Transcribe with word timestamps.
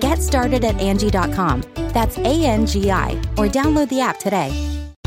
Get 0.00 0.20
started 0.22 0.64
at 0.64 0.78
Angie.com. 0.80 1.62
That's 1.94 2.18
A 2.18 2.44
N 2.44 2.66
G 2.66 2.90
I, 2.90 3.12
or 3.38 3.46
download 3.46 3.88
the 3.88 4.00
app 4.00 4.18
today. 4.18 4.52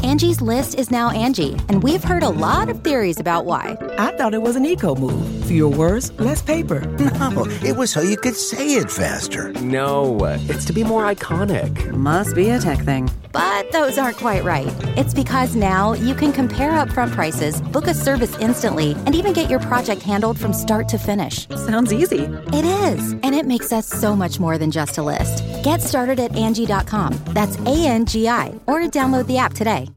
Angie's 0.03 0.39
list 0.41 0.75
is 0.75 0.89
now 0.89 1.09
Angie, 1.11 1.53
and 1.67 1.83
we've 1.83 2.03
heard 2.03 2.23
a 2.23 2.29
lot 2.29 2.69
of 2.69 2.81
theories 2.81 3.19
about 3.19 3.44
why. 3.45 3.75
I 3.97 4.16
thought 4.16 4.33
it 4.33 4.41
was 4.41 4.55
an 4.55 4.66
eco 4.66 4.95
move. 4.95 5.44
Fewer 5.45 5.69
words, 5.75 6.11
less 6.19 6.41
paper. 6.41 6.81
No, 7.28 7.45
it 7.62 7.75
was 7.75 7.91
so 7.91 8.01
you 8.01 8.16
could 8.16 8.35
say 8.35 8.75
it 8.75 8.89
faster. 8.89 9.51
No, 9.53 10.17
it's 10.47 10.66
to 10.66 10.73
be 10.73 10.84
more 10.84 11.03
iconic. 11.03 11.91
Must 11.91 12.35
be 12.35 12.50
a 12.50 12.59
tech 12.59 12.79
thing. 12.79 13.09
But 13.31 13.71
those 13.71 13.97
aren't 13.97 14.17
quite 14.17 14.43
right. 14.43 14.73
It's 14.97 15.13
because 15.13 15.55
now 15.55 15.93
you 15.93 16.15
can 16.15 16.31
compare 16.31 16.71
upfront 16.71 17.11
prices, 17.11 17.61
book 17.61 17.88
a 17.88 17.93
service 17.93 18.38
instantly, 18.39 18.91
and 19.05 19.15
even 19.15 19.33
get 19.33 19.49
your 19.49 19.59
project 19.59 20.01
handled 20.01 20.39
from 20.39 20.53
start 20.53 20.89
to 20.89 20.97
finish. 20.97 21.47
Sounds 21.49 21.93
easy. 21.93 22.23
It 22.53 22.65
is, 22.65 23.13
and 23.13 23.35
it 23.35 23.45
makes 23.45 23.71
us 23.71 23.88
so 23.88 24.15
much 24.15 24.39
more 24.39 24.57
than 24.57 24.71
just 24.71 24.97
a 24.97 25.03
list. 25.03 25.43
Get 25.63 25.81
started 25.81 26.19
at 26.19 26.35
Angie.com. 26.35 27.13
That's 27.27 27.57
A 27.59 27.85
N 27.88 28.05
G 28.05 28.27
I, 28.27 28.59
or 28.65 28.79
download 28.81 29.27
the 29.27 29.38
app 29.38 29.53
today. 29.53 29.89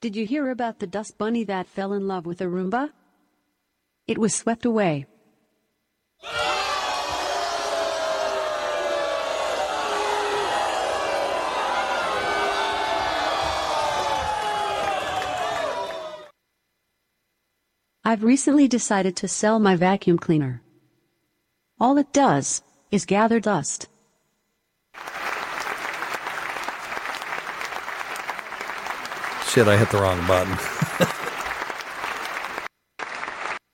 Did 0.00 0.14
you 0.14 0.26
hear 0.26 0.50
about 0.50 0.78
the 0.78 0.86
dust 0.86 1.18
bunny 1.18 1.44
that 1.44 1.66
fell 1.66 1.92
in 1.92 2.06
love 2.06 2.24
with 2.24 2.40
a 2.40 2.44
Roomba? 2.44 2.90
It 4.06 4.16
was 4.18 4.34
swept 4.34 4.64
away. 4.64 5.06
I've 18.04 18.22
recently 18.22 18.68
decided 18.68 19.16
to 19.16 19.28
sell 19.28 19.58
my 19.58 19.76
vacuum 19.76 20.18
cleaner. 20.18 20.62
All 21.80 21.98
it 21.98 22.12
does 22.12 22.62
is 22.90 23.04
gather 23.04 23.40
dust. 23.40 23.88
Shit, 29.48 29.66
I 29.66 29.76
hit 29.76 29.90
the 29.90 29.98
wrong 29.98 30.24
button. 30.26 30.52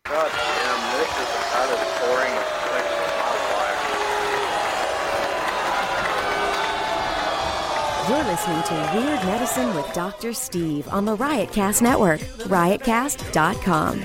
God 0.05 0.31
damn, 0.31 0.81
this 0.99 1.13
is 1.19 1.31
about 1.35 1.69
as 1.75 1.83
boring 2.01 2.35
as 2.35 2.47
sex 2.65 2.87
in 2.95 3.11
my 3.21 3.33
life. 3.59 3.83
You're 8.09 8.25
listening 8.25 8.54
to 8.67 8.91
Weird 8.95 9.23
Medicine 9.27 9.75
with 9.75 9.93
Dr. 9.93 10.33
Steve 10.33 10.89
on 10.89 11.05
the 11.05 11.15
Riotcast 11.19 11.83
Network, 11.83 12.21
riotcast.com. 12.49 14.03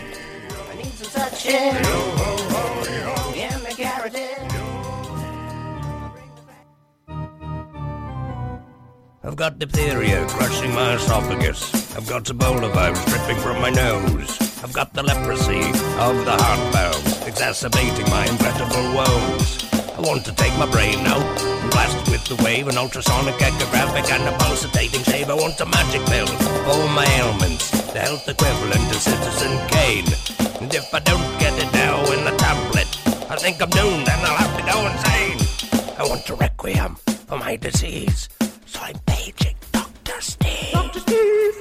I've 9.24 9.36
got 9.38 9.60
diphtheria 9.60 10.28
crushing 10.28 10.74
my 10.74 10.96
esophagus. 10.96 11.96
I've 11.96 12.10
got 12.10 12.26
Ebola 12.26 12.74
virus 12.74 13.06
dripping 13.06 13.38
from 13.38 13.62
my 13.62 13.70
nose. 13.70 14.62
I've 14.62 14.74
got 14.74 14.94
the 14.94 15.04
leprosy 15.04 15.62
of 16.00 16.26
the 16.26 16.36
heart 16.36 16.74
valve, 16.74 17.28
exacerbating 17.28 18.10
my 18.10 18.26
incredible 18.26 18.94
woes. 18.94 19.64
I 19.96 20.02
want 20.02 20.26
to 20.26 20.36
take 20.36 20.58
my 20.58 20.70
brain 20.70 21.00
out 21.08 21.22
and 21.22 21.72
blast 21.72 21.99
the 22.30 22.44
wave, 22.44 22.68
an 22.68 22.78
ultrasonic 22.78 23.34
echographic 23.36 24.12
and 24.12 24.24
a 24.30 24.38
pulsating 24.38 25.02
shave. 25.02 25.30
I 25.30 25.34
want 25.34 25.60
a 25.62 25.66
magic 25.66 26.06
pill 26.06 26.28
for 26.28 26.70
oh, 26.70 26.82
all 26.82 26.88
my 26.90 27.06
ailments, 27.18 27.72
the 27.92 28.00
health 28.00 28.30
equivalent 28.30 28.88
to 28.94 29.00
Citizen 29.00 29.58
Kane. 29.70 30.06
And 30.62 30.74
if 30.74 30.94
I 30.94 31.00
don't 31.00 31.40
get 31.40 31.58
it 31.58 31.74
now 31.74 32.00
in 32.14 32.24
the 32.24 32.36
tablet, 32.38 32.88
I 33.32 33.36
think 33.36 33.60
I'm 33.62 33.70
doomed 33.72 34.08
and 34.08 34.22
I'll 34.22 34.38
have 34.38 34.56
to 34.58 34.64
go 34.72 34.78
insane. 34.86 35.96
I 35.98 36.08
want 36.08 36.30
a 36.30 36.36
requiem 36.36 36.96
for 37.28 37.40
my 37.40 37.56
disease, 37.56 38.30
so 38.68 38.80
I'm 38.80 39.00
paging 39.08 39.56
Dr. 39.72 40.22
Steve. 40.22 40.72
Dr. 40.72 41.00
Steve! 41.00 41.56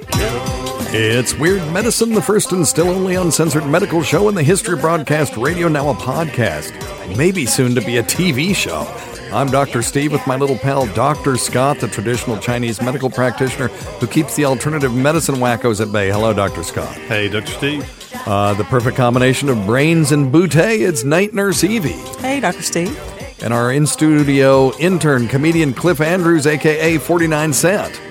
It's 0.91 1.33
Weird 1.33 1.65
Medicine, 1.73 2.13
the 2.13 2.21
first 2.21 2.51
and 2.51 2.67
still 2.67 2.89
only 2.89 3.15
uncensored 3.15 3.65
medical 3.65 4.03
show 4.03 4.29
in 4.29 4.35
the 4.35 4.43
history 4.43 4.75
of 4.75 4.81
broadcast 4.81 5.35
radio, 5.35 5.67
now 5.67 5.89
a 5.89 5.95
podcast. 5.95 6.73
Maybe 7.17 7.47
soon 7.47 7.73
to 7.73 7.81
be 7.81 7.97
a 7.97 8.03
TV 8.03 8.55
show. 8.55 8.87
I'm 9.31 9.51
Dr. 9.51 9.83
Steve 9.83 10.11
with 10.11 10.25
my 10.25 10.35
little 10.37 10.57
pal 10.57 10.87
Dr. 10.87 11.37
Scott, 11.37 11.79
the 11.79 11.87
traditional 11.87 12.39
Chinese 12.39 12.81
medical 12.81 13.11
practitioner 13.11 13.67
who 13.67 14.07
keeps 14.07 14.35
the 14.35 14.45
alternative 14.45 14.91
medicine 14.91 15.35
wackos 15.35 15.79
at 15.79 15.91
bay. 15.91 16.09
Hello, 16.09 16.33
Dr. 16.33 16.63
Scott. 16.63 16.95
Hey, 16.95 17.29
Dr. 17.29 17.51
Steve. 17.51 18.11
Uh, 18.27 18.55
the 18.55 18.63
perfect 18.63 18.97
combination 18.97 19.47
of 19.49 19.67
brains 19.67 20.11
and 20.11 20.33
bootay, 20.33 20.79
it's 20.79 21.03
Night 21.03 21.35
Nurse 21.35 21.63
Evie. 21.63 21.91
Hey, 22.19 22.39
Dr. 22.39 22.63
Steve. 22.63 22.99
And 23.43 23.53
our 23.53 23.71
in 23.71 23.85
studio 23.85 24.75
intern, 24.77 25.27
comedian 25.27 25.75
Cliff 25.75 26.01
Andrews, 26.01 26.47
aka 26.47 26.97
49 26.97 27.53
Cent. 27.53 28.01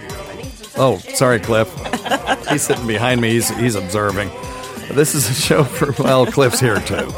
Oh, 0.76 0.98
sorry, 1.14 1.40
Cliff. 1.40 1.68
he's 2.48 2.62
sitting 2.62 2.86
behind 2.86 3.20
me, 3.20 3.30
he's, 3.30 3.48
he's 3.58 3.74
observing. 3.74 4.30
This 4.92 5.16
is 5.16 5.28
a 5.28 5.34
show 5.34 5.64
for, 5.64 6.00
well, 6.00 6.26
Cliff's 6.26 6.60
here 6.60 6.80
too. 6.80 7.12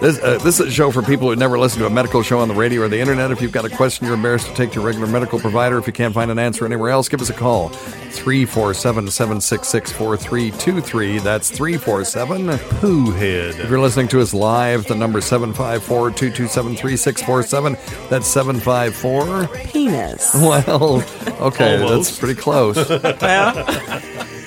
This, 0.00 0.16
uh, 0.22 0.38
this 0.44 0.60
is 0.60 0.68
a 0.68 0.70
show 0.70 0.92
for 0.92 1.02
people 1.02 1.28
who 1.28 1.34
never 1.34 1.58
listen 1.58 1.80
to 1.80 1.86
a 1.86 1.90
medical 1.90 2.22
show 2.22 2.38
on 2.38 2.46
the 2.46 2.54
radio 2.54 2.82
or 2.82 2.88
the 2.88 3.00
internet. 3.00 3.32
If 3.32 3.42
you've 3.42 3.50
got 3.50 3.64
a 3.64 3.68
question 3.68 4.06
you're 4.06 4.14
embarrassed 4.14 4.46
to 4.46 4.54
take 4.54 4.70
to 4.70 4.76
your 4.76 4.84
regular 4.84 5.08
medical 5.08 5.40
provider, 5.40 5.76
if 5.76 5.88
you 5.88 5.92
can't 5.92 6.14
find 6.14 6.30
an 6.30 6.38
answer 6.38 6.64
anywhere 6.64 6.90
else, 6.90 7.08
give 7.08 7.20
us 7.20 7.30
a 7.30 7.34
call. 7.34 7.70
347 7.70 9.10
766 9.10 9.90
4323. 9.92 11.18
That's 11.18 11.50
347 11.50 12.58
Pooh 12.78 13.10
Head. 13.10 13.58
If 13.58 13.68
you're 13.68 13.80
listening 13.80 14.06
to 14.08 14.20
us 14.20 14.32
live, 14.32 14.84
the 14.86 14.94
number 14.94 15.20
754 15.20 16.10
227 16.12 16.76
3647. 16.76 17.76
That's 18.08 18.28
754 18.28 19.48
Penis. 19.66 20.32
Well, 20.34 21.02
okay, 21.40 21.82
Almost. 21.82 22.10
that's 22.10 22.18
pretty 22.20 22.40
close. 22.40 22.76
Well, 22.88 23.54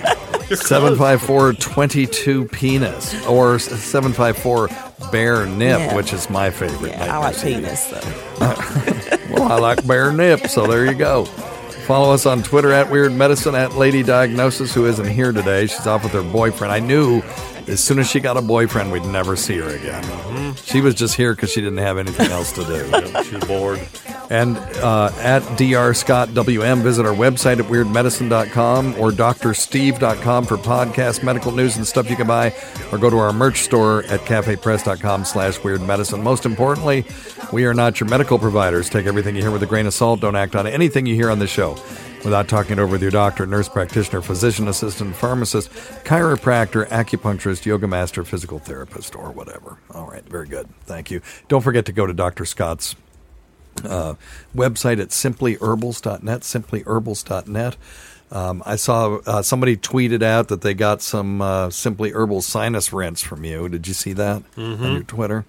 754 0.68 1.54
22 1.54 2.46
penis 2.46 3.26
or 3.26 3.60
754 3.60 4.70
bare 5.12 5.46
nip, 5.46 5.80
Yeah. 5.80 5.96
which 5.96 6.14
is 6.14 6.30
my 6.30 6.50
favorite. 6.50 6.92
yeah, 6.92 7.16
I 7.16 7.20
like 7.20 7.42
penis 7.42 7.86
though. 7.86 8.48
Well, 9.32 9.50
I 9.50 9.56
like 9.60 9.88
bare 9.88 10.12
nip, 10.12 10.48
so 10.48 10.68
there 10.68 10.86
you 10.86 10.94
go. 10.94 11.24
Follow 11.88 12.14
us 12.14 12.26
on 12.26 12.44
Twitter 12.44 12.74
at 12.74 12.92
Weird 12.92 13.14
Medicine 13.14 13.56
at 13.56 13.76
Lady 13.76 14.04
Diagnosis, 14.04 14.74
who 14.74 14.86
isn't 14.88 15.08
here 15.08 15.32
today. 15.32 15.68
She's 15.68 15.88
off 15.88 16.04
with 16.04 16.12
her 16.12 16.22
boyfriend. 16.22 16.72
I 16.74 16.80
knew 16.80 17.22
as 17.72 17.84
soon 17.84 18.00
as 18.00 18.10
she 18.10 18.20
got 18.20 18.38
a 18.38 18.42
boyfriend, 18.42 18.92
we'd 18.92 19.06
never 19.06 19.36
see 19.36 19.58
her 19.58 19.70
again. 19.70 20.56
She 20.56 20.82
was 20.82 20.96
just 20.96 21.16
here 21.16 21.34
because 21.34 21.52
she 21.52 21.62
didn't 21.62 21.80
have 21.80 21.98
anything 21.98 22.32
else 22.32 22.52
to 22.54 22.64
do. 22.64 23.24
She's 23.24 23.44
bored. 23.46 23.80
And 24.30 24.58
uh, 24.58 25.12
at 25.18 25.42
Dr. 25.58 25.94
Scott 25.94 26.34
WM, 26.34 26.82
visit 26.82 27.06
our 27.06 27.14
website 27.14 27.60
at 27.60 27.66
weirdmedicine.com 27.66 28.96
or 29.00 29.12
drsteve.com 29.12 30.46
for 30.46 30.58
podcast, 30.58 31.24
medical 31.24 31.52
news, 31.52 31.76
and 31.76 31.86
stuff 31.86 32.10
you 32.10 32.16
can 32.16 32.28
buy, 32.28 32.54
or 32.92 32.98
go 32.98 33.10
to 33.10 33.18
our 33.18 33.34
merch 33.34 33.62
store 33.62 34.04
at 34.06 34.22
cafepress.com 34.22 35.26
slash 35.26 35.60
weirdmedicine. 35.60 36.24
Most 36.24 36.46
importantly, 36.46 37.06
we 37.52 37.66
are 37.66 37.74
not 37.74 38.00
your 38.00 38.08
medical 38.08 38.40
providers. 38.40 38.90
Take 38.90 39.06
everything 39.06 39.36
you 39.36 39.42
hear 39.42 39.52
with 39.52 39.64
a 39.64 39.68
grain 39.68 39.86
of 39.86 39.94
salt. 39.94 40.22
Don't 40.22 40.36
act 40.36 40.56
on 40.56 40.66
anything 40.66 41.06
you 41.06 41.16
hear 41.16 41.30
on 41.30 41.40
the 41.40 41.48
show 41.48 41.78
without 42.24 42.48
talking 42.48 42.74
it 42.74 42.80
over 42.80 42.94
with 42.94 43.02
your 43.02 43.12
doctor, 43.12 43.46
nurse 43.46 43.70
practitioner, 43.70 44.22
physician 44.22 44.68
assistant, 44.68 45.16
pharmacist, 45.16 45.70
chiropractor, 46.04 46.88
acupuncturist, 46.88 47.66
yoga 47.66 47.88
master, 47.88 48.24
physical 48.24 48.60
therapist, 48.60 49.16
or 49.16 49.32
whatever. 49.32 49.78
All 49.94 50.08
right, 50.08 50.24
very 50.24 50.48
good. 50.48 50.68
Thank 50.86 51.12
you. 51.12 51.22
Don't 51.48 51.62
forget 51.62 51.86
to 51.86 51.92
go 51.92 52.06
to 52.06 52.14
Dr. 52.14 52.46
Scott's 52.46 52.96
uh, 53.84 54.16
website 54.56 55.02
at 55.02 55.10
simplyherbals.net, 55.10 56.42
simplyherbals.net. 56.42 57.78
Um, 58.32 58.64
I 58.66 58.78
saw 58.78 59.18
uh, 59.26 59.42
somebody 59.42 59.76
tweeted 59.76 60.24
out 60.24 60.48
that 60.48 60.62
they 60.62 60.74
got 60.74 61.02
some 61.02 61.42
uh, 61.42 61.70
Simply 61.70 62.12
Herbal 62.12 62.42
sinus 62.42 62.94
rinse 62.94 63.22
from 63.22 63.44
you. 63.44 63.68
Did 63.68 63.88
you 63.88 63.94
see 63.94 64.14
that 64.14 64.44
on 64.56 64.94
your 64.94 65.04
Twitter? 65.04 65.46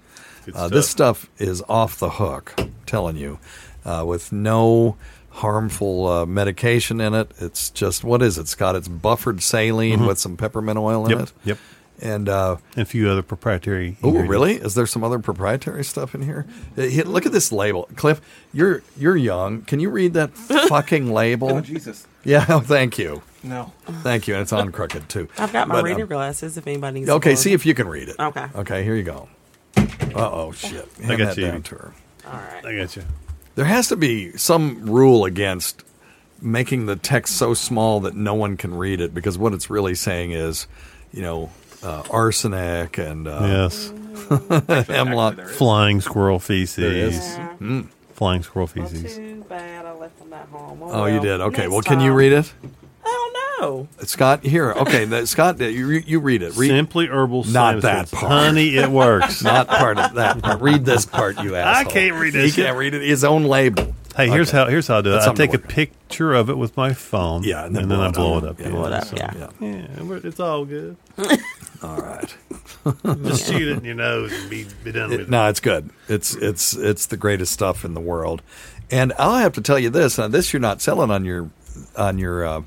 Uh, 0.53 0.69
this 0.69 0.89
stuff 0.89 1.31
is 1.39 1.63
off 1.69 1.99
the 1.99 2.11
hook, 2.11 2.55
I'm 2.59 2.75
telling 2.85 3.17
you, 3.17 3.39
uh, 3.85 4.05
with 4.05 4.33
no 4.33 4.97
harmful 5.33 6.07
uh, 6.07 6.27
medication 6.27 7.01
in 7.01 7.15
it. 7.15 7.31
It's 7.39 7.71
just, 7.71 8.05
what 8.05 8.23
is 8.23 8.39
it, 8.39 8.49
Scott? 8.49 8.77
It's 8.77 8.89
buffered 8.89 9.43
saline 9.43 10.07
with 10.07 10.19
some 10.19 10.37
peppermint 10.37 10.79
oil 10.79 11.05
in 11.07 11.11
Yep, 11.11 11.21
it. 11.21 11.33
yep. 11.45 11.59
And 12.01 12.29
uh, 12.29 12.57
And 12.75 12.83
a 12.83 12.85
few 12.85 13.09
other 13.09 13.23
proprietary. 13.23 13.97
Oh, 14.03 14.11
really? 14.13 14.55
Is 14.57 14.75
there 14.75 14.87
some 14.87 15.05
other 15.05 15.21
proprietary 15.21 15.85
stuff 15.85 16.15
in 16.17 16.23
here? 16.23 16.47
Uh, 16.77 16.83
Look 17.05 17.27
at 17.27 17.33
this 17.33 17.53
label, 17.53 17.89
Cliff. 17.95 18.21
You're 18.53 18.83
you're 18.99 19.17
young. 19.17 19.63
Can 19.63 19.79
you 19.79 19.89
read 19.89 20.15
that 20.15 20.37
fucking 20.37 21.13
label? 21.13 21.51
Oh, 21.53 21.61
Jesus. 21.61 22.07
Yeah. 22.25 22.45
Oh, 22.49 22.59
thank 22.65 22.99
you. 22.99 23.23
No. 23.45 23.73
Thank 24.03 24.27
you. 24.27 24.35
And 24.35 24.43
it's 24.43 24.53
on 24.53 24.73
crooked 24.73 25.09
too. 25.09 25.29
I've 25.39 25.53
got 25.53 25.69
my 25.69 25.77
But, 25.77 25.85
reading 25.85 26.03
um, 26.03 26.09
glasses 26.09 26.57
if 26.59 26.67
anybody 26.67 27.01
needs. 27.01 27.11
Okay. 27.11 27.37
See 27.37 27.53
if 27.53 27.65
you 27.65 27.75
can 27.75 27.87
read 27.87 28.09
it. 28.09 28.17
Okay. 28.19 28.47
Okay. 28.57 28.83
Here 28.83 28.97
you 28.97 29.05
go. 29.05 29.29
Uh 29.77 29.85
oh, 30.17 30.51
shit. 30.53 30.89
Hand 31.01 31.19
got 31.19 31.37
that 31.37 31.37
you. 31.37 31.47
down 31.47 31.63
to 31.63 31.75
her. 31.77 31.95
All 32.27 32.33
right. 32.33 32.65
I 32.67 32.77
got 32.77 32.97
you. 32.97 33.03
There 33.55 33.65
has 33.65 33.89
to 33.89 33.97
be 33.97 34.37
some 34.37 34.91
rule 34.91 35.25
against 35.25 35.83
making 36.41 36.87
the 36.87 36.97
text 36.97 37.37
so 37.37 37.55
small 37.55 38.01
that 38.01 38.15
no 38.15 38.35
one 38.35 38.57
can 38.57 38.75
read 38.75 39.01
it 39.01 39.15
because 39.15 39.39
what 39.39 39.53
it's 39.53 39.71
really 39.71 39.95
saying 39.95 40.33
is, 40.33 40.67
you 41.13 41.23
know, 41.23 41.51
uh, 41.83 42.03
arsenic 42.11 42.99
and 42.99 43.29
uh, 43.29 43.41
Yes. 43.43 43.93
hemlock. 44.89 45.41
Flying 45.49 46.01
squirrel 46.01 46.39
feces. 46.39 46.77
There. 46.77 46.93
Yeah. 47.43 47.57
Mm. 47.61 47.89
Flying 48.15 48.43
squirrel 48.43 48.67
feces. 48.67 49.17
Too 49.17 49.45
bad 49.49 49.85
I 49.85 49.93
left 49.93 50.19
them 50.19 50.33
at 50.33 50.47
home. 50.49 50.79
Oh, 50.83 51.07
you 51.07 51.15
well, 51.15 51.23
did. 51.23 51.41
Okay. 51.41 51.63
next 51.63 51.73
Well, 51.73 51.83
can 51.83 52.01
you 52.01 52.13
read 52.13 52.33
it? 52.33 52.53
I 53.63 53.67
don't 53.67 53.99
know. 53.99 54.05
Scott, 54.07 54.43
here. 54.45 54.73
Okay, 54.73 55.05
that, 55.07 55.29
Scott, 55.29 55.61
you 55.61 55.89
you 55.89 56.21
read 56.21 56.43
it. 56.43 56.57
Read, 56.57 56.69
Simply 56.69 57.07
herbal 57.07 57.45
Not 57.45 57.83
sinus 57.83 57.83
that 57.85 58.11
part. 58.11 58.33
Honey, 58.33 58.77
it 58.77 58.89
works. 58.91 59.43
Not 59.45 59.69
part 59.69 59.99
of 59.99 60.15
that. 60.15 60.43
part. 60.43 60.61
Read 60.61 60.85
this 60.85 61.07
part, 61.07 61.41
you 61.43 61.55
asshole. 61.55 61.87
I 61.89 61.93
can't 61.93 62.15
read 62.21 62.35
He 62.35 62.51
can't 62.51 62.77
read 62.77 62.95
it. 62.95 63.03
His 63.03 63.25
own 63.25 63.45
label. 63.45 63.95
Hey, 64.17 64.29
here's 64.29 64.49
Okay. 64.51 64.59
how 64.59 64.67
here's 64.67 64.87
how 64.89 64.99
I 64.99 65.01
do 65.01 65.15
it. 65.15 65.23
I 65.23 65.33
take 65.33 65.55
a 65.55 65.59
picture 65.59 66.35
of 66.35 66.51
it 66.51 66.59
with 66.59 66.77
my 66.77 66.93
phone. 66.93 67.45
Yeah, 67.45 67.65
and 67.65 67.75
and 67.77 67.91
then 67.91 67.99
then, 67.99 67.99
blow 67.99 68.07
I 68.09 68.11
blow 68.11 68.39
it 68.39 68.45
up. 68.51 68.61
Yeah, 68.61 68.69
blow 68.71 68.85
it 68.87 68.93
up, 68.93 69.05
so- 69.07 69.17
yeah. 69.17 69.49
yeah, 69.61 69.87
it's 70.25 70.41
all 70.41 70.65
good. 70.67 70.97
All 71.83 71.97
right. 71.97 72.37
Just 73.25 73.49
shoot 73.49 73.67
it 73.69 73.79
in 73.79 73.85
your 73.85 73.97
nose 73.97 74.33
and 74.33 74.49
be, 74.49 74.67
be 74.85 74.93
done 74.93 75.11
with 75.11 75.19
It- 75.19 75.23
it. 75.25 75.31
no, 75.31 75.49
it's 75.49 75.59
good. 75.59 75.91
It's 76.09 76.35
it's 76.37 76.75
it's 76.75 77.07
the 77.07 77.17
greatest 77.17 77.53
stuff 77.53 77.85
in 77.85 77.95
the 77.95 78.01
world. 78.01 78.41
And 78.91 79.13
I'll 79.19 79.39
have 79.39 79.53
to 79.55 79.61
tell 79.61 79.81
you 79.81 79.91
this. 79.91 80.17
Now, 80.19 80.29
this 80.29 80.53
you're 80.53 80.61
not 80.61 80.81
selling 80.81 81.11
on 81.11 81.25
your 81.25 81.51
on 81.97 82.19
your 82.19 82.45
uh, 82.47 82.63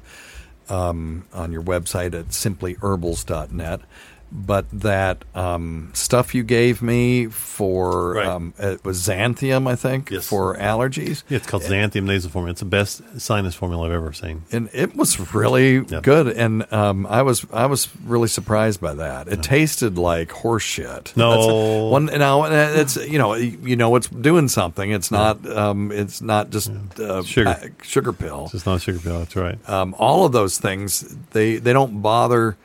um, 0.70 1.26
on 1.34 1.52
your 1.52 1.64
website 1.64 2.14
at 2.14 2.30
simplyherbals.net. 2.30 3.82
But 4.32 4.66
that 4.82 5.24
um, 5.34 5.92
stuff 5.94 6.36
you 6.36 6.44
gave 6.44 6.82
me 6.82 7.28
for 7.28 8.14
Right. 8.16 8.28
um, 8.28 8.54
it 8.60 8.84
was 8.84 9.00
xanthium, 9.08 9.66
I 9.68 9.76
think, 9.76 10.12
Yes. 10.12 10.28
for 10.28 10.58
allergies. 10.58 11.24
Yeah, 11.30 11.38
it's 11.38 11.48
called 11.48 11.64
Xanthium 11.64 12.04
nasal 12.04 12.32
formula. 12.32 12.52
It's 12.52 12.60
the 12.60 12.66
best 12.66 13.02
sinus 13.22 13.56
formula 13.56 13.86
I've 13.86 13.94
ever 13.94 14.12
seen. 14.12 14.44
and 14.52 14.70
it 14.74 14.96
was 14.96 15.34
really 15.34 15.86
Yeah. 15.88 16.02
good. 16.02 16.28
And 16.28 16.66
um, 16.74 17.06
I 17.08 17.22
was 17.22 17.46
I 17.54 17.68
was 17.68 17.88
really 18.04 18.28
surprised 18.28 18.82
by 18.82 18.94
that. 18.96 19.28
It 19.30 19.42
tasted 19.42 19.98
like 19.98 20.32
horse 20.32 20.64
shit. 20.64 21.14
No. 21.16 21.86
One. 21.86 22.08
Now 22.08 22.44
it's 22.46 22.98
you 22.98 23.18
know 23.18 23.36
you 23.36 23.76
know 23.78 23.96
it's 23.96 24.10
doing 24.10 24.48
something. 24.50 24.92
It's 24.92 25.12
not 25.12 25.46
um, 25.50 25.92
it's 25.94 26.22
not 26.22 26.50
just 26.50 26.72
uh, 27.00 27.24
Sugar. 27.24 27.54
pa- 27.54 27.68
sugar 27.84 28.12
pill. 28.12 28.44
It's 28.46 28.54
just 28.54 28.66
not 28.66 28.76
a 28.78 28.80
sugar 28.80 29.00
pill. 29.00 29.20
That's 29.20 29.36
right. 29.38 29.58
Um, 29.70 29.96
all 29.98 30.26
of 30.26 30.34
those 30.34 30.58
things 30.58 31.16
they 31.32 31.56
they 31.58 31.72
don't 31.72 32.02
bother. 32.02 32.58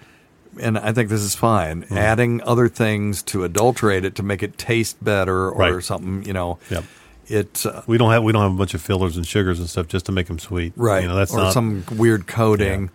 And 0.60 0.78
I 0.78 0.92
think 0.92 1.08
this 1.08 1.22
is 1.22 1.34
fine. 1.34 1.82
Mm-hmm. 1.82 1.96
Adding 1.98 2.42
other 2.42 2.68
things 2.68 3.22
to 3.24 3.44
adulterate 3.44 4.04
it 4.04 4.14
to 4.16 4.22
make 4.22 4.42
it 4.42 4.58
taste 4.58 5.02
better 5.02 5.50
or 5.50 5.54
Right. 5.74 5.82
something, 5.84 6.24
you 6.24 6.32
know. 6.32 6.58
Yep. 6.70 6.84
It 7.28 7.64
uh, 7.66 7.82
We 7.86 7.96
don't 7.96 8.10
have 8.10 8.22
we 8.24 8.32
don't 8.32 8.42
have 8.42 8.52
a 8.52 8.56
bunch 8.56 8.74
of 8.74 8.82
fillers 8.82 9.16
and 9.16 9.26
sugars 9.26 9.58
and 9.60 9.68
stuff 9.68 9.86
just 9.88 10.06
to 10.06 10.12
make 10.12 10.26
them 10.26 10.38
sweet. 10.38 10.72
Right. 10.76 11.02
You 11.02 11.08
know, 11.08 11.16
that's 11.16 11.32
or 11.32 11.38
not 11.38 11.52
some 11.52 11.84
weird 11.92 12.26
coating. 12.26 12.90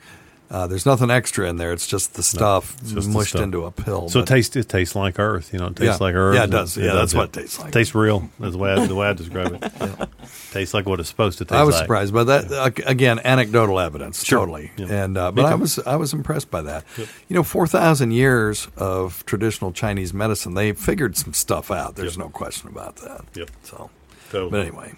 Uh, 0.50 0.68
there's 0.68 0.86
nothing 0.86 1.10
extra 1.10 1.50
in 1.50 1.58
there. 1.58 1.74
It's 1.74 1.88
just 1.88 2.14
the 2.14 2.22
stuff 2.24 2.76
it's 2.82 2.92
just 2.92 3.08
the 3.08 3.14
mushed 3.14 3.30
stuff. 3.32 3.42
into 3.42 3.66
a 3.66 3.72
pill. 3.72 4.10
So 4.10 4.20
it 4.20 4.28
tastes 4.28 4.56
it 4.56 4.70
tastes 4.70 4.96
like 4.96 5.18
Earth. 5.20 5.52
You 5.52 5.60
know, 5.60 5.68
it 5.68 5.76
tastes 5.76 6.00
Yeah. 6.00 6.06
like 6.06 6.14
Earth. 6.16 6.36
Yeah, 6.36 6.44
it 6.44 6.52
does. 6.52 6.78
Yeah, 6.78 6.94
that's 6.94 7.14
what 7.16 7.30
it 7.30 7.34
tastes 7.42 7.60
like. 7.60 7.72
Tastes 7.74 7.96
real. 7.96 8.30
That's 8.40 8.52
the 8.54 8.58
way 8.60 8.74
I, 8.74 8.86
the 8.86 8.96
way 8.96 9.08
I 9.08 9.14
describe 9.14 9.58
it. 9.62 10.10
Tastes 10.52 10.74
like 10.74 10.86
what 10.86 11.00
it's 11.00 11.10
supposed 11.10 11.38
to 11.40 11.46
taste. 11.46 11.52
Like. 11.52 11.60
I 11.62 11.64
was 11.64 11.76
like. 11.76 11.84
surprised 11.84 12.14
by 12.14 12.24
that. 12.26 12.52
Uh, 12.52 12.70
again, 12.86 13.20
anecdotal 13.26 13.80
evidence, 13.80 14.24
Sure. 14.24 14.40
totally. 14.40 14.72
Yeah. 14.78 15.04
And 15.04 15.18
uh, 15.18 15.32
but 15.32 15.46
I 15.46 15.56
was 15.56 15.80
I 15.80 15.96
was 15.98 16.14
impressed 16.14 16.50
by 16.50 16.62
that. 16.62 16.86
You 16.98 17.06
know, 17.36 17.44
four 17.44 17.68
thousand 17.68 18.12
years 18.12 18.68
of 18.78 19.26
traditional 19.26 19.72
Chinese 19.74 20.14
medicine, 20.14 20.54
they 20.54 20.72
figured 20.74 21.18
some 21.18 21.34
stuff 21.34 21.72
out. 21.72 21.96
There's 21.96 22.18
no 22.18 22.30
question 22.30 22.70
about 22.70 22.98
that. 22.98 23.26
Yep. 23.34 23.50
So, 23.64 23.90
Totally. 24.32 24.52
but 24.52 24.60
anyway, 24.62 24.94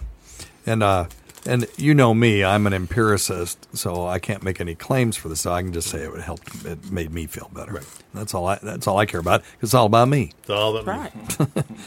and 0.65 0.83
uh, 0.83 1.05
and 1.47 1.67
you 1.77 1.93
know 1.93 2.13
me, 2.13 2.43
I'm 2.43 2.67
an 2.67 2.73
empiricist, 2.73 3.67
so 3.75 4.05
I 4.05 4.19
can't 4.19 4.43
make 4.43 4.61
any 4.61 4.75
claims 4.75 5.17
for 5.17 5.29
this. 5.29 5.41
So 5.41 5.53
I 5.53 5.61
can 5.61 5.73
just 5.73 5.89
say 5.89 5.99
it 5.99 6.21
helped. 6.21 6.65
It 6.65 6.91
made 6.91 7.11
me 7.11 7.25
feel 7.25 7.49
better. 7.53 7.73
Right. 7.73 7.85
That's 8.13 8.33
all. 8.33 8.47
I 8.47 8.59
that's 8.61 8.87
all 8.87 8.97
I 8.97 9.05
care 9.05 9.19
about. 9.19 9.43
It's 9.61 9.73
all 9.73 9.85
about 9.85 10.07
me. 10.09 10.31
It's 10.39 10.49
all 10.49 10.73
that 10.73 10.85
Right. 10.85 11.11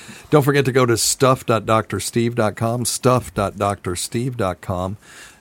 Don't 0.30 0.42
forget 0.42 0.64
to 0.64 0.72
go 0.72 0.86
to 0.86 0.96
stuff.drsteve.com, 0.96 2.84
stuff.drsteve.com. 2.84 4.96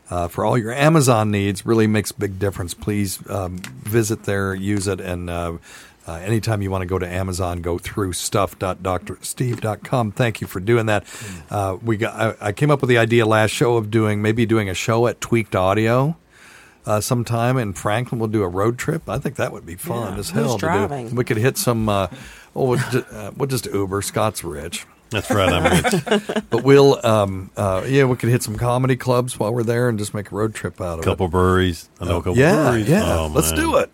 Uh, 0.10 0.28
for 0.28 0.44
all 0.44 0.58
your 0.58 0.72
Amazon 0.72 1.30
needs, 1.30 1.68
really 1.68 1.86
makes 1.86 2.12
big 2.12 2.40
difference. 2.40 2.74
Please 2.74 3.20
um, 3.30 3.60
visit 3.60 4.24
there, 4.24 4.56
use 4.56 4.88
it, 4.88 5.00
and 5.00 5.30
uh, 5.30 5.58
uh, 6.10 6.16
anytime 6.16 6.62
you 6.62 6.72
want 6.72 6.82
to 6.82 6.86
go 6.88 6.98
to 6.98 7.08
Amazon, 7.08 7.62
go 7.62 7.78
through 7.78 8.14
stuff.drsteve.com. 8.14 10.12
Thank 10.12 10.42
you 10.42 10.48
for 10.48 10.60
doing 10.60 10.88
that. 10.88 11.06
Uh, 11.50 11.78
we 11.84 11.98
got. 11.98 12.38
I, 12.42 12.48
I 12.48 12.52
came 12.52 12.72
up 12.72 12.82
with 12.82 12.90
the 12.90 12.98
idea 12.98 13.26
last 13.26 13.52
show 13.52 13.78
of 13.78 13.92
doing 13.92 14.22
maybe 14.22 14.46
doing 14.46 14.70
a 14.70 14.74
show 14.74 15.08
at 15.08 15.22
Tweaked 15.22 15.56
Audio. 15.56 16.18
Uh, 16.86 17.00
sometime 17.02 17.58
in 17.58 17.74
Franklin, 17.74 18.20
we'll 18.20 18.30
do 18.30 18.42
a 18.42 18.48
road 18.48 18.78
trip. 18.80 19.08
I 19.08 19.20
think 19.20 19.36
that 19.36 19.52
would 19.52 19.66
be 19.66 19.76
fun 19.76 20.14
Yeah. 20.14 20.20
as 20.20 20.30
hell. 20.32 20.54
to 20.58 20.58
do. 20.58 20.60
driving? 20.60 21.14
We 21.16 21.24
could 21.24 21.38
hit 21.38 21.58
some. 21.58 21.88
Uh, 21.90 22.08
oh, 22.56 22.66
we'll 22.70 22.80
just, 22.80 23.14
uh, 23.14 23.32
we'll 23.38 23.48
just 23.48 23.66
Uber. 23.68 24.02
Scott's 24.02 24.44
rich. 24.44 24.88
That's 25.12 25.30
right. 25.30 25.52
I'm 25.52 25.84
rich. 25.84 26.04
But 26.50 26.64
we'll, 26.64 27.04
um, 27.06 27.52
uh, 27.58 27.84
yeah, 27.88 28.06
we 28.06 28.16
could 28.16 28.30
hit 28.30 28.42
some 28.44 28.56
comedy 28.58 28.96
clubs 28.96 29.38
while 29.40 29.54
we're 29.54 29.64
there 29.64 29.90
and 29.90 30.00
just 30.00 30.14
make 30.14 30.32
a 30.32 30.36
road 30.36 30.56
trip 30.56 30.80
out 30.82 31.00
of 31.00 31.06
couple 31.06 31.12
it. 31.12 31.16
Couple 31.16 31.28
breweries. 31.30 31.90
I 32.00 32.06
know 32.06 32.18
a 32.18 32.24
couple 32.24 32.38
yeah, 32.38 32.70
breweries. 32.70 32.90
yeah. 32.90 33.18
Oh, 33.18 33.28
Let's 33.34 33.52
man. 33.52 33.60
do 33.60 33.78
it. 33.78 33.92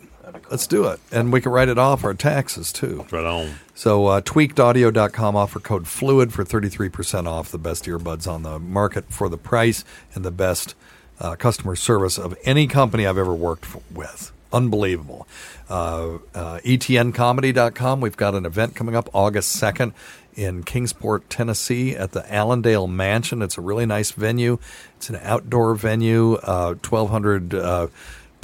Let's 0.49 0.67
do 0.67 0.85
it. 0.85 0.99
And 1.11 1.33
we 1.33 1.41
can 1.41 1.51
write 1.51 1.69
it 1.69 1.77
off 1.77 2.03
our 2.03 2.13
taxes 2.13 2.71
too. 2.71 3.05
Right 3.11 3.25
on. 3.25 3.55
So 3.73 4.05
uh, 4.07 4.21
tweakedaudio.com 4.21 5.35
offer 5.35 5.59
code 5.59 5.85
FLUID 5.85 6.31
for 6.31 6.43
33% 6.43 7.27
off 7.27 7.51
the 7.51 7.57
best 7.57 7.85
earbuds 7.85 8.31
on 8.31 8.43
the 8.43 8.59
market 8.59 9.05
for 9.09 9.27
the 9.27 9.37
price 9.37 9.83
and 10.13 10.23
the 10.23 10.31
best 10.31 10.75
uh, 11.19 11.35
customer 11.35 11.75
service 11.75 12.17
of 12.17 12.37
any 12.43 12.67
company 12.67 13.05
I've 13.05 13.17
ever 13.17 13.33
worked 13.33 13.65
f- 13.65 13.81
with. 13.91 14.31
Unbelievable. 14.53 15.27
Uh, 15.69 16.19
uh, 16.33 16.59
ETNcomedy.com, 16.63 17.99
we've 17.99 18.15
got 18.17 18.35
an 18.35 18.45
event 18.45 18.75
coming 18.75 18.95
up 18.95 19.09
August 19.13 19.61
2nd 19.61 19.93
in 20.35 20.63
Kingsport, 20.63 21.29
Tennessee 21.29 21.95
at 21.95 22.11
the 22.11 22.21
Allandale 22.21 22.89
Mansion. 22.89 23.41
It's 23.41 23.57
a 23.57 23.61
really 23.61 23.85
nice 23.85 24.11
venue. 24.11 24.59
It's 24.97 25.09
an 25.09 25.17
outdoor 25.21 25.75
venue, 25.75 26.33
uh, 26.35 26.75
1,200 26.75 27.53
uh, 27.53 27.87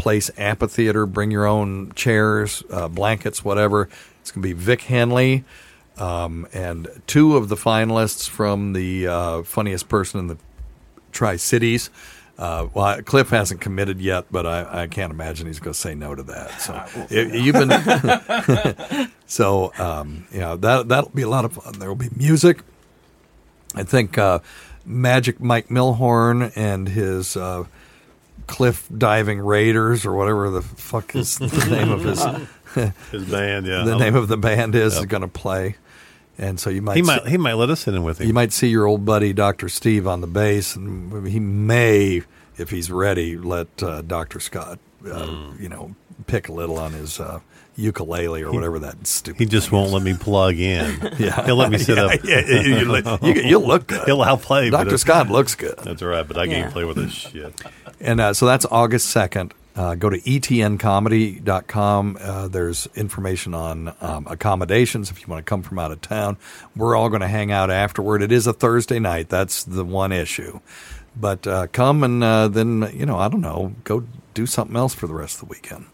place 0.01 0.31
amphitheater. 0.37 1.05
Bring 1.05 1.29
your 1.31 1.45
own 1.45 1.91
chairs, 1.93 2.63
uh, 2.71 2.87
blankets, 2.87 3.45
whatever. 3.45 3.87
It's 4.21 4.31
going 4.31 4.41
to 4.41 4.47
be 4.47 4.53
Vic 4.53 4.81
Henley 4.81 5.43
um, 5.97 6.47
and 6.53 6.87
two 7.07 7.37
of 7.37 7.49
the 7.49 7.55
finalists 7.55 8.27
from 8.27 8.73
the 8.73 9.07
uh, 9.07 9.43
funniest 9.43 9.87
person 9.89 10.19
in 10.19 10.27
the 10.27 10.37
Tri 11.11 11.35
Cities. 11.35 11.89
Uh, 12.37 12.67
well, 12.73 12.99
Cliff 13.03 13.29
hasn't 13.29 13.61
committed 13.61 14.01
yet, 14.01 14.25
but 14.31 14.47
I, 14.47 14.83
I 14.83 14.87
can't 14.87 15.11
imagine 15.13 15.45
he's 15.45 15.59
going 15.59 15.73
to 15.73 15.79
say 15.79 15.93
no 15.93 16.15
to 16.15 16.23
that. 16.23 16.59
So 16.61 16.83
you- 17.11 17.29
you've 17.43 17.53
been 17.55 19.11
so 19.27 19.71
um, 19.77 20.25
yeah 20.31 20.55
that 20.55 20.87
that'll 20.89 21.11
be 21.11 21.21
a 21.21 21.29
lot 21.29 21.45
of 21.45 21.53
fun. 21.53 21.73
There 21.77 21.87
will 21.89 21.95
be 21.95 22.09
music. 22.15 22.61
I 23.75 23.83
think 23.83 24.17
uh, 24.17 24.39
Magic 24.85 25.39
Mike 25.39 25.67
Milhorn 25.67 26.51
and 26.55 26.87
his 26.89 27.37
uh, 27.37 27.65
Cliff 28.47 28.87
Diving 28.95 29.39
Raiders 29.39 30.05
or 30.05 30.13
whatever 30.13 30.49
the 30.49 30.61
fuck 30.61 31.15
is 31.15 31.37
the 31.37 31.47
name 31.69 31.91
of 31.91 32.03
his 32.03 32.23
His 33.11 33.29
band, 33.29 33.65
yeah. 33.65 33.83
the 33.83 33.97
name 33.97 34.15
of 34.15 34.27
the 34.27 34.37
band 34.37 34.75
is 34.75 34.93
Yep. 34.93 35.01
is 35.01 35.05
going 35.07 35.21
to 35.21 35.27
play, 35.27 35.75
and 36.37 36.59
so 36.59 36.69
you 36.69 36.81
might 36.81 36.95
He 36.95 37.01
might 37.01 37.23
see- 37.25 37.31
he 37.31 37.37
might 37.37 37.53
let 37.55 37.69
us 37.69 37.81
sit 37.81 37.93
in 37.93 38.03
with 38.03 38.21
him. 38.21 38.27
you 38.27 38.33
might 38.33 38.53
see 38.53 38.67
your 38.69 38.85
old 38.85 39.03
buddy 39.05 39.33
Doctor 39.33 39.67
Steve 39.69 40.07
on 40.07 40.21
the 40.21 40.27
bass, 40.27 40.75
and 40.75 41.27
he 41.27 41.39
may, 41.39 42.23
if 42.57 42.69
he's 42.69 42.89
ready, 42.89 43.37
let 43.37 43.67
uh, 43.83 44.01
Doctor 44.01 44.39
Scott, 44.39 44.79
uh, 45.05 45.25
Hmm. 45.27 45.61
you 45.61 45.67
know, 45.69 45.95
pick 46.27 46.47
a 46.47 46.53
little 46.53 46.77
on 46.79 46.93
his 46.93 47.19
uh, 47.19 47.39
ukulele 47.75 48.41
or 48.43 48.51
whatever 48.51 48.79
that 48.79 49.07
stupid. 49.07 49.39
He 49.39 49.45
just 49.45 49.71
won't 49.71 49.91
let 49.91 50.03
me 50.03 50.13
plug 50.13 50.57
in. 50.57 50.97
Yeah. 51.19 51.45
he'll 51.45 51.55
let 51.55 51.71
me 51.71 51.77
sit 51.77 51.97
Yeah, 51.97 52.03
up. 52.05 52.19
yeah, 52.23 52.39
you- 52.47 52.75
you 52.79 52.85
look- 52.85 53.21
you- 53.21 53.41
you'll 53.43 53.65
look 53.67 53.87
good. 53.87 54.03
He'll 54.05 54.21
outplay. 54.23 54.69
but 54.69 54.83
Dr. 54.85 54.97
Scott 54.97 55.29
looks 55.29 55.55
good. 55.55 55.75
That's 55.83 56.01
all 56.01 56.09
right, 56.09 56.27
but 56.27 56.37
I 56.37 56.43
Yeah. 56.45 56.61
can't 56.61 56.73
play 56.73 56.83
with 56.85 56.97
this 56.97 57.11
shit. 57.11 57.53
And 57.99 58.19
uh, 58.19 58.33
so 58.33 58.45
that's 58.45 58.65
August 58.71 59.07
2nd. 59.15 59.51
Uh, 59.75 59.95
go 59.95 60.09
to 60.09 60.19
etncomedy.com. 60.19 62.17
Uh, 62.19 62.47
there's 62.47 62.87
information 62.95 63.53
on 63.53 63.93
um, 64.01 64.27
accommodations 64.29 65.09
if 65.11 65.21
you 65.21 65.27
want 65.27 65.45
to 65.45 65.49
come 65.49 65.61
from 65.63 65.79
out 65.79 65.91
of 65.91 66.01
town. 66.01 66.37
We're 66.75 66.95
all 66.95 67.09
going 67.09 67.21
to 67.21 67.27
hang 67.27 67.51
out 67.51 67.69
afterward. 67.71 68.21
It 68.21 68.31
is 68.31 68.47
a 68.47 68.53
Thursday 68.53 68.99
night. 68.99 69.29
That's 69.29 69.63
the 69.63 69.85
one 69.85 70.11
issue. 70.11 70.59
But 71.15 71.45
uh, 71.47 71.67
come 71.67 72.03
and 72.03 72.23
uh, 72.23 72.47
then, 72.47 72.89
you 72.93 73.05
know, 73.05 73.17
I 73.17 73.27
don't 73.29 73.41
know, 73.41 73.73
go 73.83 74.03
do 74.33 74.45
something 74.45 74.75
else 74.77 74.93
for 74.93 75.07
the 75.07 75.13
rest 75.13 75.35
of 75.41 75.47
the 75.47 75.53
weekend. 75.53 75.85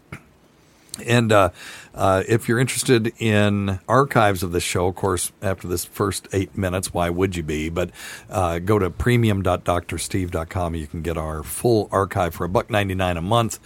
And 1.06 1.32
uh, 1.32 1.50
uh, 1.94 2.22
if 2.28 2.48
you're 2.48 2.58
interested 2.58 3.12
in 3.18 3.78
archives 3.88 4.42
of 4.42 4.52
this 4.52 4.62
show, 4.62 4.86
of 4.86 4.94
course, 4.94 5.32
after 5.42 5.68
this 5.68 5.84
first 5.84 6.28
eight 6.32 6.56
minutes, 6.56 6.92
why 6.92 7.10
would 7.10 7.36
you 7.36 7.42
be? 7.42 7.68
But 7.68 7.90
uh, 8.30 8.58
go 8.58 8.78
to 8.78 8.90
premium.drsteve.com. 8.90 10.74
You 10.74 10.86
can 10.86 11.02
get 11.02 11.16
our 11.16 11.42
full 11.42 11.88
archive 11.92 12.34
for 12.34 12.44
a 12.44 12.48
buck 12.48 12.70
ninety 12.70 12.94
nine 12.94 13.16
a 13.16 13.22
month. 13.22 13.58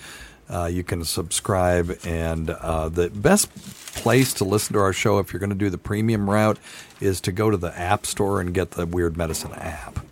Uh, 0.48 0.66
you 0.66 0.84
can 0.84 1.02
subscribe, 1.04 1.98
and 2.04 2.50
uh, 2.50 2.88
the 2.88 3.08
best 3.08 3.54
place 3.94 4.34
to 4.34 4.44
listen 4.44 4.74
to 4.74 4.80
our 4.80 4.92
show 4.92 5.18
if 5.18 5.32
you're 5.32 5.40
going 5.40 5.50
to 5.50 5.56
do 5.56 5.70
the 5.70 5.78
premium 5.78 6.28
route 6.28 6.58
is 7.00 7.20
to 7.22 7.32
go 7.32 7.50
to 7.50 7.56
the 7.56 7.78
App 7.78 8.04
Store 8.04 8.40
and 8.40 8.52
get 8.52 8.72
the 8.72 8.84
Weird 8.84 9.16
Medicine 9.16 9.52
app 9.52 10.04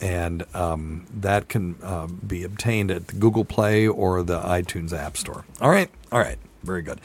and 0.00 0.44
um, 0.54 1.06
that 1.12 1.48
can 1.48 1.76
uh, 1.82 2.06
be 2.06 2.44
obtained 2.44 2.90
at 2.90 3.08
the 3.08 3.16
Google 3.16 3.44
Play 3.44 3.86
or 3.86 4.22
the 4.22 4.40
iTunes 4.40 4.92
App 4.92 5.16
Store. 5.16 5.44
All 5.60 5.70
right, 5.70 5.90
all 6.12 6.18
right, 6.18 6.38
very 6.62 6.82
good. 6.82 7.00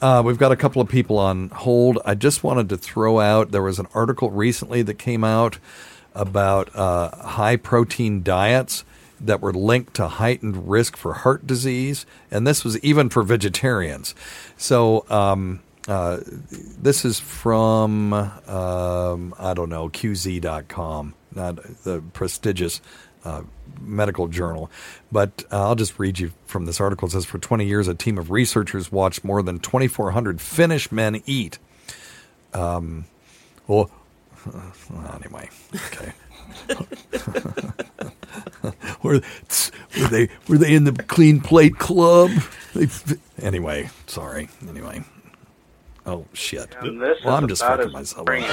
Uh, 0.00 0.22
we've 0.24 0.38
got 0.38 0.52
a 0.52 0.56
couple 0.56 0.80
of 0.80 0.88
people 0.88 1.18
on 1.18 1.48
hold. 1.50 1.98
I 2.04 2.14
just 2.14 2.44
wanted 2.44 2.68
to 2.68 2.76
throw 2.76 3.20
out 3.20 3.50
there 3.50 3.62
was 3.62 3.78
an 3.78 3.88
article 3.94 4.30
recently 4.30 4.82
that 4.82 4.98
came 4.98 5.24
out 5.24 5.58
about 6.14 6.74
uh, 6.76 7.14
high 7.16 7.56
protein 7.56 8.22
diets 8.22 8.84
that 9.20 9.40
were 9.40 9.52
linked 9.52 9.94
to 9.94 10.06
heightened 10.06 10.68
risk 10.68 10.96
for 10.96 11.14
heart 11.14 11.46
disease, 11.46 12.04
and 12.30 12.46
this 12.46 12.64
was 12.64 12.78
even 12.80 13.08
for 13.08 13.22
vegetarians. 13.22 14.14
So. 14.56 15.04
Um, 15.10 15.60
uh, 15.86 16.20
this 16.26 17.04
is 17.04 17.20
from 17.20 18.14
um, 18.14 19.34
I 19.38 19.52
don't 19.54 19.68
know 19.68 19.90
QZ.com, 19.90 21.14
not 21.34 21.56
the 21.84 22.02
prestigious 22.12 22.80
uh, 23.24 23.42
medical 23.80 24.28
journal. 24.28 24.70
But 25.10 25.44
uh, 25.50 25.68
I'll 25.68 25.74
just 25.74 25.98
read 25.98 26.18
you 26.18 26.32
from 26.46 26.66
this 26.66 26.80
article. 26.80 27.08
It 27.08 27.12
says 27.12 27.24
for 27.24 27.38
20 27.38 27.64
years, 27.64 27.88
a 27.88 27.94
team 27.94 28.18
of 28.18 28.30
researchers 28.30 28.92
watched 28.92 29.24
more 29.24 29.42
than 29.42 29.58
2,400 29.58 30.40
Finnish 30.40 30.92
men 30.92 31.22
eat. 31.26 31.58
Um, 32.52 33.06
well, 33.66 33.90
anyway, 35.14 35.48
okay. 35.74 36.12
were, 39.02 39.20
were 39.98 40.08
they 40.08 40.28
were 40.46 40.58
they 40.58 40.74
in 40.74 40.84
the 40.84 40.92
clean 40.92 41.40
plate 41.40 41.78
club? 41.78 42.30
They, 42.74 42.86
anyway, 43.40 43.90
sorry. 44.06 44.48
Anyway, 44.68 45.02
oh 46.06 46.26
shit. 46.32 46.76
Well, 46.82 47.34
I'm 47.34 47.48
just 47.48 47.62
fucking 47.62 47.90
myself. 47.92 48.26
boring 48.26 48.44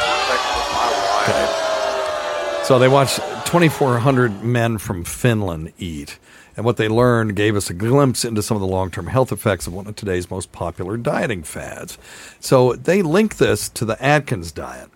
So 2.63 2.79
they 2.79 2.87
watched 2.87 3.17
2,400 3.47 4.43
men 4.43 4.77
from 4.77 5.03
Finland 5.03 5.73
eat. 5.77 6.19
And 6.55 6.65
what 6.65 6.77
they 6.77 6.87
learned 6.87 7.35
gave 7.35 7.55
us 7.55 7.69
a 7.69 7.73
glimpse 7.73 8.23
into 8.23 8.41
some 8.43 8.55
of 8.55 8.61
the 8.61 8.67
long 8.67 8.91
term 8.91 9.07
health 9.07 9.31
effects 9.31 9.67
of 9.67 9.73
one 9.73 9.87
of 9.87 9.95
today's 9.95 10.29
most 10.29 10.51
popular 10.51 10.95
dieting 10.95 11.43
fads. 11.43 11.97
So 12.39 12.73
they 12.73 13.01
link 13.01 13.37
this 13.37 13.67
to 13.69 13.83
the 13.83 14.01
Atkins 14.03 14.51
diet. 14.51 14.89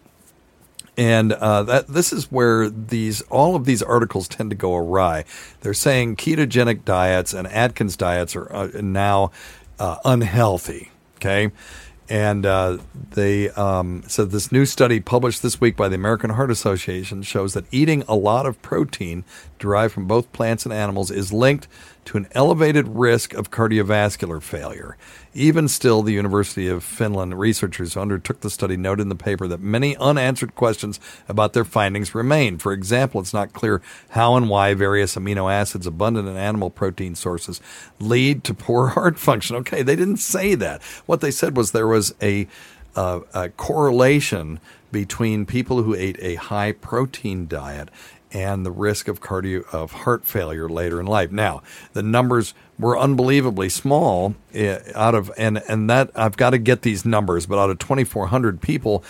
And 0.98 1.34
uh, 1.34 1.64
that 1.64 1.88
this 1.88 2.14
is 2.14 2.32
where 2.32 2.70
these 2.70 3.22
all 3.24 3.56
of 3.56 3.66
these 3.66 3.84
articles 3.84 4.28
tend 4.28 4.52
to 4.52 4.56
go 4.56 4.76
awry. 4.76 5.26
They're 5.62 5.74
saying 5.74 6.16
ketogenic 6.16 6.86
diets 6.86 7.34
and 7.34 7.48
Atkins 7.48 7.98
diets 7.98 8.36
are 8.36 8.54
uh, 8.54 8.70
now 8.82 9.32
uh, 9.80 9.98
unhealthy. 10.06 10.92
Okay, 11.18 11.52
and 12.08 12.46
uh, 12.46 12.78
they 13.12 13.50
um, 13.52 14.04
said 14.08 14.32
this 14.32 14.52
new 14.52 14.66
study 14.66 15.00
published 15.00 15.42
this 15.42 15.60
week 15.60 15.76
by 15.76 15.90
the 15.90 15.96
American 15.96 16.32
Heart 16.32 16.52
Association 16.52 17.24
shows 17.24 17.54
that 17.54 17.66
eating 17.72 18.04
a 18.08 18.16
lot 18.16 18.46
of 18.46 18.62
protein 18.62 19.24
derived 19.58 19.94
from 19.94 20.06
both 20.06 20.32
plants 20.32 20.66
and 20.66 20.74
animals 20.74 21.10
is 21.10 21.34
linked 21.34 21.68
to 22.06 22.18
an 22.18 22.28
elevated 22.32 22.88
risk 22.88 23.34
of 23.34 23.52
cardiovascular 23.52 24.42
failure. 24.42 24.96
Even 25.34 25.68
still, 25.68 26.02
the 26.02 26.14
University 26.14 26.68
of 26.68 26.84
Finland 26.84 27.38
researchers 27.38 27.94
who 27.94 28.00
undertook 28.00 28.40
the 28.40 28.50
study 28.50 28.78
noted 28.78 29.04
in 29.04 29.10
the 29.10 29.16
paper 29.16 29.48
that 29.48 29.60
many 29.60 29.98
unanswered 29.98 30.56
questions 30.56 31.00
about 31.28 31.54
their 31.54 31.66
findings 31.66 32.16
remain. 32.16 32.58
For 32.58 32.72
example, 32.72 33.20
it's 33.20 33.34
not 33.34 33.54
clear 33.54 33.82
how 34.10 34.36
and 34.36 34.50
why 34.50 34.74
various 34.74 35.16
amino 35.16 35.52
acids 35.52 35.88
abundant 35.88 36.28
in 36.28 36.38
animal 36.38 36.70
protein 36.70 37.16
sources 37.16 37.60
lead 38.00 38.44
to 38.46 38.54
poor 38.54 38.88
heart 38.90 39.18
function. 39.20 39.56
Okay, 39.58 39.82
they 39.82 39.96
didn't 39.96 40.18
say 40.18 40.56
that. 40.56 40.82
What 41.06 41.22
they 41.22 41.32
said 41.32 41.58
was 41.58 41.72
there 41.72 41.88
was 41.88 42.14
a, 42.22 42.48
uh, 42.96 43.22
a 43.34 43.50
correlation 43.50 44.60
between 44.96 45.46
people 45.46 45.84
who 45.84 45.94
ate 45.94 46.18
a 46.22 46.36
high 46.36 46.72
protein 46.72 47.48
diet 47.48 47.90
and 48.36 48.66
the 48.66 48.72
risk 48.72 49.08
of 49.08 49.22
cardio 49.22 49.64
of 49.74 49.94
heart 49.94 50.26
failure 50.26 50.68
later 50.68 51.00
in 51.00 51.06
life. 51.06 51.32
Now, 51.32 51.64
the 51.94 52.04
numbers 52.04 52.54
were 52.78 53.00
unbelievably 53.00 53.70
small 53.70 54.36
eh, 54.54 54.80
out 54.94 55.16
of 55.16 55.32
and 55.38 55.64
and 55.70 55.90
that 55.90 56.12
I've 56.16 56.36
got 56.36 56.50
to 56.50 56.58
get 56.58 56.82
these 56.82 57.06
numbers, 57.06 57.46
but 57.46 57.58
out 57.58 57.70
of 57.70 57.80
2400 57.80 58.62
people 58.62 59.04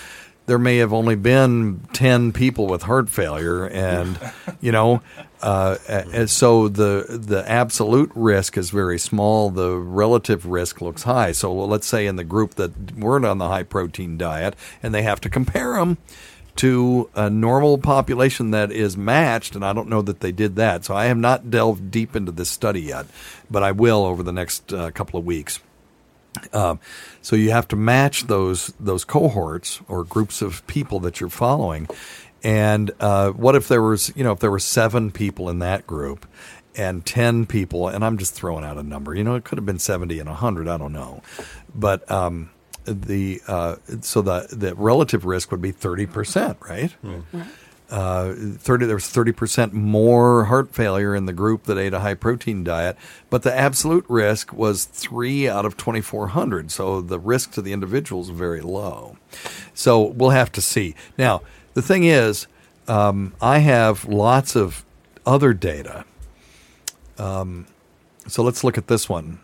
there 0.46 0.60
may 0.60 0.77
have 0.77 0.94
only 0.94 1.15
been 1.15 1.82
10 1.94 2.32
people 2.32 2.67
with 2.67 2.84
heart 2.84 3.10
failure 3.10 3.65
and 3.65 4.20
you 4.62 4.72
know 4.72 5.01
uh, 5.41 5.77
and 5.88 6.29
so 6.29 6.67
the 6.67 7.05
the 7.10 7.44
absolute 7.50 8.12
risk 8.13 8.55
is 8.55 8.70
very 8.70 9.00
small 9.00 9.50
the 9.50 9.75
relative 9.75 10.46
risk 10.46 10.82
looks 10.82 11.01
high 11.01 11.32
so 11.32 11.51
let's 11.51 11.88
say 11.88 12.05
in 12.05 12.15
the 12.15 12.24
group 12.24 12.53
that 12.55 12.94
weren't 12.94 13.25
on 13.25 13.39
the 13.39 13.48
high 13.48 13.63
protein 13.63 14.20
diet 14.20 14.55
and 14.84 14.94
they 14.94 15.01
have 15.01 15.20
to 15.20 15.29
compare 15.29 15.74
them 15.74 15.98
to 16.58 17.10
a 17.16 17.30
normal 17.30 17.78
population 17.78 18.52
that 18.52 18.72
is 18.72 18.96
matched, 18.96 19.56
and 19.56 19.66
I 19.66 19.74
don't 19.74 19.90
know 19.90 20.02
that 20.02 20.22
they 20.22 20.32
did 20.32 20.56
that. 20.56 20.86
So 20.86 20.96
I 20.96 21.06
have 21.06 21.18
not 21.18 21.50
delved 21.50 21.92
deep 21.92 22.16
into 22.16 22.32
this 22.32 22.50
study 22.50 22.82
yet, 22.82 23.06
but 23.50 23.64
I 23.64 23.72
will 23.72 24.06
over 24.06 24.24
the 24.24 24.32
next 24.32 24.72
uh, 24.74 24.92
couple 24.92 25.20
of 25.20 25.26
weeks. 25.26 25.60
Um, 26.54 26.80
so 27.22 27.36
you 27.36 27.52
have 27.52 27.68
to 27.70 27.76
match 27.76 28.28
those 28.28 28.74
those 28.80 29.06
cohorts 29.06 29.82
or 29.88 30.04
groups 30.04 30.42
of 30.42 30.66
people 30.68 31.00
that 31.02 31.20
you're 31.20 31.30
following. 31.30 31.88
And 32.44 32.92
uh, 33.00 33.32
what 33.32 33.56
if 33.56 33.68
there 33.68 33.82
was, 33.82 34.12
you 34.16 34.24
know, 34.24 34.34
if 34.34 34.40
there 34.40 34.52
were 34.52 34.60
seven 34.60 35.12
people 35.12 35.50
in 35.50 35.60
that 35.60 35.88
group, 35.88 36.28
and 36.78 37.06
10 37.06 37.46
people, 37.46 37.88
and 37.88 38.04
I'm 38.04 38.18
just 38.18 38.34
throwing 38.34 38.64
out 38.64 38.78
a 38.78 38.84
number. 38.84 39.16
You 39.16 39.24
know, 39.24 39.36
it 39.36 39.44
could 39.44 39.58
have 39.58 39.66
been 39.66 39.80
70 39.80 40.20
and 40.20 40.30
100. 40.30 40.68
I 40.68 40.78
don't 40.78 40.94
know, 40.94 41.22
but 41.74 42.10
um, 42.12 42.50
the 42.86 43.42
uh, 43.48 43.75
so 44.01 44.22
the 44.22 44.48
the 44.51 44.75
relative 44.75 45.25
risk 45.25 45.51
would 45.51 45.62
be 45.62 45.72
30 45.72 46.06
percent, 46.06 46.58
right? 46.62 46.94
Uh, 47.88 48.34
30 48.34 48.88
there 48.88 48.96
was 48.96 49.04
30% 49.04 49.72
more 49.72 50.46
heart 50.46 50.74
failure 50.74 51.13
in 51.15 51.27
the 51.27 51.34
group 51.34 51.65
that 51.65 51.77
ate 51.77 51.94
a 51.94 52.00
high 52.00 52.15
protein 52.15 52.63
diet 52.63 52.98
but 53.30 53.44
the 53.44 53.56
absolute 53.56 54.04
risk 54.10 54.51
was 54.51 54.86
3 54.86 55.48
out 55.48 55.65
of 55.65 55.77
2400 55.77 56.72
so 56.72 57.00
the 57.00 57.20
risk 57.20 57.51
to 57.51 57.62
the 57.62 57.74
individual 57.74 58.22
is 58.22 58.30
very 58.30 58.60
low. 58.62 59.18
So 59.75 60.01
we'll 60.01 60.32
have 60.32 60.51
to 60.54 60.62
see. 60.62 60.96
Now 61.15 61.44
the 61.75 61.84
thing 61.84 62.06
is 62.06 62.48
um, 62.88 63.34
i 63.39 63.60
have 63.60 64.06
lots 64.06 64.56
of 64.56 64.84
other 65.24 65.54
data. 65.54 66.06
Um, 67.20 67.68
so 68.27 68.42
let's 68.42 68.63
look 68.63 68.80
at 68.80 68.88
this 68.88 69.08
one 69.08 69.39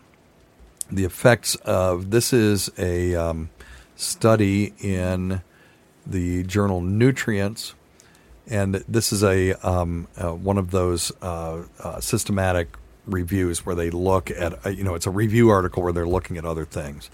the 0.92 1.04
effects 1.04 1.54
of 1.56 2.10
this 2.10 2.32
is 2.32 2.70
a 2.78 3.14
um, 3.14 3.50
study 3.96 4.74
in 4.80 5.42
the 6.06 6.42
journal 6.44 6.80
nutrients 6.80 7.74
and 8.48 8.74
this 8.88 9.12
is 9.12 9.22
a 9.22 9.54
um, 9.66 10.08
uh, 10.16 10.32
one 10.32 10.58
of 10.58 10.70
those 10.70 11.12
uh, 11.22 11.62
uh, 11.80 12.00
systematic 12.00 12.76
reviews 13.06 13.64
where 13.64 13.74
they 13.74 13.90
look 13.90 14.30
at 14.30 14.66
uh, 14.66 14.70
you 14.70 14.84
know 14.84 14.94
it's 14.94 15.06
a 15.06 15.10
review 15.10 15.50
article 15.50 15.82
where 15.82 15.92
they're 15.92 16.06
looking 16.06 16.36
at 16.36 16.44
other 16.44 16.64
things. 16.64 17.10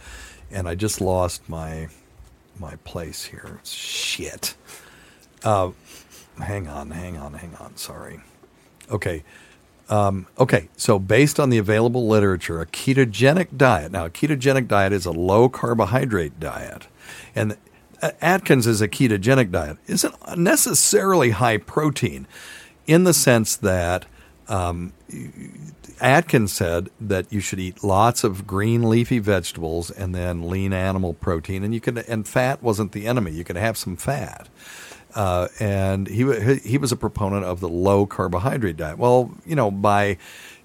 And 0.50 0.66
i 0.66 0.74
just 0.74 1.00
lost 1.00 1.46
my 1.48 1.88
my 2.58 2.76
place 2.76 3.24
here. 3.24 3.60
Shit. 3.64 4.54
Uh, 5.44 5.70
hang 6.38 6.66
on 6.66 6.90
hang 6.90 7.16
on 7.18 7.34
hang 7.34 7.54
on. 7.56 7.76
Sorry. 7.76 8.20
Okay 8.90 9.22
um, 9.88 10.26
okay 10.38 10.68
so 10.76 10.98
based 10.98 11.40
on 11.40 11.50
the 11.50 11.58
available 11.58 12.06
literature 12.06 12.60
a 12.60 12.66
ketogenic 12.66 13.56
diet 13.56 13.92
now 13.92 14.04
a 14.04 14.10
ketogenic 14.10 14.68
diet 14.68 14.92
is 14.92 15.06
a 15.06 15.12
low 15.12 15.48
carbohydrate 15.48 16.38
diet 16.38 16.86
and 17.34 17.56
Atkins 18.20 18.66
is 18.66 18.80
a 18.80 18.88
ketogenic 18.88 19.50
diet 19.50 19.78
isn't 19.86 20.14
necessarily 20.36 21.30
high 21.30 21.58
protein 21.58 22.26
in 22.86 23.04
the 23.04 23.12
sense 23.12 23.56
that 23.56 24.06
um, 24.48 24.92
Atkins 26.00 26.52
said 26.52 26.90
that 27.00 27.32
you 27.32 27.40
should 27.40 27.58
eat 27.58 27.82
lots 27.82 28.24
of 28.24 28.46
green 28.46 28.88
leafy 28.88 29.18
vegetables 29.18 29.90
and 29.90 30.14
then 30.14 30.48
lean 30.48 30.72
animal 30.72 31.14
protein, 31.14 31.64
and 31.64 31.74
you 31.74 31.80
could 31.80 31.98
and 31.98 32.26
fat 32.26 32.62
wasn't 32.62 32.92
the 32.92 33.06
enemy. 33.06 33.32
You 33.32 33.44
could 33.44 33.56
have 33.56 33.76
some 33.76 33.96
fat. 33.96 34.48
Uh, 35.18 35.48
and 35.58 36.06
he 36.06 36.60
he 36.60 36.78
was 36.78 36.92
a 36.92 36.96
proponent 36.96 37.44
of 37.44 37.58
the 37.58 37.68
low 37.68 38.06
carbohydrate 38.06 38.76
diet. 38.76 38.98
Well, 38.98 39.32
you 39.44 39.56
know, 39.56 39.68
by 39.68 40.16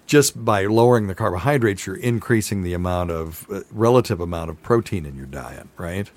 just 0.06 0.46
by 0.46 0.68
lowering 0.68 1.08
the 1.08 1.16
carbohydrates, 1.16 1.88
you're 1.88 1.96
increasing 1.96 2.62
the 2.62 2.76
amount 2.76 3.10
of 3.10 3.48
uh, 3.52 3.62
relative 3.72 4.20
amount 4.20 4.52
of 4.52 4.62
protein 4.62 5.08
in 5.08 5.16
your 5.16 5.26
diet, 5.26 5.66
right? 5.76 6.08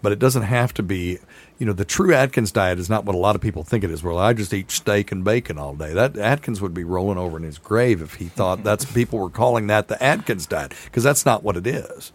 But 0.00 0.12
it 0.12 0.18
doesn't 0.18 0.44
have 0.44 0.72
to 0.74 0.82
be. 0.82 1.18
You 1.58 1.66
know, 1.66 1.74
the 1.74 1.84
true 1.84 2.14
Atkins 2.14 2.50
diet 2.52 2.78
is 2.78 2.88
not 2.88 3.04
what 3.04 3.14
a 3.14 3.18
lot 3.18 3.36
of 3.36 3.42
people 3.42 3.64
think 3.64 3.84
it 3.84 3.90
is. 3.90 4.02
Well, 4.02 4.16
I 4.18 4.32
just 4.32 4.54
eat 4.54 4.70
steak 4.70 5.12
and 5.12 5.22
bacon 5.22 5.58
all 5.58 5.74
day. 5.74 5.92
That 5.92 6.16
Atkins 6.16 6.62
would 6.62 6.72
be 6.72 6.84
rolling 6.84 7.18
over 7.18 7.36
in 7.36 7.42
his 7.42 7.58
grave 7.58 8.00
if 8.00 8.14
he 8.14 8.24
thought 8.24 8.64
that's 8.64 8.86
people 8.86 9.18
were 9.18 9.28
calling 9.28 9.66
that 9.66 9.88
the 9.88 10.02
Atkins 10.02 10.46
diet 10.46 10.72
because 10.86 11.02
that's 11.02 11.26
not 11.26 11.42
what 11.42 11.58
it 11.58 11.66
is. 11.66 12.12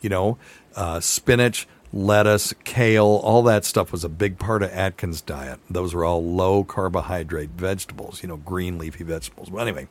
You 0.00 0.10
know, 0.10 0.36
uh, 0.74 0.98
spinach, 0.98 1.68
lettuce, 1.92 2.54
kale, 2.64 3.20
all 3.22 3.42
that 3.44 3.64
stuff 3.64 3.92
was 3.92 4.04
a 4.04 4.08
big 4.08 4.38
part 4.38 4.62
of 4.62 4.70
Atkins' 4.70 5.20
diet. 5.20 5.60
Those 5.68 5.94
were 5.94 6.04
all 6.04 6.24
low 6.24 6.64
carbohydrate 6.64 7.50
vegetables. 7.50 8.22
You 8.22 8.28
know, 8.28 8.36
green 8.36 8.78
leafy 8.78 9.04
vegetables. 9.04 9.50
But 9.50 9.58
anyway. 9.58 9.88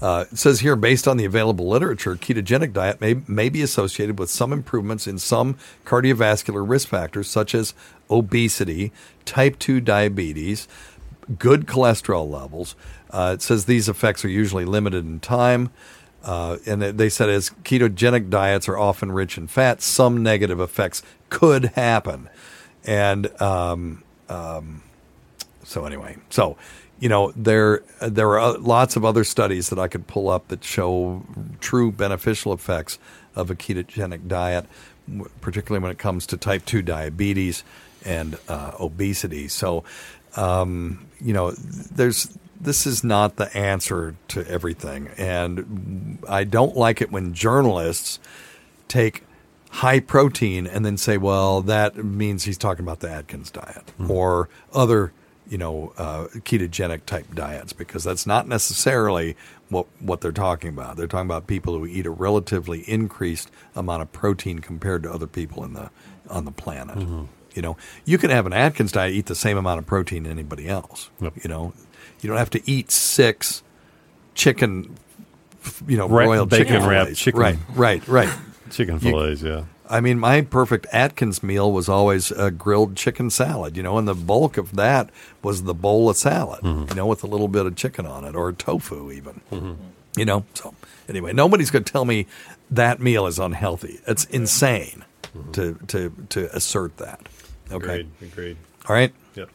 Uh, 0.00 0.26
it 0.30 0.36
says 0.36 0.60
here, 0.60 0.76
based 0.76 1.08
on 1.08 1.16
the 1.16 1.24
available 1.24 1.66
literature, 1.66 2.16
ketogenic 2.16 2.72
diet 2.74 3.00
may, 3.00 3.14
may 3.26 3.48
be 3.48 3.62
associated 3.62 4.18
with 4.18 4.28
some 4.28 4.52
improvements 4.52 5.06
in 5.06 5.18
some 5.18 5.56
cardiovascular 5.86 6.68
risk 6.68 6.88
factors, 6.88 7.28
such 7.28 7.54
as 7.54 7.72
obesity, 8.10 8.92
type 9.24 9.58
2 9.58 9.80
diabetes, 9.80 10.68
good 11.38 11.66
cholesterol 11.66 12.30
levels. 12.30 12.76
Uh, 13.10 13.32
it 13.34 13.42
says 13.42 13.64
these 13.64 13.88
effects 13.88 14.22
are 14.22 14.28
usually 14.28 14.66
limited 14.66 15.04
in 15.06 15.18
time. 15.18 15.70
Uh, 16.26 16.58
and 16.66 16.82
they 16.82 17.08
said 17.08 17.30
as 17.30 17.50
ketogenic 17.62 18.28
diets 18.28 18.68
are 18.68 18.76
often 18.76 19.12
rich 19.12 19.38
in 19.38 19.46
fat, 19.46 19.80
some 19.80 20.24
negative 20.24 20.58
effects 20.58 21.02
could 21.30 21.66
happen. 21.66 22.28
And 22.84 23.40
um, 23.40 24.02
um, 24.28 24.82
so, 25.62 25.86
anyway, 25.86 26.16
so 26.30 26.56
you 26.98 27.08
know 27.08 27.32
there 27.36 27.82
there 28.00 28.38
are 28.38 28.58
lots 28.58 28.96
of 28.96 29.04
other 29.04 29.22
studies 29.22 29.70
that 29.70 29.78
I 29.78 29.86
could 29.86 30.06
pull 30.06 30.28
up 30.28 30.48
that 30.48 30.64
show 30.64 31.22
true 31.60 31.92
beneficial 31.92 32.52
effects 32.52 32.98
of 33.36 33.50
a 33.50 33.54
ketogenic 33.54 34.26
diet, 34.26 34.66
particularly 35.40 35.82
when 35.82 35.92
it 35.92 35.98
comes 35.98 36.26
to 36.26 36.36
type 36.36 36.64
two 36.64 36.82
diabetes 36.82 37.62
and 38.04 38.36
uh, 38.48 38.72
obesity. 38.80 39.46
So, 39.46 39.84
um, 40.36 41.06
you 41.20 41.32
know, 41.32 41.52
there's 41.52 42.36
this 42.60 42.86
is 42.86 43.04
not 43.04 43.36
the 43.36 43.54
answer 43.56 44.16
to 44.28 44.46
everything, 44.48 45.08
and 45.16 46.18
I 46.28 46.44
don't 46.44 46.76
like 46.76 47.00
it 47.00 47.10
when 47.10 47.34
journalists 47.34 48.18
take 48.88 49.24
high 49.70 50.00
protein 50.00 50.66
and 50.66 50.84
then 50.86 50.96
say, 50.96 51.18
well, 51.18 51.60
that 51.62 51.96
means 51.96 52.44
he's 52.44 52.58
talking 52.58 52.84
about 52.84 53.00
the 53.00 53.10
Atkins 53.10 53.50
diet 53.50 53.86
mm-hmm. 53.98 54.10
or 54.10 54.48
other 54.72 55.12
you 55.48 55.58
know, 55.58 55.92
uh, 55.96 56.26
ketogenic 56.40 57.04
type 57.06 57.34
diets 57.34 57.72
because 57.72 58.04
that's 58.04 58.26
not 58.26 58.48
necessarily 58.48 59.36
what 59.68 59.86
what 60.00 60.20
they're 60.20 60.32
talking 60.32 60.70
about. 60.70 60.96
They're 60.96 61.06
talking 61.06 61.26
about 61.26 61.46
people 61.46 61.78
who 61.78 61.86
eat 61.86 62.06
a 62.06 62.10
relatively 62.10 62.80
increased 62.80 63.50
amount 63.74 64.02
of 64.02 64.12
protein 64.12 64.58
compared 64.58 65.02
to 65.04 65.12
other 65.12 65.26
people 65.26 65.64
in 65.64 65.74
the 65.74 65.90
on 66.28 66.44
the 66.44 66.50
planet. 66.50 66.98
Mm-hmm. 66.98 67.24
You 67.54 67.62
know, 67.62 67.76
you 68.04 68.18
can 68.18 68.30
have 68.30 68.44
an 68.44 68.52
Atkins 68.52 68.92
diet, 68.92 69.14
eat 69.14 69.26
the 69.26 69.34
same 69.34 69.56
amount 69.56 69.78
of 69.78 69.86
protein 69.86 70.26
as 70.26 70.32
anybody 70.32 70.68
else. 70.68 71.10
Yep. 71.20 71.32
You 71.42 71.48
know, 71.48 71.72
you 72.20 72.28
don't 72.28 72.38
have 72.38 72.50
to 72.50 72.70
eat 72.70 72.90
six 72.90 73.62
chicken, 74.34 74.96
you 75.86 75.96
know, 75.96 76.08
right, 76.08 76.24
broiled 76.26 76.50
bacon 76.50 76.66
chicken 76.66 76.88
wrapped 76.88 77.14
chicken, 77.16 77.40
Right, 77.40 77.58
right, 77.74 78.06
right. 78.08 78.28
chicken 78.70 78.94
You- 78.94 79.00
fillets. 79.00 79.42
yeah. 79.42 79.64
I 79.88 80.00
mean, 80.00 80.18
my 80.18 80.40
perfect 80.42 80.88
Atkins 80.92 81.44
meal 81.44 81.70
was 81.70 81.88
always 81.88 82.32
a 82.32 82.50
grilled 82.50 82.96
chicken 82.96 83.30
salad, 83.30 83.76
you 83.76 83.84
know, 83.84 83.98
and 83.98 84.08
the 84.08 84.16
bulk 84.16 84.56
of 84.56 84.74
that 84.74 85.10
was 85.42 85.62
the 85.62 85.74
bowl 85.74 86.10
of 86.10 86.16
salad, 86.16 86.62
Mm-hmm. 86.62 86.88
you 86.88 86.94
know, 86.96 87.06
with 87.06 87.22
a 87.22 87.28
little 87.28 87.46
bit 87.46 87.66
of 87.66 87.76
chicken 87.76 88.04
on 88.04 88.24
it 88.24 88.34
or 88.34 88.50
tofu 88.52 89.12
even. 89.12 89.40
You 90.16 90.24
know, 90.24 90.44
so 90.54 90.74
anyway, 91.08 91.32
nobody's 91.34 91.70
going 91.70 91.84
to 91.84 91.92
tell 91.92 92.04
me 92.04 92.26
that 92.68 92.98
meal 92.98 93.26
is 93.28 93.38
unhealthy. 93.38 94.00
It's 94.08 94.24
insane 94.24 95.04
to, 95.52 95.78
to, 95.86 96.12
to 96.30 96.56
assert 96.56 96.96
that. 96.96 97.20
Okay. 97.70 98.02
Mm-hmm. 98.02 98.24
Agreed. 98.24 98.32
Agreed. 98.32 98.56
All 98.88 98.96
right. 98.96 99.12
Yep. 99.36 99.50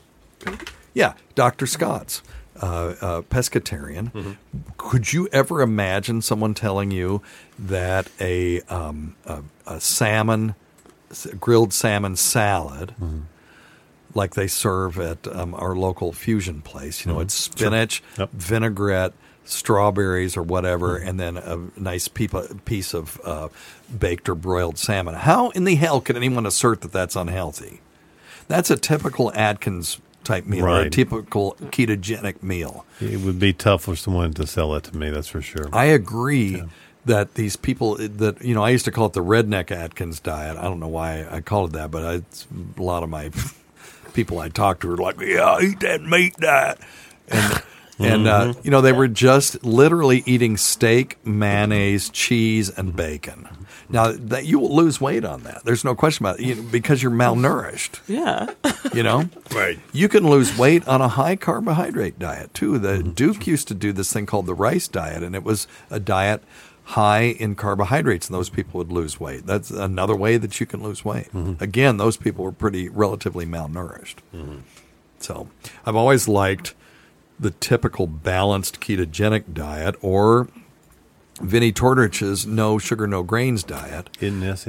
Yeah. 0.93 1.13
Dr. 1.35 1.67
Scott's, 1.67 2.21
uh, 2.61 2.95
uh, 3.01 3.21
pescatarian. 3.23 4.11
Mm-hmm. 4.13 4.31
Could 4.77 5.11
you 5.13 5.27
ever 5.31 5.61
imagine 5.61 6.21
someone 6.21 6.53
telling 6.53 6.91
you 6.91 7.21
that 7.57 8.07
a, 8.19 8.61
um, 8.69 9.15
a, 9.25 9.41
a 9.67 9.81
salmon, 9.81 10.55
grilled 11.39 11.73
salmon 11.73 12.15
salad, 12.15 12.93
Mm-hmm. 13.01 13.19
like 14.13 14.33
they 14.35 14.47
serve 14.47 14.99
at 14.99 15.25
um, 15.27 15.53
our 15.55 15.75
local 15.75 16.11
fusion 16.13 16.61
place, 16.61 17.05
you 17.05 17.11
know, 17.11 17.19
Mhm. 17.19 17.23
it's 17.23 17.33
spinach, 17.33 18.03
Sure. 18.15 18.23
Yep. 18.23 18.29
vinaigrette, 18.33 19.13
strawberries, 19.45 20.37
or 20.37 20.43
whatever, 20.43 20.97
and 20.97 21.19
then 21.19 21.37
a 21.37 21.57
nice 21.77 22.07
piece 22.07 22.93
of 22.93 23.19
uh, 23.25 23.47
baked 23.97 24.29
or 24.29 24.35
broiled 24.35 24.77
salmon? 24.77 25.15
How 25.15 25.49
in 25.51 25.63
the 25.63 25.75
hell 25.75 25.99
can 26.01 26.15
anyone 26.15 26.45
assert 26.45 26.81
that 26.81 26.91
that's 26.91 27.15
unhealthy? 27.15 27.81
That's 28.47 28.69
a 28.69 28.75
typical 28.77 29.31
Atkins 29.33 29.97
type 30.23 30.45
meal, 30.45 30.65
or 30.65 30.81
a 30.81 30.89
typical 30.89 31.55
ketogenic 31.59 32.43
meal. 32.43 32.85
It 32.99 33.21
would 33.21 33.39
be 33.39 33.53
tough 33.53 33.83
for 33.83 33.95
someone 33.95 34.33
to 34.33 34.47
sell 34.47 34.75
it 34.75 34.83
to 34.85 34.95
me. 34.95 35.09
That's 35.09 35.27
for 35.27 35.41
sure. 35.41 35.69
I 35.73 35.85
agree 35.85 36.63
that 37.05 37.33
these 37.35 37.55
people 37.55 37.95
that 37.95 38.43
you 38.43 38.53
know, 38.53 38.63
I 38.63 38.69
used 38.69 38.85
to 38.85 38.91
call 38.91 39.07
it 39.07 39.13
the 39.13 39.23
redneck 39.23 39.71
Atkins 39.71 40.19
diet. 40.19 40.57
I 40.57 40.63
don't 40.63 40.79
know 40.79 40.87
why 40.87 41.25
I 41.29 41.41
called 41.41 41.71
it 41.71 41.73
that, 41.73 41.91
but 41.91 42.05
I, 42.05 42.21
a 42.79 42.81
lot 42.81 43.03
of 43.03 43.09
my 43.09 43.31
people 44.13 44.39
I 44.39 44.49
talked 44.49 44.81
to 44.81 44.87
were 44.87 44.97
like, 44.97 45.19
"Yeah, 45.19 45.59
eat 45.61 45.79
that 45.81 46.01
meat 46.03 46.35
diet," 46.37 46.79
and 47.27 47.63
and 47.99 48.27
uh, 48.27 48.53
you 48.63 48.71
know 48.71 48.81
they 48.81 48.93
were 48.93 49.07
just 49.07 49.63
literally 49.63 50.23
eating 50.25 50.57
steak, 50.57 51.17
mayonnaise, 51.25 52.09
cheese, 52.09 52.69
and 52.69 52.95
bacon. 52.95 53.47
Now 53.91 54.11
that 54.11 54.45
you 54.45 54.59
will 54.59 54.75
lose 54.75 54.99
weight 54.99 55.25
on 55.25 55.43
that, 55.43 55.63
there's 55.65 55.83
no 55.83 55.95
question 55.95 56.25
about 56.25 56.39
it, 56.39 56.45
you 56.45 56.55
know, 56.55 56.63
because 56.63 57.01
you're 57.01 57.11
malnourished. 57.11 57.99
Yeah. 58.07 58.53
You 58.93 59.03
know, 59.03 59.29
right? 59.53 59.79
You 59.93 60.09
can 60.09 60.27
lose 60.27 60.57
weight 60.57 60.85
on 60.85 60.99
a 60.99 61.07
high 61.07 61.37
carbohydrate 61.37 62.19
diet 62.19 62.53
too. 62.53 62.77
The 62.77 63.01
Duke 63.01 63.47
used 63.47 63.69
to 63.69 63.73
do 63.73 63.93
this 63.93 64.11
thing 64.11 64.25
called 64.25 64.47
the 64.47 64.53
rice 64.53 64.89
diet, 64.89 65.23
and 65.23 65.33
it 65.33 65.45
was 65.45 65.65
a 65.89 65.97
diet 65.97 66.43
high 66.83 67.21
in 67.21 67.55
carbohydrates, 67.55 68.27
and 68.27 68.35
those 68.35 68.49
people 68.49 68.79
would 68.79 68.91
lose 68.91 69.17
weight. 69.17 69.45
That's 69.45 69.71
another 69.71 70.15
way 70.15 70.35
that 70.37 70.59
you 70.59 70.65
can 70.65 70.83
lose 70.83 71.05
weight. 71.05 71.27
Mm-hmm. 71.27 71.63
Again, 71.63 71.97
those 71.97 72.17
people 72.17 72.43
were 72.43 72.51
pretty 72.51 72.89
relatively 72.89 73.45
malnourished. 73.45 74.15
Mm-hmm. 74.35 74.57
So 75.19 75.47
I've 75.85 75.95
always 75.95 76.27
liked 76.27 76.73
the 77.39 77.51
typical 77.51 78.07
balanced 78.07 78.81
ketogenic 78.81 79.53
diet 79.53 79.95
or 80.01 80.49
Vinnie 81.41 81.71
Tortorich's 81.71 82.45
no 82.45 82.77
sugar, 82.77 83.07
no 83.07 83.23
grains 83.23 83.63
diet 83.63 84.09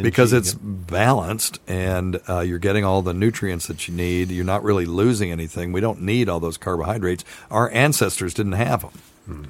because 0.03 0.33
it's 0.33 0.53
yep. 0.55 0.61
balanced 0.63 1.61
and 1.67 2.21
uh, 2.29 2.41
you're 2.41 2.59
getting 2.59 2.85
all 2.85 3.03
the 3.03 3.15
nutrients 3.15 3.67
that 3.67 3.87
you 3.89 3.95
need. 3.95 4.31
You're 4.31 4.45
not 4.45 4.63
really 4.63 4.87
losing 4.87 5.31
anything. 5.31 5.73
We 5.73 5.81
don't 5.81 6.03
need 6.03 6.29
all 6.29 6.41
those 6.41 6.57
carbohydrates. 6.57 7.25
Our 7.51 7.71
ancestors 7.71 8.35
didn't 8.35 8.53
have 8.53 8.83
them. 8.83 8.91
Hmm. 9.27 9.45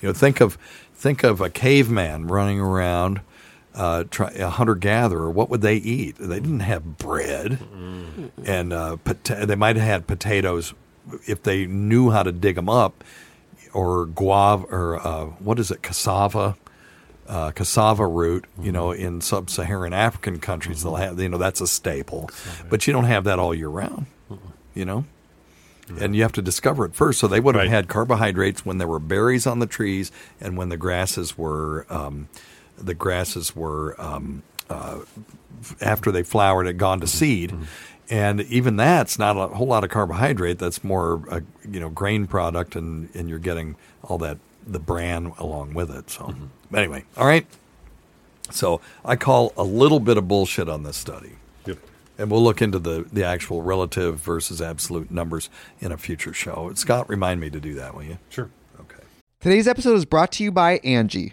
You 0.00 0.08
know, 0.08 0.12
think 0.12 0.40
of 0.40 0.58
think 0.94 1.22
of 1.22 1.40
a 1.40 1.50
caveman 1.50 2.26
running 2.26 2.60
around, 2.60 3.20
uh, 3.74 4.04
try, 4.10 4.30
a 4.32 4.48
hunter 4.48 4.74
gatherer. 4.74 5.30
What 5.30 5.48
would 5.50 5.60
they 5.60 5.76
eat? 5.76 6.16
They 6.18 6.40
didn't 6.40 6.60
have 6.60 6.98
bread, 6.98 7.58
and 8.44 8.72
uh, 8.72 8.96
pota- 9.04 9.46
they 9.46 9.54
might 9.54 9.76
have 9.76 9.84
had 9.84 10.06
potatoes 10.06 10.74
if 11.26 11.42
they 11.42 11.66
knew 11.66 12.10
how 12.10 12.22
to 12.22 12.32
dig 12.32 12.56
them 12.56 12.68
up, 12.68 13.04
or 13.72 14.06
guava, 14.06 14.64
or 14.66 15.06
uh, 15.06 15.24
what 15.38 15.58
is 15.58 15.70
it, 15.70 15.82
cassava. 15.82 16.56
Uh, 17.28 17.50
cassava 17.52 18.06
root, 18.06 18.44
you 18.60 18.72
know, 18.72 18.90
in 18.90 19.20
sub-Saharan 19.20 19.92
African 19.92 20.38
countries, 20.40 20.82
they'll 20.82 20.96
have, 20.96 21.18
you 21.18 21.28
know, 21.28 21.38
that's 21.38 21.60
a 21.60 21.66
staple, 21.66 22.28
but 22.68 22.86
you 22.86 22.92
don't 22.92 23.04
have 23.04 23.24
that 23.24 23.38
all 23.38 23.54
year 23.54 23.68
round, 23.68 24.06
you 24.74 24.84
know? 24.84 25.04
And 26.00 26.16
you 26.16 26.22
have 26.22 26.32
to 26.32 26.42
discover 26.42 26.84
it 26.84 26.94
first. 26.94 27.20
So 27.20 27.28
they 27.28 27.40
would 27.40 27.54
have 27.54 27.68
had 27.68 27.88
carbohydrates 27.88 28.66
when 28.66 28.78
there 28.78 28.88
were 28.88 28.98
berries 28.98 29.46
on 29.46 29.60
the 29.60 29.66
trees 29.66 30.10
and 30.40 30.56
when 30.56 30.68
the 30.68 30.76
grasses 30.76 31.38
were 31.38 31.86
um, 31.88 32.28
the 32.76 32.94
grasses 32.94 33.54
were 33.54 34.00
um, 34.00 34.42
uh, 34.68 35.00
after 35.80 36.10
they 36.10 36.22
flowered 36.22 36.66
had 36.66 36.78
gone 36.78 37.00
to 37.00 37.06
seed. 37.06 37.54
And 38.12 38.42
even 38.42 38.76
that's 38.76 39.18
not 39.18 39.38
a 39.38 39.54
whole 39.54 39.66
lot 39.66 39.84
of 39.84 39.90
carbohydrate. 39.90 40.58
That's 40.58 40.84
more 40.84 41.22
a 41.30 41.42
you 41.66 41.80
know 41.80 41.88
grain 41.88 42.26
product, 42.26 42.76
and, 42.76 43.08
and 43.14 43.26
you're 43.26 43.38
getting 43.38 43.74
all 44.02 44.18
that 44.18 44.36
the 44.66 44.78
bran 44.78 45.32
along 45.38 45.72
with 45.72 45.90
it. 45.90 46.10
So 46.10 46.24
mm-hmm. 46.24 46.76
anyway, 46.76 47.04
all 47.16 47.26
right. 47.26 47.46
So 48.50 48.82
I 49.02 49.16
call 49.16 49.54
a 49.56 49.64
little 49.64 49.98
bit 49.98 50.18
of 50.18 50.28
bullshit 50.28 50.68
on 50.68 50.82
this 50.82 50.98
study. 50.98 51.32
Yep. 51.64 51.78
And 52.18 52.30
we'll 52.30 52.42
look 52.42 52.60
into 52.60 52.78
the, 52.78 53.06
the 53.10 53.24
actual 53.24 53.62
relative 53.62 54.20
versus 54.20 54.60
absolute 54.60 55.10
numbers 55.10 55.48
in 55.80 55.90
a 55.90 55.96
future 55.96 56.34
show. 56.34 56.70
Scott, 56.74 57.08
remind 57.08 57.40
me 57.40 57.48
to 57.48 57.60
do 57.60 57.72
that, 57.74 57.94
will 57.94 58.02
you? 58.02 58.18
Sure. 58.28 58.50
Okay. 58.78 59.02
Today's 59.40 59.66
episode 59.66 59.94
is 59.94 60.04
brought 60.04 60.32
to 60.32 60.44
you 60.44 60.52
by 60.52 60.80
Angie. 60.84 61.32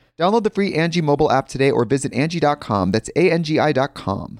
Download 0.21 0.43
the 0.43 0.51
free 0.51 0.75
Angie 0.75 1.01
mobile 1.01 1.31
app 1.31 1.47
today 1.47 1.71
or 1.71 1.83
visit 1.83 2.13
Angie.com. 2.13 2.91
That's 2.91 3.09
A-N-G-I 3.15 3.71
dot 3.71 3.95
com. 3.95 4.39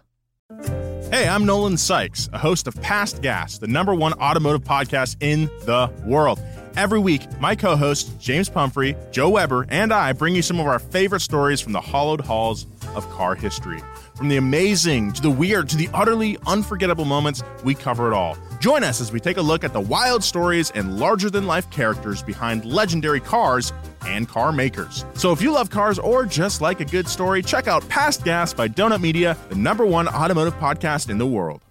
Hey, 1.09 1.27
I'm 1.27 1.43
Nolan 1.43 1.75
Sykes, 1.75 2.29
a 2.31 2.37
host 2.37 2.67
of 2.67 2.79
Past 2.83 3.23
Gas, 3.23 3.57
the 3.57 3.65
number 3.65 3.95
one 3.95 4.13
automotive 4.13 4.63
podcast 4.63 5.17
in 5.21 5.47
the 5.65 5.91
world. 6.05 6.39
Every 6.75 6.99
week, 6.99 7.23
my 7.39 7.55
co 7.55 7.75
hosts, 7.75 8.11
James 8.23 8.47
Pumphrey, 8.47 8.95
Joe 9.09 9.31
Weber, 9.31 9.65
and 9.69 9.91
I 9.91 10.13
bring 10.13 10.35
you 10.35 10.43
some 10.43 10.59
of 10.59 10.67
our 10.67 10.77
favorite 10.77 11.21
stories 11.21 11.59
from 11.59 11.73
the 11.73 11.81
hollowed 11.81 12.21
halls 12.21 12.67
of 12.93 13.09
car 13.09 13.33
history. 13.33 13.81
From 14.21 14.29
the 14.29 14.37
amazing 14.37 15.13
to 15.13 15.21
the 15.23 15.31
weird 15.31 15.67
to 15.69 15.75
the 15.75 15.89
utterly 15.95 16.37
unforgettable 16.45 17.05
moments, 17.05 17.41
we 17.63 17.73
cover 17.73 18.05
it 18.05 18.13
all. 18.13 18.37
Join 18.59 18.83
us 18.83 19.01
as 19.01 19.11
we 19.11 19.19
take 19.19 19.37
a 19.37 19.41
look 19.41 19.63
at 19.63 19.73
the 19.73 19.81
wild 19.81 20.23
stories 20.23 20.69
and 20.75 20.99
larger 20.99 21.31
than 21.31 21.47
life 21.47 21.67
characters 21.71 22.21
behind 22.21 22.63
legendary 22.63 23.19
cars 23.19 23.73
and 24.05 24.29
car 24.29 24.51
makers. 24.51 25.05
So 25.15 25.31
if 25.31 25.41
you 25.41 25.51
love 25.51 25.71
cars 25.71 25.97
or 25.97 26.27
just 26.27 26.61
like 26.61 26.81
a 26.81 26.85
good 26.85 27.07
story, 27.07 27.41
check 27.41 27.67
out 27.67 27.89
Past 27.89 28.23
Gas 28.23 28.53
by 28.53 28.67
Donut 28.67 29.01
Media, 29.01 29.35
the 29.49 29.55
number 29.55 29.87
one 29.87 30.07
automotive 30.07 30.53
podcast 30.59 31.09
in 31.09 31.17
the 31.17 31.25
world. 31.25 31.61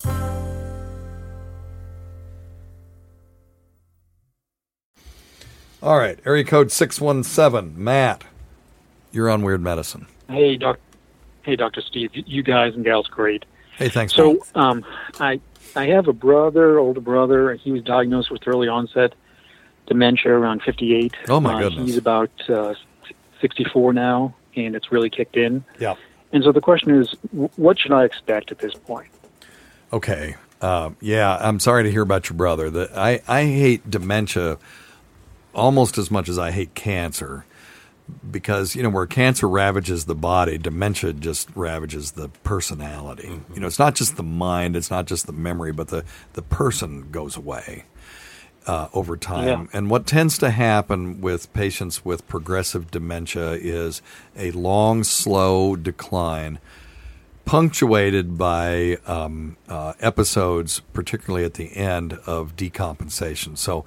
All 5.80 5.96
right, 5.96 6.18
area 6.26 6.42
code 6.42 6.72
617. 6.72 7.80
Matt, 7.80 8.24
you're 9.12 9.30
on 9.30 9.42
Weird 9.42 9.62
Medicine. 9.62 10.08
Hey, 10.26 10.56
doc. 10.56 10.80
Hey, 11.42 11.56
Doctor 11.56 11.80
Steve. 11.80 12.10
You 12.14 12.42
guys 12.42 12.74
and 12.74 12.84
gals, 12.84 13.06
great. 13.08 13.44
Hey, 13.76 13.88
thanks. 13.88 14.14
So, 14.14 14.44
um, 14.54 14.84
I 15.18 15.40
I 15.74 15.86
have 15.86 16.08
a 16.08 16.12
brother, 16.12 16.78
older 16.78 17.00
brother. 17.00 17.54
He 17.54 17.70
was 17.72 17.82
diagnosed 17.82 18.30
with 18.30 18.42
early 18.46 18.68
onset 18.68 19.14
dementia 19.86 20.32
around 20.32 20.62
58. 20.62 21.14
Oh, 21.28 21.40
my 21.40 21.54
Uh, 21.54 21.58
goodness. 21.60 21.86
He's 21.86 21.96
about 21.96 22.30
uh, 22.48 22.74
64 23.40 23.92
now, 23.92 24.34
and 24.56 24.74
it's 24.76 24.92
really 24.92 25.10
kicked 25.10 25.36
in. 25.36 25.64
Yeah. 25.78 25.94
And 26.32 26.44
so 26.44 26.52
the 26.52 26.60
question 26.60 26.90
is, 27.00 27.14
what 27.56 27.78
should 27.78 27.92
I 27.92 28.04
expect 28.04 28.52
at 28.52 28.58
this 28.58 28.74
point? 28.74 29.08
Okay. 29.92 30.36
Uh, 30.60 30.90
yeah, 31.00 31.36
I'm 31.40 31.58
sorry 31.58 31.82
to 31.84 31.90
hear 31.90 32.02
about 32.02 32.28
your 32.28 32.36
brother. 32.36 32.70
The, 32.70 32.90
I, 32.94 33.20
I 33.26 33.44
hate 33.46 33.90
dementia 33.90 34.58
almost 35.54 35.98
as 35.98 36.10
much 36.10 36.28
as 36.28 36.38
I 36.38 36.50
hate 36.52 36.74
cancer 36.74 37.44
because, 38.30 38.74
you 38.76 38.82
know, 38.82 38.90
where 38.90 39.06
cancer 39.06 39.48
ravages 39.48 40.04
the 40.04 40.14
body, 40.14 40.58
dementia 40.58 41.12
just 41.12 41.48
ravages 41.54 42.12
the 42.12 42.28
personality. 42.42 43.40
You 43.54 43.60
know, 43.60 43.66
it's 43.66 43.78
not 43.78 43.94
just 43.94 44.16
the 44.16 44.22
mind, 44.22 44.76
it's 44.76 44.90
not 44.90 45.06
just 45.06 45.26
the 45.26 45.32
memory, 45.32 45.72
but 45.72 45.88
the, 45.88 46.04
the 46.34 46.42
person 46.42 47.10
goes 47.10 47.36
away. 47.36 47.84
Uh, 48.66 48.88
over 48.92 49.16
time. 49.16 49.46
Yeah. 49.48 49.66
And 49.72 49.88
what 49.90 50.06
tends 50.06 50.36
to 50.36 50.50
happen 50.50 51.22
with 51.22 51.50
patients 51.54 52.04
with 52.04 52.28
progressive 52.28 52.90
dementia 52.90 53.52
is 53.52 54.02
a 54.36 54.50
long, 54.50 55.02
slow 55.02 55.76
decline 55.76 56.58
punctuated 57.46 58.38
by 58.38 58.96
um, 59.06 59.56
uh, 59.68 59.94
episodes, 59.98 60.80
particularly 60.92 61.44
at 61.44 61.54
the 61.54 61.74
end, 61.74 62.12
of 62.26 62.54
decompensation. 62.54 63.58
So, 63.58 63.84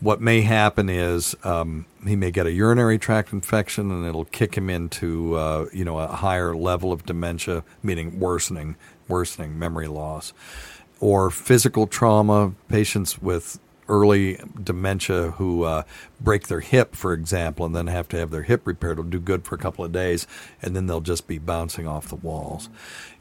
what 0.00 0.20
may 0.20 0.42
happen 0.42 0.88
is 0.88 1.34
um, 1.44 1.86
he 2.06 2.16
may 2.16 2.30
get 2.30 2.46
a 2.46 2.52
urinary 2.52 2.98
tract 2.98 3.32
infection, 3.32 3.90
and 3.90 4.06
it'll 4.06 4.24
kick 4.26 4.54
him 4.56 4.70
into 4.70 5.34
uh, 5.34 5.66
you 5.72 5.84
know 5.84 5.98
a 5.98 6.06
higher 6.06 6.54
level 6.54 6.92
of 6.92 7.04
dementia, 7.06 7.64
meaning 7.82 8.18
worsening, 8.18 8.76
worsening 9.08 9.58
memory 9.58 9.88
loss, 9.88 10.32
or 11.00 11.30
physical 11.30 11.86
trauma. 11.86 12.52
Patients 12.68 13.20
with 13.20 13.58
early 13.88 14.40
dementia 14.62 15.32
who 15.32 15.64
uh, 15.64 15.82
break 16.20 16.48
their 16.48 16.60
hip, 16.60 16.94
for 16.94 17.12
example, 17.12 17.66
and 17.66 17.74
then 17.74 17.86
have 17.86 18.08
to 18.08 18.18
have 18.18 18.30
their 18.30 18.42
hip 18.42 18.66
repaired 18.66 18.98
will 18.98 19.04
do 19.04 19.20
good 19.20 19.44
for 19.44 19.54
a 19.54 19.58
couple 19.58 19.84
of 19.84 19.92
days, 19.92 20.26
and 20.62 20.74
then 20.74 20.86
they'll 20.86 21.00
just 21.00 21.26
be 21.26 21.38
bouncing 21.38 21.86
off 21.86 22.08
the 22.08 22.16
walls. 22.16 22.68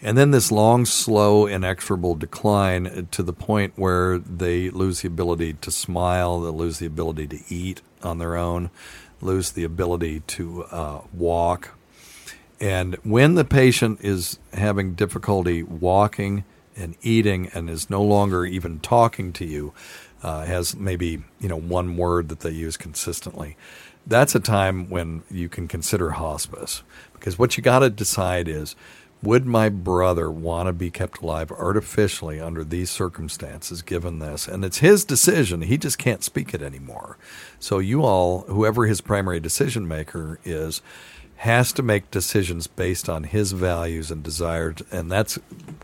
And 0.02 0.18
then 0.18 0.32
this 0.32 0.52
long, 0.52 0.86
slow, 0.86 1.48
inexorable 1.48 2.16
decline 2.16 3.08
to 3.12 3.24
the 3.24 3.34
point 3.34 3.74
where 3.76 4.18
they 4.20 4.70
lose 4.70 5.02
the 5.02 5.08
ability 5.08 5.54
to 5.54 5.72
smile, 5.72 6.42
they 6.42 6.50
lose 6.50 6.80
the 6.80 6.86
ability 6.86 7.28
to 7.28 7.40
eat 7.50 7.82
on 8.04 8.20
their 8.20 8.36
own, 8.36 8.70
lose 9.22 9.52
the 9.52 9.64
ability 9.64 10.22
to 10.22 10.64
uh, 10.66 11.02
walk. 11.14 11.78
And 12.60 12.96
when 13.04 13.36
the 13.36 13.46
patient 13.46 14.00
is 14.02 14.40
having 14.54 14.96
difficulty 14.96 15.64
walking 15.64 16.44
and 16.76 16.96
eating 17.02 17.50
and 17.54 17.70
is 17.70 17.90
no 17.90 18.04
longer 18.04 18.46
even 18.46 18.80
talking 18.80 19.34
to 19.34 19.46
you, 19.46 19.74
uh, 20.24 20.46
has 20.46 20.76
maybe 20.76 21.24
you 21.40 21.50
know 21.50 21.60
one 21.60 21.98
word 21.98 22.30
that 22.30 22.42
they 22.42 22.52
use 22.52 22.78
consistently, 22.78 23.58
that's 24.06 24.36
a 24.36 24.40
time 24.40 24.90
when 24.90 25.24
you 25.30 25.50
can 25.50 25.68
consider 25.68 26.12
hospice. 26.12 26.84
Because 27.14 27.38
what 27.38 27.58
you 27.58 27.64
got 27.64 27.80
to 27.80 27.90
decide 27.90 28.48
is 28.48 28.76
would 29.24 29.46
my 29.48 29.68
brother 29.68 30.30
want 30.30 30.68
to 30.68 30.74
be 30.74 30.92
kept 30.92 31.22
alive 31.22 31.52
artificially 31.52 32.40
under 32.40 32.64
these 32.64 32.92
circumstances 32.92 33.82
given 33.82 34.20
this? 34.20 34.48
And 34.48 34.64
it's 34.64 34.78
his 34.78 35.04
decision. 35.04 35.64
He 35.64 35.78
just 35.78 35.98
can't 35.98 36.24
speak 36.24 36.54
it 36.54 36.62
anymore. 36.62 37.18
So 37.60 37.80
you 37.80 38.04
all 38.04 38.42
whoever 38.42 38.86
his 38.86 39.02
primary 39.02 39.40
decision 39.40 39.88
maker 39.88 40.40
is 40.46 40.82
has 41.38 41.72
to 41.72 41.84
make 41.84 42.10
decisions 42.10 42.66
based 42.66 43.08
on 43.08 43.24
his 43.24 43.52
values 43.52 44.10
and 44.10 44.24
desires. 44.24 44.78
And 44.92 45.12
that's 45.12 45.38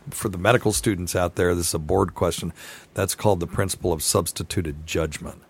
for 0.10 0.28
the 0.30 0.38
medical 0.38 0.72
students 0.72 1.16
out 1.16 1.36
there 1.36 1.54
this 1.54 1.70
is 1.70 1.74
a 1.74 1.80
board 1.80 2.16
question. 2.16 2.54
That's 2.96 3.16
called 3.16 3.40
the 3.40 3.48
principle 3.48 3.94
of 3.94 4.02
substituted 4.02 4.88
judgment. 4.88 5.42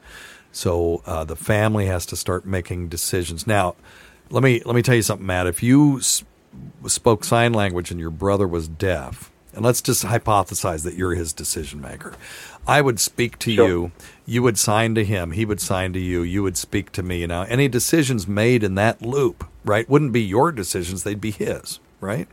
So 0.52 1.02
uh, 1.06 1.24
the 1.24 1.38
family 1.38 1.86
has 1.86 2.06
to 2.08 2.16
start 2.18 2.46
making 2.46 2.90
decisions. 2.90 3.48
Now 3.48 3.76
let 4.30 4.44
me 4.44 4.62
let 4.66 4.76
me 4.76 4.82
tell 4.82 4.96
you 4.96 5.02
something 5.02 5.26
matt. 5.26 5.48
If 5.48 5.64
you 5.64 6.02
spoke 6.86 7.24
sign 7.24 7.54
language 7.54 7.90
and 7.90 8.00
your 8.00 8.10
brother 8.10 8.48
was 8.48 8.68
deaf, 8.68 9.32
and 9.54 9.64
let's 9.64 9.82
just 9.82 10.06
hypothesize 10.06 10.84
that 10.84 10.96
you're 10.96 11.16
his 11.16 11.34
decision 11.34 11.82
maker. 11.82 12.14
I 12.68 12.82
would 12.82 13.00
speak 13.00 13.40
to 13.40 13.54
sure. 13.54 13.68
you, 13.68 13.92
you 14.26 14.42
would 14.44 14.58
sign 14.58 14.96
to 14.96 15.04
him, 15.04 15.32
he 15.32 15.46
would 15.46 15.62
sign 15.62 15.94
to 15.94 16.00
you, 16.00 16.24
you 16.24 16.44
would 16.44 16.58
speak 16.58 16.92
to 16.94 17.04
me. 17.04 17.26
Now, 17.28 17.44
any 17.44 17.68
decisions 17.68 18.28
made 18.28 18.64
in 18.64 18.76
that 18.76 19.02
loop, 19.02 19.46
right, 19.66 19.88
wouldn't 19.90 20.14
be 20.14 20.22
your 20.22 20.52
decisions, 20.52 21.04
they'd 21.04 21.22
be 21.22 21.32
his, 21.32 21.80
right? 22.00 22.28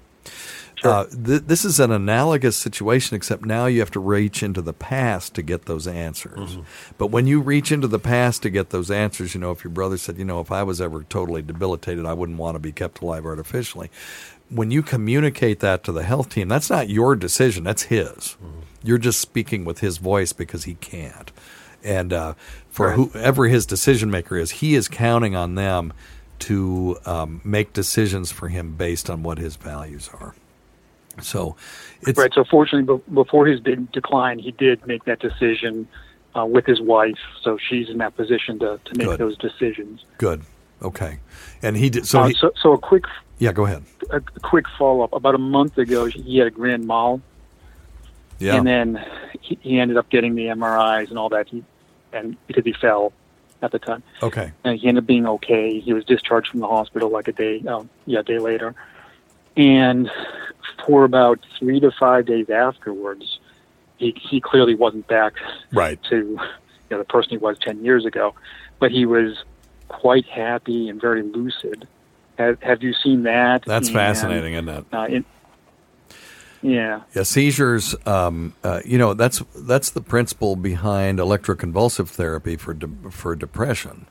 Sure. 0.77 0.93
Uh, 0.93 1.07
th- 1.07 1.43
this 1.43 1.65
is 1.65 1.79
an 1.79 1.91
analogous 1.91 2.57
situation, 2.57 3.15
except 3.15 3.45
now 3.45 3.67
you 3.67 3.81
have 3.81 3.91
to 3.91 4.01
reach 4.01 4.43
into 4.43 4.63
the 4.63 4.73
past 4.73 5.35
to 5.35 5.43
get 5.43 5.67
those 5.67 5.87
answers. 5.87 6.53
Mm-hmm. 6.53 6.63
But 6.97 7.09
when 7.09 7.27
you 7.27 7.41
reach 7.41 7.71
into 7.71 7.87
the 7.87 7.99
past 7.99 8.43
to 8.43 8.51
get 8.51 8.71
those 8.71 8.91
answers, 8.91 9.35
you 9.35 9.41
know, 9.41 9.51
if 9.51 9.63
your 9.63 9.73
brother 9.73 9.99
said, 9.99 10.17
you 10.17 10.25
know, 10.25 10.41
if 10.41 10.51
I 10.51 10.63
was 10.63 10.81
ever 10.81 11.03
totally 11.03 11.43
debilitated, 11.43 12.07
I 12.07 12.15
wouldn't 12.15 12.39
want 12.39 12.55
to 12.55 12.61
be 12.61 12.73
kept 12.73 13.03
alive 13.03 13.27
artificially. 13.27 13.91
When 14.51 14.71
you 14.71 14.83
communicate 14.83 15.61
that 15.61 15.85
to 15.85 15.93
the 15.93 16.03
health 16.03 16.29
team, 16.31 16.49
that's 16.49 16.69
not 16.69 16.89
your 16.89 17.17
decision, 17.17 17.65
that's 17.65 17.85
his. 17.85 18.09
Mm-hmm. 18.09 18.61
You're 18.83 18.99
just 18.99 19.21
speaking 19.21 19.65
with 19.65 19.81
his 19.81 19.99
voice 19.99 20.33
because 20.33 20.65
he 20.65 20.75
can't. 20.75 21.31
And 21.83 22.13
uh, 22.13 22.35
for 22.69 22.89
right. 22.89 22.97
whoever 22.97 23.47
his 23.47 23.65
decision 23.65 24.11
maker 24.11 24.37
is, 24.37 24.51
he 24.51 24.75
is 24.75 24.89
counting 24.89 25.35
on 25.35 25.55
them 25.55 25.93
to 26.41 26.99
um, 27.07 27.41
make 27.45 27.73
decisions 27.73 28.33
for 28.33 28.49
him 28.49 28.75
based 28.75 29.09
on 29.09 29.23
what 29.23 29.39
his 29.39 29.57
values 29.57 30.11
are. 30.15 30.35
So, 31.21 31.57
it's 32.03 32.19
right. 32.19 32.33
So, 32.33 32.45
fortunately, 32.45 32.97
be- 32.97 33.15
before 33.15 33.47
his 33.47 33.61
big 33.61 33.93
decline, 33.93 34.39
he 34.39 34.53
did 34.53 34.87
make 34.87 35.05
that 35.05 35.21
decision 35.21 35.87
uh, 36.37 36.47
with 36.47 36.67
his 36.67 36.81
wife. 36.81 37.19
So 37.43 37.59
she's 37.59 37.89
in 37.89 37.99
that 37.99 38.17
position 38.17 38.59
to, 38.61 38.81
to 38.85 38.95
make 38.97 39.09
Good. 39.09 39.19
those 39.19 39.37
decisions. 39.39 40.05
Good. 40.19 40.43
Okay. 40.83 41.19
And 41.63 41.77
he 41.77 41.91
did. 41.91 42.07
So, 42.07 42.21
uh, 42.21 42.29
he, 42.29 42.35
so, 42.35 42.53
so 42.61 42.73
a 42.73 42.79
quick. 42.79 43.05
Yeah, 43.41 43.53
go 43.53 43.65
ahead. 43.65 43.83
A 44.11 44.21
quick 44.21 44.67
follow 44.79 45.03
up. 45.03 45.13
About 45.15 45.35
a 45.35 45.39
month 45.39 45.79
ago, 45.79 46.05
he 46.05 46.37
had 46.37 46.47
a 46.47 46.51
grand 46.51 46.87
mal. 46.87 47.21
Yeah. 48.39 48.57
And 48.57 48.67
then 48.67 49.05
he, 49.41 49.59
he 49.63 49.81
ended 49.81 49.97
up 49.97 50.11
getting 50.11 50.35
the 50.35 50.45
MRIs 50.47 51.09
and 51.09 51.19
all 51.19 51.31
that. 51.31 51.49
He 51.49 51.65
and 52.13 52.37
because 52.47 52.65
he 52.65 52.75
fell 52.75 53.13
at 53.63 53.73
the 53.73 53.79
time. 53.79 54.03
Okay. 54.23 54.53
And 54.63 54.79
he 54.79 54.89
ended 54.89 55.05
up 55.05 55.09
being 55.09 55.27
okay. 55.27 55.81
He 55.81 55.93
was 55.93 56.05
discharged 56.05 56.51
from 56.51 56.61
the 56.61 56.67
hospital 56.67 57.11
like 57.11 57.29
a 57.29 57.33
day, 57.33 57.63
um, 57.67 57.89
yeah, 58.05 58.21
a 58.21 58.23
day 58.23 58.39
later. 58.39 58.75
And 59.57 60.11
for 60.87 61.05
about 61.05 61.41
three 61.59 61.81
to 61.81 61.91
five 61.91 62.27
days 62.27 62.51
afterwards, 62.51 63.39
he, 63.97 64.15
he 64.21 64.41
clearly 64.41 64.75
wasn't 64.75 65.07
back 65.09 65.35
right. 65.73 66.03
to 66.05 66.17
you 66.17 66.39
know, 66.91 66.99
the 66.99 67.05
person 67.05 67.31
he 67.31 67.39
was 67.39 67.59
10 67.59 67.85
years 67.85 68.05
ago, 68.05 68.35
but 68.79 68.91
he 68.91 69.07
was 69.07 69.45
quite 69.89 70.27
happy 70.27 70.89
and 70.89 71.01
very 71.01 71.23
lucid. 71.23 71.89
Have, 72.41 72.63
have 72.63 72.83
you 72.83 72.95
seen 72.95 73.25
that? 73.25 73.65
That's 73.67 73.89
and, 73.89 73.95
fascinating, 73.95 74.55
isn't 74.55 74.69
it? 74.71 74.85
Uh, 74.91 75.07
in, 75.11 75.25
yeah. 76.63 77.03
Yeah, 77.15 77.23
seizures. 77.23 77.95
Um, 78.07 78.55
uh, 78.65 78.81
you 78.85 78.97
know, 78.97 79.13
that's 79.13 79.43
that's 79.55 79.91
the 79.91 80.01
principle 80.01 80.57
behind 80.57 81.19
electroconvulsive 81.19 82.09
therapy 82.09 82.57
for 82.57 82.73
de- 82.73 83.11
for 83.11 83.37
depression. 83.37 84.07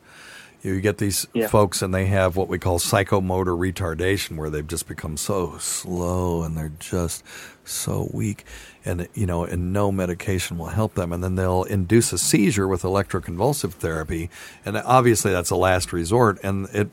You 0.62 0.82
get 0.82 0.98
these 0.98 1.26
yeah. 1.34 1.48
folks, 1.48 1.82
and 1.82 1.94
they 1.94 2.08
have 2.08 2.36
what 2.36 2.50
we 2.50 2.60
call 2.60 2.80
psychomotor 2.80 3.58
retardation, 3.58 4.36
where 4.36 4.50
they've 4.50 4.68
just 4.68 4.88
become 4.88 5.16
so 5.16 5.58
slow 5.58 6.44
and 6.44 6.58
they're 6.58 6.74
just 6.80 7.24
so 7.64 8.10
weak, 8.14 8.44
and 8.84 9.08
you 9.14 9.26
know, 9.26 9.46
and 9.46 9.72
no 9.72 9.90
medication 9.90 10.58
will 10.58 10.68
help 10.68 10.96
them. 10.96 11.14
And 11.14 11.24
then 11.24 11.36
they'll 11.36 11.64
induce 11.64 12.12
a 12.12 12.18
seizure 12.18 12.68
with 12.68 12.82
electroconvulsive 12.82 13.74
therapy, 13.74 14.30
and 14.66 14.76
obviously 14.78 15.32
that's 15.32 15.50
a 15.50 15.56
last 15.56 15.94
resort, 15.94 16.40
and 16.44 16.68
it 16.74 16.90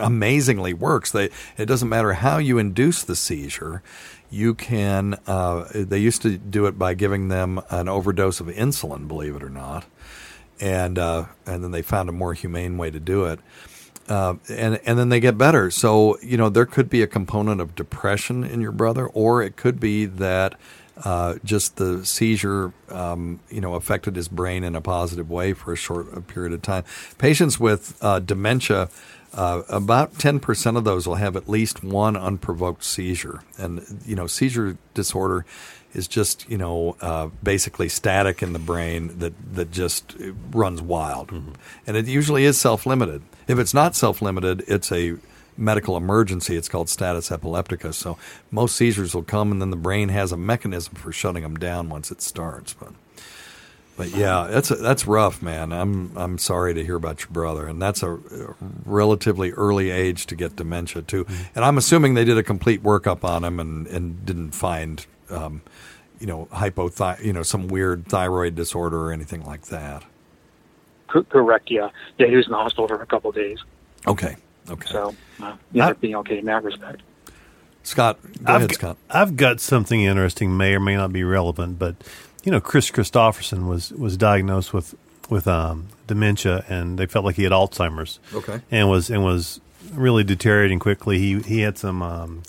amazingly 0.00 0.74
works. 0.74 1.12
They 1.12 1.30
it 1.56 1.66
doesn't 1.66 1.88
matter 1.88 2.14
how 2.14 2.38
you 2.38 2.58
induce 2.58 3.04
the 3.04 3.14
seizure. 3.14 3.82
You 4.28 4.54
can. 4.54 5.20
Uh, 5.26 5.66
they 5.72 5.98
used 5.98 6.22
to 6.22 6.36
do 6.36 6.66
it 6.66 6.76
by 6.76 6.94
giving 6.94 7.28
them 7.28 7.60
an 7.70 7.88
overdose 7.88 8.40
of 8.40 8.48
insulin, 8.48 9.06
believe 9.06 9.36
it 9.36 9.42
or 9.44 9.50
not 9.50 9.84
and 10.60 10.98
uh, 10.98 11.26
and 11.46 11.62
then 11.62 11.70
they 11.70 11.82
found 11.82 12.08
a 12.08 12.12
more 12.12 12.34
humane 12.34 12.76
way 12.76 12.90
to 12.90 13.00
do 13.00 13.24
it. 13.24 13.40
Uh, 14.08 14.34
and 14.48 14.80
and 14.84 14.98
then 14.98 15.08
they 15.08 15.20
get 15.20 15.38
better. 15.38 15.70
So 15.70 16.18
you 16.20 16.36
know 16.36 16.48
there 16.48 16.66
could 16.66 16.90
be 16.90 17.02
a 17.02 17.06
component 17.06 17.60
of 17.60 17.74
depression 17.74 18.44
in 18.44 18.60
your 18.60 18.72
brother, 18.72 19.06
or 19.06 19.42
it 19.42 19.56
could 19.56 19.80
be 19.80 20.04
that 20.04 20.58
uh, 21.02 21.34
just 21.44 21.76
the 21.76 22.04
seizure, 22.04 22.72
um, 22.88 23.40
you 23.50 23.60
know, 23.60 23.74
affected 23.74 24.14
his 24.16 24.28
brain 24.28 24.62
in 24.62 24.76
a 24.76 24.80
positive 24.80 25.30
way 25.30 25.52
for 25.52 25.72
a 25.72 25.76
short 25.76 26.26
period 26.28 26.52
of 26.52 26.62
time. 26.62 26.84
Patients 27.18 27.58
with 27.58 27.98
uh, 28.02 28.20
dementia. 28.20 28.88
Uh, 29.32 29.64
about 29.68 30.14
10% 30.14 30.76
of 30.76 30.84
those 30.84 31.08
will 31.08 31.16
have 31.16 31.34
at 31.34 31.48
least 31.48 31.82
one 31.82 32.16
unprovoked 32.16 32.84
seizure. 32.84 33.42
And, 33.58 34.00
you 34.06 34.14
know, 34.14 34.28
seizure 34.28 34.78
disorder 34.94 35.44
is 35.94 36.08
just 36.08 36.48
you 36.50 36.58
know 36.58 36.96
uh, 37.00 37.28
basically 37.42 37.88
static 37.88 38.42
in 38.42 38.52
the 38.52 38.58
brain 38.58 39.18
that 39.18 39.32
that 39.54 39.70
just 39.70 40.14
runs 40.50 40.82
wild, 40.82 41.28
mm-hmm. 41.28 41.52
and 41.86 41.96
it 41.96 42.06
usually 42.06 42.44
is 42.44 42.58
self 42.58 42.86
limited. 42.86 43.22
If 43.46 43.58
it's 43.58 43.74
not 43.74 43.94
self 43.94 44.20
limited, 44.20 44.64
it's 44.66 44.90
a 44.92 45.16
medical 45.56 45.96
emergency. 45.96 46.56
It's 46.56 46.68
called 46.68 46.88
status 46.88 47.30
epilepticus. 47.30 47.96
So 47.96 48.18
most 48.50 48.76
seizures 48.76 49.14
will 49.14 49.22
come, 49.22 49.52
and 49.52 49.60
then 49.60 49.70
the 49.70 49.76
brain 49.76 50.08
has 50.08 50.32
a 50.32 50.36
mechanism 50.36 50.94
for 50.94 51.12
shutting 51.12 51.42
them 51.42 51.56
down 51.56 51.88
once 51.88 52.10
it 52.10 52.20
starts. 52.20 52.74
But 52.74 52.92
but 53.96 54.10
yeah, 54.10 54.48
that's 54.50 54.70
a, 54.70 54.76
that's 54.76 55.06
rough, 55.06 55.40
man. 55.40 55.72
I'm 55.72 56.16
I'm 56.16 56.38
sorry 56.38 56.74
to 56.74 56.84
hear 56.84 56.96
about 56.96 57.20
your 57.20 57.30
brother, 57.30 57.68
and 57.68 57.80
that's 57.80 58.02
a, 58.02 58.14
a 58.14 58.54
relatively 58.84 59.52
early 59.52 59.90
age 59.90 60.26
to 60.26 60.36
get 60.36 60.56
dementia 60.56 61.02
too. 61.02 61.24
Mm-hmm. 61.24 61.42
And 61.54 61.64
I'm 61.64 61.78
assuming 61.78 62.14
they 62.14 62.24
did 62.24 62.38
a 62.38 62.42
complete 62.42 62.82
workup 62.82 63.22
on 63.24 63.44
him 63.44 63.60
and 63.60 63.86
and 63.86 64.26
didn't 64.26 64.52
find 64.52 65.06
um, 65.30 65.62
you 66.20 66.26
know, 66.26 66.48
hypothy- 66.52 67.26
you 67.26 67.32
know, 67.32 67.42
some 67.42 67.68
weird 67.68 68.06
thyroid 68.06 68.54
disorder 68.54 69.00
or 69.00 69.12
anything 69.12 69.44
like 69.44 69.62
that. 69.66 70.04
Correct. 71.08 71.70
Yeah. 71.70 71.90
Yeah. 72.18 72.26
He 72.26 72.36
was 72.36 72.46
in 72.46 72.52
the 72.52 72.58
hospital 72.58 72.88
for 72.88 73.00
a 73.00 73.06
couple 73.06 73.30
of 73.30 73.36
days. 73.36 73.58
Okay. 74.06 74.36
Okay. 74.68 74.88
So, 74.90 75.14
uh, 75.42 75.56
he 75.72 75.80
up 75.80 76.00
being 76.00 76.16
okay 76.16 76.38
in 76.38 76.46
that 76.46 76.64
respect. 76.64 77.02
Scott, 77.82 78.18
go 78.22 78.52
I've 78.52 78.56
ahead, 78.56 78.70
got, 78.70 78.74
Scott. 78.74 78.96
I've 79.10 79.36
got 79.36 79.60
something 79.60 80.00
interesting, 80.02 80.56
may 80.56 80.74
or 80.74 80.80
may 80.80 80.96
not 80.96 81.12
be 81.12 81.22
relevant, 81.22 81.78
but 81.78 81.96
you 82.42 82.50
know, 82.50 82.60
Kris 82.60 82.90
Kristofferson 82.90 83.68
was 83.68 83.92
was 83.92 84.16
diagnosed 84.16 84.72
with 84.72 84.94
with 85.28 85.46
um, 85.46 85.88
dementia, 86.06 86.64
and 86.68 86.98
they 86.98 87.06
felt 87.06 87.24
like 87.24 87.36
he 87.36 87.42
had 87.42 87.52
Alzheimer's. 87.52 88.20
Okay. 88.32 88.60
And 88.70 88.88
was 88.88 89.10
and 89.10 89.22
was 89.22 89.60
really 89.92 90.24
deteriorating 90.24 90.78
quickly. 90.78 91.18
He 91.18 91.40
he 91.40 91.60
had 91.60 91.76
some. 91.76 92.02
Um, 92.02 92.42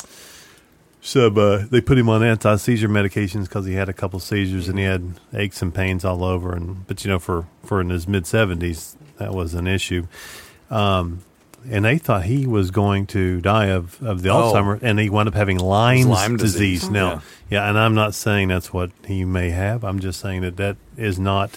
so 1.05 1.27
uh, 1.27 1.65
they 1.69 1.81
put 1.81 1.97
him 1.97 2.09
on 2.09 2.23
anti 2.23 2.55
seizure 2.57 2.89
medications 2.89 3.43
because 3.43 3.65
he 3.65 3.73
had 3.75 3.89
a 3.89 3.93
couple 3.93 4.19
seizures 4.19 4.67
and 4.67 4.77
he 4.79 4.85
had 4.85 5.13
aches 5.33 5.61
and 5.61 5.73
pains 5.73 6.03
all 6.03 6.23
over. 6.23 6.53
And 6.53 6.85
but 6.87 7.05
you 7.05 7.11
know, 7.11 7.19
for 7.19 7.45
for 7.63 7.79
in 7.79 7.89
his 7.91 8.07
mid 8.07 8.25
seventies, 8.27 8.97
that 9.17 9.33
was 9.33 9.53
an 9.53 9.67
issue. 9.67 10.07
Um, 10.69 11.21
and 11.69 11.83
they 11.85 11.97
thought 11.97 12.23
he 12.25 12.45
was 12.45 12.69
going 12.69 13.07
to 13.07 13.41
die 13.41 13.67
of, 13.67 14.01
of 14.03 14.21
the 14.21 14.29
Oh. 14.29 14.53
Alzheimer, 14.53 14.79
and 14.83 14.99
he 14.99 15.09
wound 15.09 15.27
up 15.27 15.33
having 15.33 15.57
Lyme's 15.57 16.05
Lyme 16.05 16.37
disease. 16.37 16.81
disease. 16.81 16.89
Now, 16.91 17.09
Yeah. 17.09 17.21
yeah, 17.63 17.69
and 17.69 17.79
I'm 17.79 17.95
not 17.95 18.13
saying 18.13 18.49
that's 18.49 18.71
what 18.71 18.91
he 19.07 19.25
may 19.25 19.49
have. 19.49 19.83
I'm 19.83 19.99
just 19.99 20.19
saying 20.19 20.41
that 20.41 20.57
that 20.57 20.77
is 20.97 21.17
not, 21.17 21.51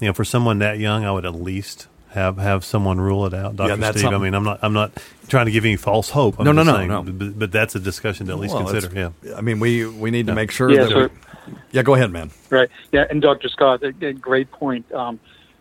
you 0.00 0.06
know, 0.06 0.12
for 0.12 0.24
someone 0.24 0.60
that 0.60 0.78
young, 0.78 1.04
I 1.04 1.10
would 1.10 1.24
at 1.26 1.34
least 1.34 1.88
have 2.10 2.38
have 2.38 2.64
someone 2.64 3.00
rule 3.00 3.26
it 3.26 3.34
out, 3.34 3.56
Doctor 3.56 3.74
and 3.74 3.82
that's 3.82 3.98
Steve. 3.98 4.12
I 4.12 4.18
mean, 4.18 4.34
I'm 4.34 4.44
not 4.44 4.58
I'm 4.62 4.72
not 4.72 4.92
trying 5.28 5.46
to 5.46 5.52
give 5.52 5.64
any 5.64 5.76
false 5.76 6.10
hope. 6.10 6.38
I'm 6.38 6.44
No, 6.44 6.52
no, 6.52 6.62
no, 6.62 6.74
saying, 6.76 6.88
no. 6.88 7.02
But, 7.02 7.38
but 7.38 7.52
that's 7.52 7.74
a 7.74 7.80
discussion 7.80 8.26
to 8.26 8.32
at 8.32 8.38
least 8.38 8.54
Well, 8.54 8.66
consider. 8.66 9.12
Yeah. 9.22 9.34
I 9.36 9.40
mean, 9.40 9.60
we 9.60 9.86
we 9.86 10.10
need 10.10 10.26
to 10.26 10.34
make 10.34 10.50
sure 10.50 10.70
Yeah, 10.70 10.84
that. 10.84 10.90
so- 10.90 11.08
we, 11.46 11.54
yeah, 11.72 11.82
go 11.82 11.94
ahead, 11.94 12.10
man. 12.10 12.30
Right. 12.50 12.68
Yeah. 12.92 13.06
And 13.10 13.22
Dr. 13.22 13.48
Scott, 13.48 13.82
a, 13.82 13.92
a 14.06 14.12
great 14.12 14.50
point. 14.50 14.90
Um, 14.92 15.18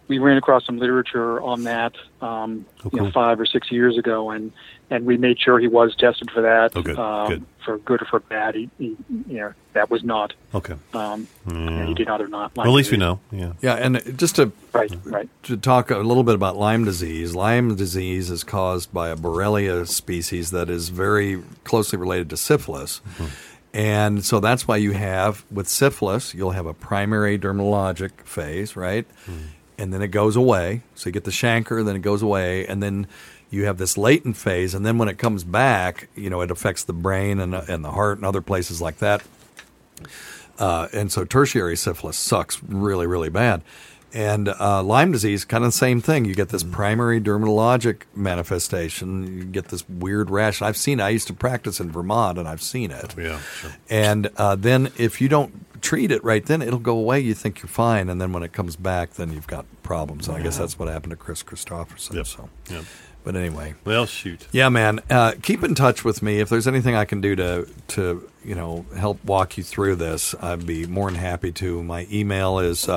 we 0.10 0.18
ran 0.18 0.36
across 0.38 0.66
some 0.66 0.80
literature 0.80 1.40
on 1.40 1.64
that 1.64 1.94
um, 2.20 2.66
you 2.92 3.00
know, 3.00 3.12
five 3.12 3.40
or 3.40 3.46
six 3.46 3.72
years 3.72 3.98
ago, 3.98 4.32
and 4.32 4.52
and 4.90 5.06
we 5.06 5.18
made 5.18 5.40
sure 5.40 5.60
he 5.60 5.68
was 5.68 5.96
tested 5.96 6.32
for 6.32 6.42
that. 6.42 6.72
Oh, 6.76 6.82
good, 6.82 7.00
um, 7.00 7.28
good. 7.30 7.46
For 7.64 7.78
good 7.78 8.02
or 8.02 8.06
for 8.06 8.20
bad, 8.20 8.56
he, 8.56 8.70
he 8.80 8.98
you 9.28 9.38
know 9.38 9.54
that 9.74 9.90
was 9.92 10.04
not. 10.04 10.34
Okay. 10.54 10.74
Um, 10.94 11.28
Yeah. 11.48 11.86
He 11.86 11.94
did 11.94 12.08
not 12.08 12.22
or 12.22 12.28
not. 12.28 12.56
Well, 12.56 12.66
at 12.66 12.72
least 12.72 12.92
we 12.92 12.98
know. 12.98 13.20
Yeah. 13.32 13.54
Yeah, 13.62 13.76
and 13.76 14.18
just 14.18 14.38
to 14.38 14.52
right, 14.74 14.92
right. 15.06 15.30
to 15.44 15.56
talk 15.56 15.92
a 15.92 16.00
little 16.00 16.24
bit 16.24 16.36
about 16.36 16.58
Lyme 16.58 16.84
disease. 16.86 17.36
Lyme 17.36 17.76
disease 17.76 18.32
is 18.32 18.44
caused 18.44 18.92
by 18.92 19.10
a 19.10 19.16
Borrelia 19.16 19.88
species 19.88 20.50
that 20.52 20.70
is 20.70 20.90
very 20.90 21.44
closely 21.64 22.00
related 22.00 22.30
to 22.32 22.38
syphilis. 22.38 23.02
And 23.72 24.26
so 24.26 24.40
that's 24.40 24.68
why 24.68 24.78
you 24.78 24.94
have 24.94 25.46
with 25.52 25.68
syphilis, 25.68 26.34
you'll 26.34 26.52
have 26.52 26.66
a 26.66 26.74
primary 26.74 27.38
dermatologic 27.38 28.12
phase, 28.24 28.76
right? 28.76 29.06
And 29.80 29.94
then 29.94 30.02
it 30.02 30.10
goes 30.10 30.36
away. 30.36 30.82
So 30.94 31.08
you 31.08 31.14
get 31.14 31.24
the 31.24 31.32
chancre, 31.32 31.84
then 31.84 31.96
it 31.96 32.02
goes 32.02 32.22
away, 32.22 32.68
and 32.68 32.84
then 32.84 33.08
you 33.50 33.66
have 33.66 33.78
this 33.78 33.98
latent 33.98 34.38
phase, 34.38 34.76
and 34.76 34.86
then 34.86 35.00
when 35.00 35.10
it 35.10 35.18
comes 35.18 35.44
back, 35.44 36.08
you 36.16 36.30
know, 36.30 36.42
it 36.42 36.52
affects 36.52 36.84
the 36.84 36.94
brain 36.94 37.40
and, 37.40 37.56
and 37.56 37.84
the 37.84 37.92
heart 37.92 38.18
and 38.18 38.26
other 38.26 38.42
places 38.42 38.80
like 38.80 38.98
that. 38.98 39.24
Uh, 40.60 40.88
and 40.94 41.12
so 41.12 41.26
tertiary 41.26 41.76
syphilis 41.76 42.18
sucks 42.18 42.62
really, 42.62 43.08
really 43.08 43.30
bad. 43.30 43.64
And 44.14 44.50
uh, 44.50 44.82
Lyme 44.82 45.12
disease, 45.12 45.46
kind 45.46 45.64
of 45.64 45.68
the 45.70 45.78
same 45.78 46.02
thing. 46.02 46.26
You 46.26 46.34
get 46.34 46.50
this 46.50 46.64
primary 46.64 47.22
dermatologic 47.22 48.02
manifestation. 48.16 49.38
You 49.38 49.44
get 49.46 49.66
this 49.70 49.88
weird 49.88 50.30
rash. 50.30 50.62
I've 50.62 50.78
seen. 50.78 51.00
it. 51.00 51.04
I 51.04 51.10
used 51.10 51.28
to 51.28 51.34
practice 51.34 51.80
in 51.80 51.92
Vermont, 51.92 52.38
and 52.38 52.48
I've 52.48 52.62
seen 52.62 52.92
it. 52.92 53.16
Yeah, 53.18 53.40
sure. 53.60 53.72
And 53.90 54.30
uh, 54.38 54.56
then 54.56 54.92
if 54.98 55.22
you 55.22 55.30
don't 55.30 55.82
treat 55.82 56.12
it 56.12 56.24
right, 56.24 56.46
then 56.46 56.62
it'll 56.62 56.80
go 56.80 56.98
away. 56.98 57.20
You 57.20 57.34
think 57.34 57.60
you're 57.62 57.68
fine, 57.70 58.10
and 58.10 58.20
then 58.20 58.34
when 58.34 58.44
it 58.44 58.52
comes 58.52 58.76
back, 58.76 59.12
then 59.14 59.32
you've 59.32 59.48
got 59.48 59.66
problems. 59.84 60.28
And 60.28 60.38
I 60.38 60.42
guess 60.42 60.58
that's 60.58 60.80
what 60.80 60.88
happened 60.88 61.12
to 61.12 61.16
Kris 61.16 61.44
Kristofferson. 61.44 62.26
So, 62.26 62.50
Yep. 62.70 62.84
but 63.24 63.36
anyway, 63.36 63.76
Well, 63.86 64.06
shoot. 64.08 64.48
yeah, 64.52 64.70
man. 64.70 65.02
Uh, 65.10 65.34
keep 65.42 65.64
in 65.64 65.76
touch 65.76 66.04
with 66.04 66.22
me 66.24 66.40
if 66.40 66.50
there's 66.50 66.68
anything 66.68 66.96
I 66.96 67.06
can 67.06 67.22
do 67.22 67.36
to 67.36 67.68
to 67.90 68.30
you 68.44 68.56
know 68.56 68.86
help 68.98 69.24
walk 69.24 69.58
you 69.58 69.64
through 69.64 69.96
this. 69.98 70.34
I'd 70.42 70.66
be 70.66 70.88
more 70.88 71.12
than 71.12 71.20
happy 71.20 71.52
to. 71.54 71.84
My 71.84 72.08
email 72.12 72.58
is. 72.60 72.90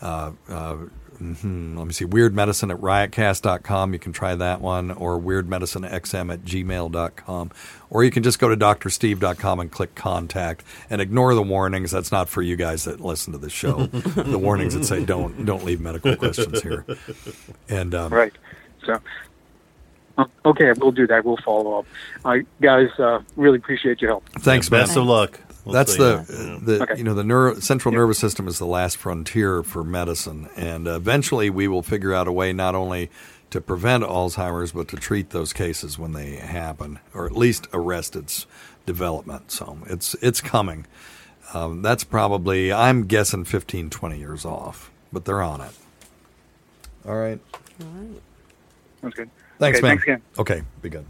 Uh, 0.00 0.32
uh, 0.48 0.76
mhm, 1.20 1.76
let 1.76 1.86
me 1.86 1.92
see, 1.92 2.04
weirdmedicine 2.06 2.70
at 2.72 2.80
riotcast.com. 2.80 3.92
You 3.92 3.98
can 3.98 4.12
try 4.12 4.34
that 4.34 4.60
one, 4.60 4.90
or 4.90 5.18
weirdmedicinexm 5.20 6.32
at 6.32 6.42
gmail.com. 6.44 7.50
Or 7.90 8.04
you 8.04 8.10
can 8.10 8.22
just 8.22 8.38
go 8.38 8.48
to 8.48 8.56
drsteve.com 8.56 9.60
and 9.60 9.70
click 9.70 9.94
contact 9.94 10.64
and 10.88 11.00
ignore 11.00 11.34
the 11.34 11.42
warnings. 11.42 11.90
That's 11.90 12.12
not 12.12 12.28
for 12.28 12.40
you 12.42 12.56
guys 12.56 12.84
that 12.84 13.00
listen 13.00 13.32
to 13.32 13.38
the 13.38 13.50
show. 13.50 13.86
the 13.86 14.38
warnings 14.38 14.74
that 14.74 14.84
say 14.84 15.04
don't 15.04 15.44
don't 15.44 15.64
leave 15.64 15.80
medical 15.80 16.16
questions 16.16 16.62
here. 16.62 16.84
And 17.68 17.94
um, 17.94 18.12
Right. 18.12 18.32
So, 18.86 18.98
uh, 20.16 20.24
okay, 20.46 20.72
we'll 20.78 20.92
do 20.92 21.06
that. 21.08 21.24
We'll 21.24 21.36
follow 21.44 21.80
up. 21.80 21.86
Uh, 22.24 22.38
guys, 22.62 22.88
uh, 22.98 23.20
really 23.36 23.58
appreciate 23.58 24.00
your 24.00 24.10
help. 24.10 24.28
Thanks, 24.38 24.70
man. 24.70 24.82
best 24.86 24.96
of 24.96 25.04
luck. 25.04 25.38
We'll 25.70 25.84
That's 25.84 25.96
the 25.96 26.26
Yeah. 26.28 26.58
the 26.62 26.82
Okay. 26.82 26.98
you 26.98 27.04
know 27.04 27.14
the 27.14 27.24
neuro, 27.24 27.60
central 27.60 27.92
nervous 27.94 28.18
system 28.18 28.48
is 28.48 28.58
the 28.58 28.66
last 28.66 28.96
frontier 28.96 29.62
for 29.62 29.84
medicine, 29.84 30.48
and 30.56 30.88
uh, 30.88 30.92
eventually 30.96 31.50
we 31.50 31.68
will 31.68 31.82
figure 31.82 32.12
out 32.14 32.26
a 32.28 32.32
way 32.32 32.52
not 32.52 32.74
only 32.74 33.10
to 33.50 33.60
prevent 33.60 34.04
Alzheimer's 34.04 34.72
but 34.72 34.88
to 34.88 34.96
treat 34.96 35.30
those 35.30 35.52
cases 35.52 35.98
when 35.98 36.12
they 36.12 36.36
happen, 36.36 36.98
or 37.14 37.26
at 37.26 37.32
least 37.32 37.68
arrest 37.72 38.16
its 38.16 38.46
development. 38.86 39.50
So 39.52 39.78
it's 39.86 40.14
it's 40.22 40.40
coming. 40.40 40.86
Um, 41.54 41.82
that's 41.82 42.04
probably 42.04 42.72
I'm 42.72 43.06
guessing 43.06 43.44
15, 43.44 43.90
20 43.90 44.18
years 44.18 44.44
off, 44.44 44.90
but 45.12 45.24
they're 45.24 45.42
on 45.42 45.60
it. 45.60 45.72
All 47.06 47.16
right. 47.16 47.40
That's 49.02 49.14
good. 49.14 49.30
Thanks, 49.58 49.78
okay, 49.78 49.86
man. 49.86 49.90
Thanks 49.96 50.02
again. 50.04 50.22
Okay, 50.38 50.62
be 50.82 50.88
good. 50.90 51.06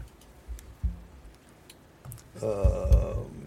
Um, 2.41 3.40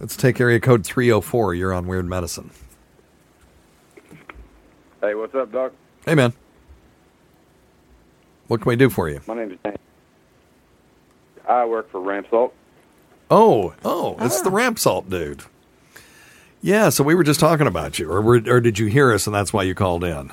let's 0.00 0.16
take 0.16 0.40
area 0.40 0.60
code 0.60 0.84
304. 0.84 1.54
You're 1.54 1.72
on 1.72 1.86
Weird 1.86 2.06
Medicine. 2.06 2.50
Hey, 5.00 5.14
what's 5.14 5.34
up, 5.34 5.52
Doc? 5.52 5.72
Hey, 6.04 6.14
man. 6.14 6.32
What 8.48 8.60
can 8.62 8.70
we 8.70 8.76
do 8.76 8.90
for 8.90 9.08
you? 9.08 9.20
My 9.26 9.34
name 9.34 9.52
is 9.52 9.58
Dan. 9.62 9.76
I 11.48 11.64
work 11.64 11.90
for 11.90 12.00
Ramsalt. 12.00 12.52
Oh, 13.30 13.74
oh, 13.84 14.16
it's 14.20 14.40
the 14.40 14.50
ah. 14.50 14.54
ramp 14.54 14.78
salt 14.78 15.10
dude. 15.10 15.42
Yeah, 16.60 16.88
so 16.88 17.04
we 17.04 17.14
were 17.14 17.22
just 17.22 17.40
talking 17.40 17.66
about 17.66 17.98
you, 17.98 18.10
or 18.10 18.20
were, 18.20 18.42
or 18.46 18.60
did 18.60 18.78
you 18.78 18.86
hear 18.86 19.12
us 19.12 19.26
and 19.26 19.34
that's 19.34 19.52
why 19.52 19.62
you 19.62 19.74
called 19.74 20.02
in? 20.02 20.30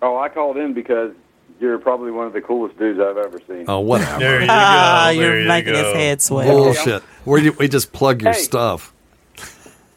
Oh, 0.00 0.16
I 0.16 0.28
called 0.28 0.56
in 0.56 0.72
because 0.72 1.12
you're 1.60 1.78
probably 1.78 2.10
one 2.10 2.26
of 2.26 2.32
the 2.32 2.40
coolest 2.40 2.78
dudes 2.78 3.00
I've 3.00 3.16
ever 3.16 3.40
seen. 3.48 3.64
Oh, 3.68 3.80
whatever. 3.80 4.18
There 4.18 4.40
you 4.40 4.46
go. 4.46 4.52
Ah, 4.52 5.06
There 5.12 5.14
you're 5.22 5.40
you 5.42 5.48
making 5.48 5.72
go. 5.72 5.84
his 5.84 5.94
head 5.94 6.22
swell. 6.22 6.46
Bullshit. 6.46 7.02
Where 7.24 7.40
do 7.40 7.52
we 7.52 7.68
just 7.68 7.92
plug 7.92 8.22
your 8.22 8.32
Hey. 8.32 8.38
stuff? 8.40 8.92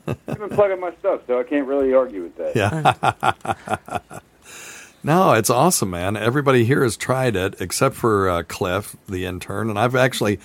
I've 0.07 0.25
been 0.25 0.49
plugging 0.49 0.79
my 0.79 0.91
stuff, 0.99 1.21
so 1.27 1.39
I 1.39 1.43
can't 1.43 1.67
really 1.67 1.93
argue 1.93 2.23
with 2.23 2.35
that. 2.37 2.55
Yeah. 2.55 4.19
no, 5.03 5.33
it's 5.33 5.49
awesome, 5.51 5.91
man. 5.91 6.17
Everybody 6.17 6.65
here 6.65 6.83
has 6.83 6.97
tried 6.97 7.35
it 7.35 7.55
except 7.61 7.95
for 7.95 8.27
uh, 8.29 8.43
Cliff, 8.43 8.95
the 9.07 9.25
intern, 9.25 9.69
and 9.69 9.77
I've 9.77 9.95
actually, 9.95 10.39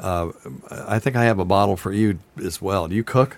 uh, 0.00 0.30
I 0.70 0.98
think 0.98 1.14
I 1.16 1.24
have 1.24 1.38
a 1.38 1.44
bottle 1.44 1.76
for 1.76 1.92
you 1.92 2.18
as 2.42 2.60
well. 2.60 2.88
Do 2.88 2.94
you 2.96 3.04
cook? 3.04 3.36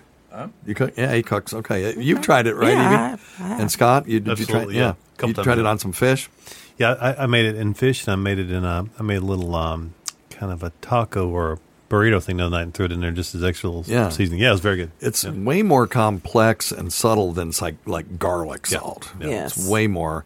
You 0.67 0.75
cook? 0.75 0.93
Yeah, 0.97 1.13
he 1.15 1.23
cooks. 1.23 1.51
Okay, 1.53 1.95
you've 1.99 2.21
tried 2.21 2.45
it, 2.47 2.55
right? 2.55 2.73
Yeah, 2.73 2.79
I 2.79 2.91
have, 2.91 3.35
I 3.39 3.43
have. 3.47 3.59
And 3.59 3.71
Scott, 3.71 4.07
you 4.07 4.19
did 4.19 4.37
you 4.39 4.45
try? 4.45 4.55
Absolutely, 4.57 4.75
Yeah, 4.77 4.93
yeah. 5.19 5.27
You 5.27 5.33
tried 5.33 5.57
it 5.57 5.65
on 5.65 5.79
some 5.79 5.91
fish. 5.93 6.29
Yeah, 6.77 6.91
I, 6.99 7.23
I 7.23 7.25
made 7.25 7.45
it 7.45 7.55
in 7.55 7.73
fish, 7.73 8.05
and 8.05 8.13
I 8.13 8.15
made 8.15 8.37
it 8.39 8.51
in 8.51 8.63
a. 8.63 8.85
I 8.99 9.03
made 9.03 9.17
a 9.17 9.25
little 9.25 9.55
um, 9.55 9.93
kind 10.29 10.51
of 10.51 10.61
a 10.63 10.71
taco 10.81 11.27
or 11.27 11.53
a 11.53 11.59
burrito 11.89 12.21
thing 12.21 12.37
the 12.37 12.45
other 12.45 12.55
night, 12.57 12.63
and 12.63 12.73
threw 12.73 12.85
it 12.85 12.91
in 12.91 12.99
there 12.99 13.11
just 13.11 13.33
as 13.33 13.43
extra 13.43 13.69
little 13.69 13.91
Yeah. 13.91 14.09
seasoning. 14.09 14.41
Yeah, 14.41 14.49
it 14.49 14.51
was 14.51 14.59
very 14.61 14.77
good. 14.77 14.91
It's 14.99 15.25
way 15.25 15.63
more 15.63 15.87
complex 15.87 16.71
and 16.71 16.93
subtle 16.93 17.31
than 17.33 17.51
like 17.61 17.75
like 17.85 18.19
garlic 18.19 18.67
salt. 18.67 19.11
Yes. 19.19 19.57
It's 19.57 19.67
way 19.67 19.87
more. 19.87 20.23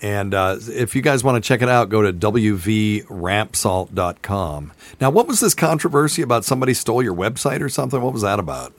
And 0.00 0.32
uh, 0.32 0.58
if 0.68 0.94
you 0.94 1.02
guys 1.02 1.24
want 1.24 1.42
to 1.42 1.48
check 1.48 1.60
it 1.60 1.68
out, 1.68 1.88
go 1.88 2.02
to 2.02 2.12
wvrampsalt.com. 2.12 4.72
Now, 5.00 5.10
what 5.10 5.26
was 5.26 5.40
this 5.40 5.54
controversy 5.54 6.22
about 6.22 6.44
somebody 6.44 6.72
stole 6.74 7.02
your 7.02 7.16
website 7.16 7.60
or 7.60 7.68
something? 7.68 8.00
What 8.00 8.12
was 8.12 8.22
that 8.22 8.38
about? 8.38 8.72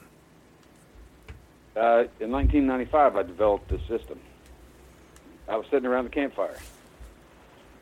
Uh, 1.76 2.04
in 2.20 2.30
1995, 2.30 3.16
I 3.16 3.22
developed 3.22 3.68
this 3.68 3.82
system. 3.86 4.18
I 5.46 5.56
was 5.56 5.66
sitting 5.70 5.84
around 5.86 6.04
the 6.04 6.10
campfire, 6.10 6.56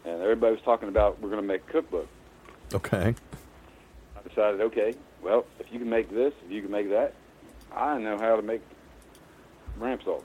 and 0.05 0.23
everybody 0.23 0.53
was 0.55 0.63
talking 0.63 0.89
about 0.89 1.21
we're 1.21 1.31
going 1.31 1.43
to 1.43 1.47
make 1.47 1.63
a 1.69 1.73
cookbook. 1.73 2.09
Okay. 2.73 3.15
I 4.17 4.29
decided, 4.29 4.61
okay, 4.61 4.95
well, 5.23 5.45
if 5.59 5.67
you 5.73 5.79
can 5.79 5.89
make 5.89 6.11
this, 6.11 6.33
if 6.45 6.51
you 6.51 6.63
can 6.63 6.71
make 6.71 6.91
that, 6.91 7.15
I 7.75 7.99
know 7.99 8.19
how 8.19 8.37
to 8.37 8.43
make 8.43 8.61
ramp 9.79 10.03
salt. 10.05 10.25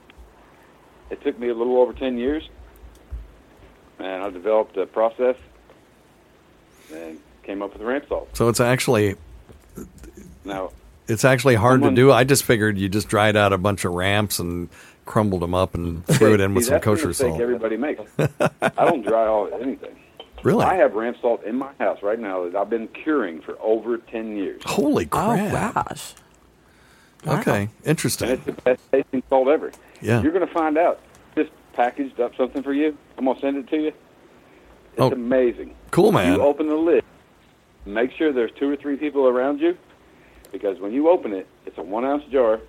It 1.10 1.22
took 1.22 1.38
me 1.38 1.48
a 1.48 1.54
little 1.54 1.78
over 1.78 1.92
10 1.92 2.18
years, 2.18 2.48
and 3.98 4.22
I 4.22 4.30
developed 4.30 4.76
a 4.76 4.86
process 4.86 5.36
and 6.92 7.18
came 7.42 7.62
up 7.62 7.72
with 7.72 7.82
ramp 7.82 8.06
salt. 8.08 8.28
So 8.36 8.48
it's 8.48 8.60
actually 8.60 9.16
Now, 10.44 10.70
it's 11.08 11.24
actually 11.24 11.54
hard 11.54 11.76
Someone- 11.80 11.94
to 11.94 12.02
do. 12.02 12.12
I 12.12 12.24
just 12.24 12.44
figured 12.44 12.76
you 12.78 12.88
just 12.88 13.08
dried 13.08 13.36
out 13.36 13.52
a 13.52 13.58
bunch 13.58 13.84
of 13.84 13.92
ramps 13.92 14.38
and 14.38 14.68
crumbled 15.04 15.42
them 15.42 15.54
up 15.54 15.74
and 15.74 16.04
threw 16.06 16.34
it 16.34 16.40
in 16.40 16.54
with 16.54 16.64
see, 16.64 16.68
some 16.68 16.74
that's 16.74 16.84
the 16.84 16.90
kosher 16.90 17.12
salt. 17.12 17.40
everybody 17.40 17.76
makes. 17.76 18.00
I 18.18 18.84
don't 18.84 19.02
dry 19.04 19.26
all 19.26 19.48
anything. 19.60 19.96
Really? 20.42 20.64
I 20.64 20.74
have 20.74 20.94
ramp 20.94 21.16
salt 21.20 21.42
in 21.44 21.56
my 21.56 21.72
house 21.80 22.02
right 22.02 22.18
now 22.18 22.44
that 22.44 22.54
I've 22.56 22.68
been 22.68 22.88
curing 22.88 23.40
for 23.40 23.56
over 23.62 23.96
10 23.96 24.36
years. 24.36 24.62
Holy 24.66 25.06
oh, 25.06 25.08
crap! 25.08 25.74
Oh 25.74 25.82
gosh. 25.88 26.14
Okay, 27.26 27.60
And 27.62 27.70
interesting. 27.86 28.28
it's 28.28 28.44
the 28.44 28.52
best 28.52 28.82
tasting 28.92 29.22
salt 29.30 29.48
ever. 29.48 29.72
Yeah. 30.02 30.20
You're 30.22 30.32
going 30.32 30.46
to 30.46 30.52
find 30.52 30.76
out. 30.76 31.00
Just 31.34 31.50
packaged 31.72 32.20
up 32.20 32.36
something 32.36 32.62
for 32.62 32.74
you. 32.74 32.96
I'm 33.16 33.24
going 33.24 33.36
to 33.36 33.40
send 33.40 33.56
it 33.56 33.68
to 33.68 33.76
you. 33.76 33.88
It's 33.88 35.00
Oh. 35.00 35.10
amazing. 35.10 35.74
Cool, 35.90 36.12
man. 36.12 36.34
You 36.34 36.42
open 36.42 36.68
the 36.68 36.74
lid. 36.76 37.02
Make 37.86 38.12
sure 38.12 38.30
there's 38.32 38.52
two 38.52 38.70
or 38.70 38.76
three 38.76 38.96
people 38.96 39.26
around 39.26 39.60
you 39.60 39.76
because 40.52 40.78
when 40.78 40.92
you 40.92 41.08
open 41.08 41.32
it, 41.32 41.46
it's 41.66 41.78
a 41.78 41.82
one 41.82 42.04
ounce 42.04 42.24
jar 42.30 42.60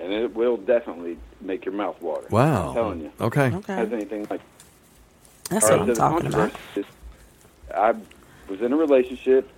and 0.00 0.12
it 0.12 0.34
will 0.34 0.56
definitely 0.56 1.18
make 1.40 1.64
your 1.64 1.74
mouth 1.74 2.00
water. 2.00 2.26
Wow. 2.30 2.68
I'm 2.68 2.74
telling 2.74 3.00
you. 3.00 3.12
Okay. 3.20 3.54
Okay. 3.54 3.74
Has 3.74 3.92
anything 3.92 4.26
like 4.30 4.40
That's 5.50 5.68
what 5.70 5.80
I'm 5.80 5.94
talking 5.94 6.26
about. 6.26 6.52
is 6.74 6.86
I 7.74 7.94
was 8.48 8.60
in 8.62 8.72
a 8.72 8.76
relationship 8.76 9.48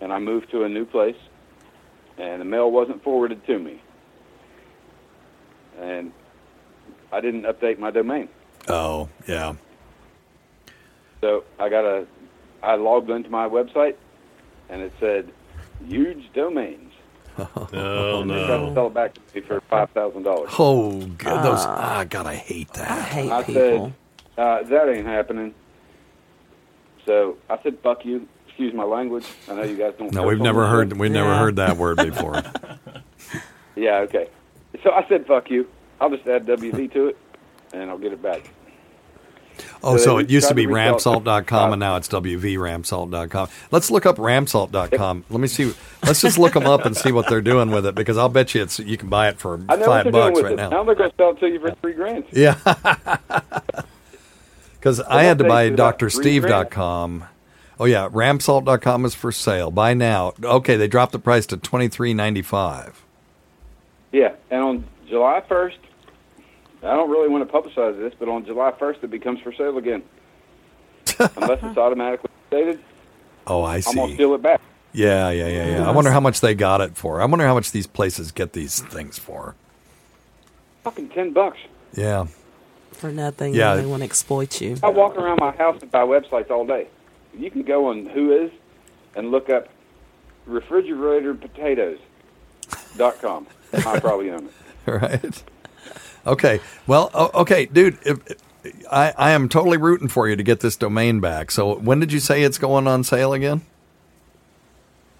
and 0.00 0.12
I 0.12 0.18
moved 0.18 0.50
to 0.50 0.64
a 0.64 0.68
new 0.68 0.84
place 0.84 1.16
and 2.18 2.40
the 2.40 2.44
mail 2.44 2.70
wasn't 2.70 3.02
forwarded 3.02 3.46
to 3.46 3.58
me. 3.58 3.80
And 5.80 6.12
I 7.12 7.20
didn't 7.20 7.42
update 7.42 7.78
my 7.78 7.90
domain. 7.90 8.28
Oh, 8.68 9.08
yeah. 9.26 9.54
So 11.20 11.44
I 11.58 11.68
got 11.68 11.84
a 11.84 12.06
I 12.62 12.76
logged 12.76 13.10
into 13.10 13.30
my 13.30 13.48
website 13.48 13.96
and 14.68 14.82
it 14.82 14.92
said 14.98 15.30
HugeDomains. 15.86 16.90
Oh 17.72 18.24
They 18.24 18.46
tried 18.46 18.58
to 18.68 18.74
sell 18.74 18.86
it 18.88 18.94
back 18.94 19.14
to 19.14 19.20
me 19.34 19.40
for 19.40 19.60
five 19.62 19.90
thousand 19.90 20.22
dollars. 20.22 20.50
Oh, 20.58 21.00
good. 21.00 21.42
Those, 21.42 21.64
ah, 21.64 22.04
God, 22.08 22.26
I 22.26 22.34
hate 22.36 22.72
that. 22.74 22.90
I 22.90 23.00
hate 23.02 23.30
I 23.32 23.42
people. 23.42 23.92
said, 24.36 24.42
uh, 24.42 24.62
that 24.64 24.88
ain't 24.88 25.06
happening. 25.06 25.54
So 27.06 27.36
I 27.50 27.60
said, 27.62 27.78
fuck 27.82 28.04
you. 28.04 28.26
Excuse 28.46 28.72
my 28.72 28.84
language. 28.84 29.26
I 29.48 29.54
know 29.54 29.62
you 29.64 29.76
guys 29.76 29.94
don't. 29.98 30.12
No, 30.12 30.22
curse 30.22 30.28
we've 30.30 30.38
on 30.40 30.44
never 30.44 30.60
this 30.62 30.70
heard 30.70 30.90
show. 30.92 30.96
we've 30.96 31.10
never 31.12 31.34
heard 31.36 31.56
that 31.56 31.76
word 31.76 31.96
before. 31.98 32.42
Yeah, 33.76 33.96
okay. 34.02 34.28
So 34.84 34.92
I 34.92 35.04
said, 35.08 35.26
fuck 35.26 35.50
you. 35.50 35.66
I'll 36.00 36.08
just 36.10 36.24
add 36.28 36.46
WV 36.46 36.92
to 36.92 37.08
it, 37.08 37.18
and 37.72 37.90
I'll 37.90 37.98
get 37.98 38.12
it 38.12 38.22
back. 38.22 38.48
Oh, 39.84 39.96
So 39.96 40.04
so 40.04 40.18
it 40.18 40.30
used 40.30 40.48
to 40.48 40.54
be 40.54 40.66
to 40.66 40.72
resell 40.72 40.94
it. 40.96 41.24
rampsalt.com 41.24 41.72
and 41.74 41.80
now 41.80 41.96
it's 41.96 42.08
wvrampsalt.com. 42.08 43.48
Let's 43.70 43.90
look 43.90 44.06
up 44.06 44.16
rampsalt.com. 44.16 45.24
Let 45.30 45.40
me 45.40 45.46
see. 45.48 45.72
Let's 46.04 46.20
just 46.20 46.38
look 46.38 46.54
them 46.54 46.66
up 46.66 46.84
and 46.86 46.96
see 46.96 47.12
what 47.12 47.28
they're 47.28 47.40
doing 47.40 47.70
with 47.70 47.86
it 47.86 47.94
because 47.94 48.16
I'll 48.18 48.28
bet 48.28 48.54
you 48.54 48.62
it's 48.62 48.78
you 48.78 48.96
can 48.96 49.08
buy 49.08 49.28
it 49.28 49.38
for 49.38 49.60
I 49.68 49.76
know 49.76 49.86
what 49.88 50.04
five 50.04 50.12
bucks 50.12 50.40
right 50.40 50.52
it. 50.52 50.56
now. 50.56 50.70
Now 50.70 50.84
they're 50.84 50.94
going 50.94 51.10
to 51.10 51.16
sell 51.16 51.30
it 51.30 51.40
to 51.40 51.48
you 51.48 51.60
for 51.60 51.70
three 51.76 51.92
grand. 51.94 52.24
Yeah. 52.32 52.58
Because 54.74 55.00
I 55.00 55.22
had 55.22 55.38
to 55.38 55.44
buy 55.44 55.68
takes 55.70 55.74
about 55.74 55.98
three 55.98 56.10
drsteve.com. 56.10 57.24
Oh 57.80 57.86
yeah, 57.86 58.06
rampsalt.com 58.06 59.06
is 59.06 59.14
for 59.14 59.32
sale. 59.32 59.70
Buy 59.70 59.94
now. 59.94 60.34
Okay, 60.42 60.76
they 60.76 60.88
dropped 60.88 61.12
the 61.12 61.18
price 61.18 61.46
to 61.46 61.56
twenty 61.56 61.88
three 61.88 62.12
ninety 62.12 62.42
five. 62.42 63.02
Yeah, 64.12 64.34
and 64.50 64.62
on 64.62 64.84
July 65.08 65.42
1st, 65.48 65.76
I 66.84 66.94
don't 66.94 67.10
really 67.10 67.28
want 67.28 67.46
to 67.48 67.52
publicize 67.52 67.98
this, 67.98 68.12
but 68.18 68.28
on 68.28 68.44
July 68.44 68.70
1st, 68.72 69.04
it 69.04 69.10
becomes 69.10 69.40
for 69.40 69.52
sale 69.52 69.78
again. 69.78 70.02
Unless 71.18 71.62
it's 71.62 71.78
automatically 71.78 72.30
stated, 72.48 72.80
Oh, 73.46 73.62
I 73.62 73.80
see. 73.80 73.90
I'm 73.90 73.96
going 73.96 74.08
to 74.10 74.14
steal 74.14 74.34
it 74.34 74.42
back. 74.42 74.60
Yeah, 74.92 75.30
yeah, 75.30 75.48
yeah, 75.48 75.78
yeah. 75.78 75.88
I 75.88 75.90
wonder 75.90 76.10
how 76.10 76.20
much 76.20 76.40
they 76.40 76.54
got 76.54 76.80
it 76.80 76.96
for. 76.96 77.20
I 77.20 77.24
wonder 77.24 77.44
how 77.46 77.54
much 77.54 77.72
these 77.72 77.86
places 77.86 78.32
get 78.32 78.52
these 78.52 78.80
things 78.80 79.18
for. 79.18 79.54
Fucking 80.84 81.08
10 81.10 81.32
bucks. 81.32 81.58
Yeah. 81.94 82.26
For 82.92 83.10
nothing. 83.10 83.54
Yeah. 83.54 83.74
Yeah. 83.74 83.82
They 83.82 83.86
want 83.86 84.00
to 84.02 84.04
exploit 84.04 84.60
you. 84.60 84.76
I 84.82 84.88
walk 84.88 85.16
around 85.16 85.40
my 85.40 85.50
house 85.50 85.78
and 85.82 85.90
buy 85.90 86.02
websites 86.04 86.50
all 86.50 86.64
day. 86.64 86.86
You 87.36 87.50
can 87.50 87.62
go 87.62 87.88
on 87.88 88.06
Who 88.06 88.32
Is 88.32 88.52
and 89.16 89.30
look 89.30 89.50
up 89.50 89.68
refrigerator 90.46 91.34
potatoes 91.34 91.98
dot 92.96 93.20
com. 93.20 93.46
I 93.72 93.98
probably 93.98 94.30
own 94.30 94.46
it. 94.46 94.52
right. 94.90 95.42
Okay. 96.26 96.60
Well, 96.86 97.10
okay, 97.14 97.66
dude. 97.66 97.98
If, 98.04 98.20
I 98.90 99.12
I 99.16 99.30
am 99.32 99.48
totally 99.48 99.76
rooting 99.76 100.08
for 100.08 100.28
you 100.28 100.36
to 100.36 100.42
get 100.42 100.60
this 100.60 100.76
domain 100.76 101.20
back. 101.20 101.50
So 101.50 101.76
when 101.76 102.00
did 102.00 102.12
you 102.12 102.20
say 102.20 102.42
it's 102.42 102.58
going 102.58 102.86
on 102.86 103.04
sale 103.04 103.32
again? 103.32 103.62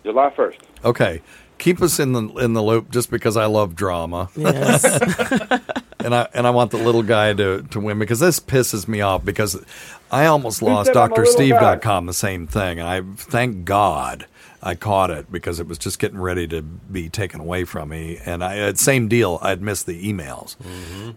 July 0.02 0.30
1st. 0.30 0.59
Okay. 0.84 1.22
Keep 1.59 1.82
us 1.82 1.98
in 1.98 2.12
the 2.12 2.22
in 2.36 2.52
the 2.52 2.62
loop 2.62 2.90
just 2.90 3.11
because 3.11 3.36
I 3.36 3.46
love 3.46 3.74
drama. 3.74 4.28
Yes. 4.36 4.84
and 6.00 6.14
I 6.14 6.28
and 6.34 6.46
I 6.46 6.50
want 6.50 6.72
the 6.72 6.78
little 6.78 7.02
guy 7.02 7.32
to, 7.32 7.62
to 7.62 7.80
win 7.80 7.98
because 7.98 8.20
this 8.20 8.40
pisses 8.40 8.88
me 8.88 9.00
off 9.00 9.24
because 9.24 9.62
I 10.11 10.26
almost 10.26 10.62
lost 10.62 10.88
said 10.88 10.96
I'm 10.96 11.12
a 11.12 11.14
little 11.14 11.32
drsteve.com 11.32 12.07
the 12.07 12.12
same 12.12 12.46
thing 12.46 12.80
and 12.80 12.88
I 12.88 13.02
thank 13.16 13.64
God 13.64 14.26
I 14.66 14.74
caught 14.74 15.10
it 15.10 15.30
because 15.30 15.60
it 15.60 15.66
was 15.68 15.76
just 15.76 15.98
getting 15.98 16.18
ready 16.18 16.48
to 16.48 16.62
be 16.62 17.10
taken 17.10 17.38
away 17.40 17.64
from 17.64 17.90
me 17.90 18.18
and 18.24 18.42
I 18.42 18.54
had 18.54 18.78
same 18.78 19.08
deal 19.08 19.38
I'd 19.42 19.60
missed 19.60 19.84
the 19.84 20.10
emails 20.10 20.56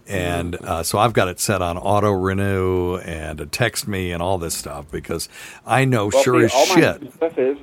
and 0.06 0.54
uh, 0.56 0.82
so 0.82 0.98
I've 0.98 1.14
got 1.14 1.28
it 1.28 1.40
set 1.40 1.62
on 1.62 1.78
auto 1.78 2.10
renew 2.12 2.96
and 2.98 3.38
to 3.38 3.46
text 3.46 3.88
me 3.88 4.12
and 4.12 4.22
all 4.22 4.36
this 4.36 4.54
stuff 4.54 4.90
because 4.90 5.28
I 5.66 5.86
know 5.86 6.10
Well, 6.12 6.22
sure 6.22 6.40
see, 6.40 6.44
as 6.44 6.52
all 6.54 6.66
shit 6.66 7.02
new 7.02 7.10
stuff 7.12 7.38
is 7.38 7.56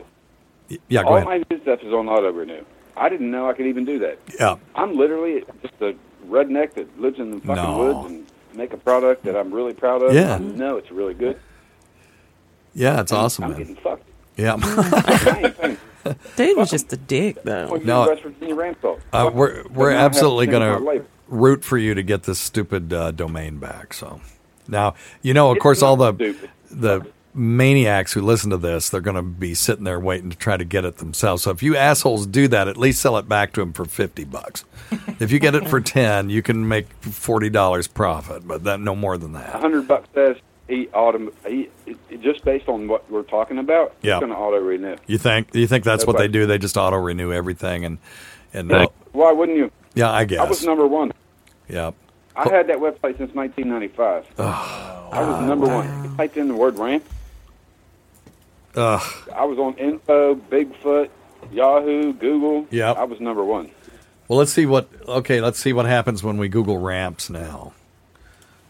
yeah 0.90 1.04
go 1.04 1.10
all 1.10 1.16
ahead 1.18 1.28
my 1.28 1.44
new 1.56 1.62
stuff 1.62 1.82
is 1.84 1.94
on 1.94 2.10
auto 2.10 2.32
renew. 2.32 2.66
I 2.98 3.08
didn't 3.10 3.30
know 3.30 3.48
I 3.48 3.54
could 3.54 3.68
even 3.68 3.86
do 3.86 4.00
that. 4.00 4.18
yeah 4.40 4.56
I'm 4.74 4.98
literally 4.98 5.44
just 5.62 5.76
a 5.82 5.94
redneck 6.28 6.74
that 6.74 7.00
lives 7.00 7.20
in 7.20 7.30
the 7.30 7.40
fucking 7.42 7.56
No. 7.64 7.78
woods 7.78 8.12
and 8.12 8.28
make 8.58 8.74
a 8.74 8.78
product 8.78 9.24
that 9.26 9.36
I'm 9.36 9.54
really 9.54 9.74
proud 9.74 10.02
of. 10.02 10.14
Yeah. 10.16 10.40
no, 10.42 10.78
it's 10.78 10.90
really 10.90 11.14
good. 11.14 11.40
yeah 12.74 13.02
it's 13.02 13.12
awesome 13.12 13.44
I'm 13.44 13.52
man 13.52 13.60
getting 13.60 13.76
fucked. 13.76 14.10
Yeah 14.38 14.56
I 14.62 15.42
ain't 15.44 15.58
paying. 15.60 15.78
Dude 16.36 16.58
was 16.58 16.70
just 16.70 16.94
a 16.94 16.98
dick, 16.98 17.42
though. 17.44 17.76
No. 17.84 18.08
West 18.08 18.22
Virginia 18.24 18.56
Ramsalt. 18.56 19.02
Uh, 19.12 19.32
we're 19.34 19.64
we're 19.70 19.90
now 19.92 19.98
I 19.98 20.02
have 20.02 20.12
absolutely 20.12 20.48
going 20.48 20.62
to 20.98 21.06
root 21.28 21.64
for 21.64 21.78
you 21.80 21.96
to 21.96 22.04
get 22.04 22.24
this 22.24 22.38
stupid 22.40 22.94
uh, 22.94 23.10
domain 23.12 23.58
back. 23.58 23.94
So 23.94 24.22
now 24.68 24.94
you 25.24 25.34
know, 25.34 25.52
of 25.52 25.58
course, 25.60 25.82
all 25.82 25.96
the 25.96 26.14
stupid. 26.14 26.50
the 26.70 27.08
maniacs 27.34 28.14
who 28.14 28.22
listen 28.22 28.50
to 28.52 28.58
this, 28.58 28.90
they're 28.90 29.02
going 29.02 29.16
to 29.18 29.22
be 29.22 29.54
sitting 29.54 29.84
there 29.84 30.00
waiting 30.00 30.30
to 30.30 30.38
try 30.38 30.56
to 30.58 30.64
get 30.64 30.86
it 30.86 30.98
themselves. 30.98 31.44
So 31.44 31.52
if 31.52 31.62
you 31.64 31.76
assholes 31.76 32.26
do 32.28 32.48
that, 32.50 32.68
at 32.68 32.78
least 32.78 33.02
sell 33.02 33.18
it 33.18 33.28
back 33.28 33.52
to 33.54 33.62
them 33.62 33.74
for 33.74 33.86
fifty 33.86 34.26
bucks. 34.26 34.64
if 35.20 35.32
you 35.32 35.40
get 35.40 35.56
it 35.56 35.68
for 35.68 35.82
ten, 35.82 36.30
you 36.30 36.44
can 36.44 36.68
make 36.68 36.94
forty 37.02 37.50
dollars 37.50 37.88
profit, 37.88 38.48
but 38.48 38.64
that 38.66 38.80
no 38.80 38.96
more 38.96 39.18
than 39.18 39.32
A 39.36 39.40
that. 39.40 39.60
hundred 39.60 39.88
bucks 39.88 40.08
says 40.14 40.38
he 40.68 40.88
auto. 40.90 41.32
He 41.48 41.70
it, 41.86 41.98
it- 42.10 42.22
just 42.22 42.44
based 42.46 42.68
on 42.68 42.88
what 42.88 43.10
we're 43.12 43.24
talking 43.24 43.58
about. 43.60 43.94
Yeah. 44.02 44.16
It's 44.18 44.22
going 44.22 44.32
to 44.32 44.38
auto 44.38 44.58
renew. 44.58 44.96
You 45.08 45.18
think 45.18 45.54
you 45.54 45.68
think 45.68 45.84
that's 45.84 46.06
No 46.06 46.14
what 46.14 46.18
they 46.18 46.28
do? 46.28 46.46
They 46.46 46.58
just 46.58 46.78
auto 46.78 46.98
renew 46.98 47.32
everything 47.32 47.86
and 47.86 47.98
and 48.54 48.72
uh, 48.72 48.88
Why 49.12 49.32
wouldn't 49.32 49.58
you? 49.58 49.72
yeah, 49.94 50.12
I 50.12 50.26
guess 50.26 50.40
I 50.40 50.46
was 50.50 50.64
number 50.66 50.88
one. 50.88 51.12
yeah. 51.68 51.92
I 52.38 52.50
had 52.50 52.68
that 52.68 52.78
website 52.80 53.18
since 53.18 53.34
1995. 53.34 54.26
I 54.40 55.22
was 55.22 55.48
number 55.48 55.68
one. 55.68 56.04
You 56.04 56.18
typed 56.18 56.36
in 56.36 56.50
the 56.50 56.56
word 56.56 56.78
ramp. 56.78 57.06
Ugh. 58.76 59.02
I 59.34 59.46
was 59.46 59.58
on 59.58 59.76
Info, 59.76 60.36
Bigfoot, 60.36 61.10
Yahoo, 61.54 62.12
Google. 62.12 62.68
Yeah, 62.72 62.92
I 62.92 63.06
was 63.06 63.22
number 63.22 63.44
one. 63.44 63.72
Well, 64.28 64.38
let's 64.40 64.52
see 64.52 64.66
what. 64.66 64.90
Okay, 65.08 65.40
let's 65.40 65.60
see 65.60 65.72
what 65.72 65.86
happens 65.86 66.24
when 66.24 66.38
we 66.38 66.50
Google 66.50 66.78
ramps 66.78 67.30
now. 67.30 67.72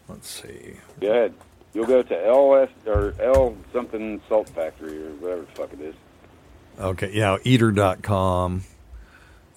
Let's 0.08 0.30
see. 0.30 0.76
Go 1.00 1.10
ahead. 1.10 1.34
You'll 1.76 1.86
go 1.86 2.01
to 2.01 2.26
LS 2.26 2.69
or 2.88 3.13
L 3.19 3.55
something 3.73 4.21
Salt 4.30 4.47
Factory 4.49 5.03
or 5.03 5.09
whatever 5.15 5.41
the 5.41 5.47
fuck 5.47 5.73
it 5.73 5.82
is. 5.82 5.95
Okay, 6.80 7.11
yeah, 7.13 7.38
eater.com. 7.43 8.63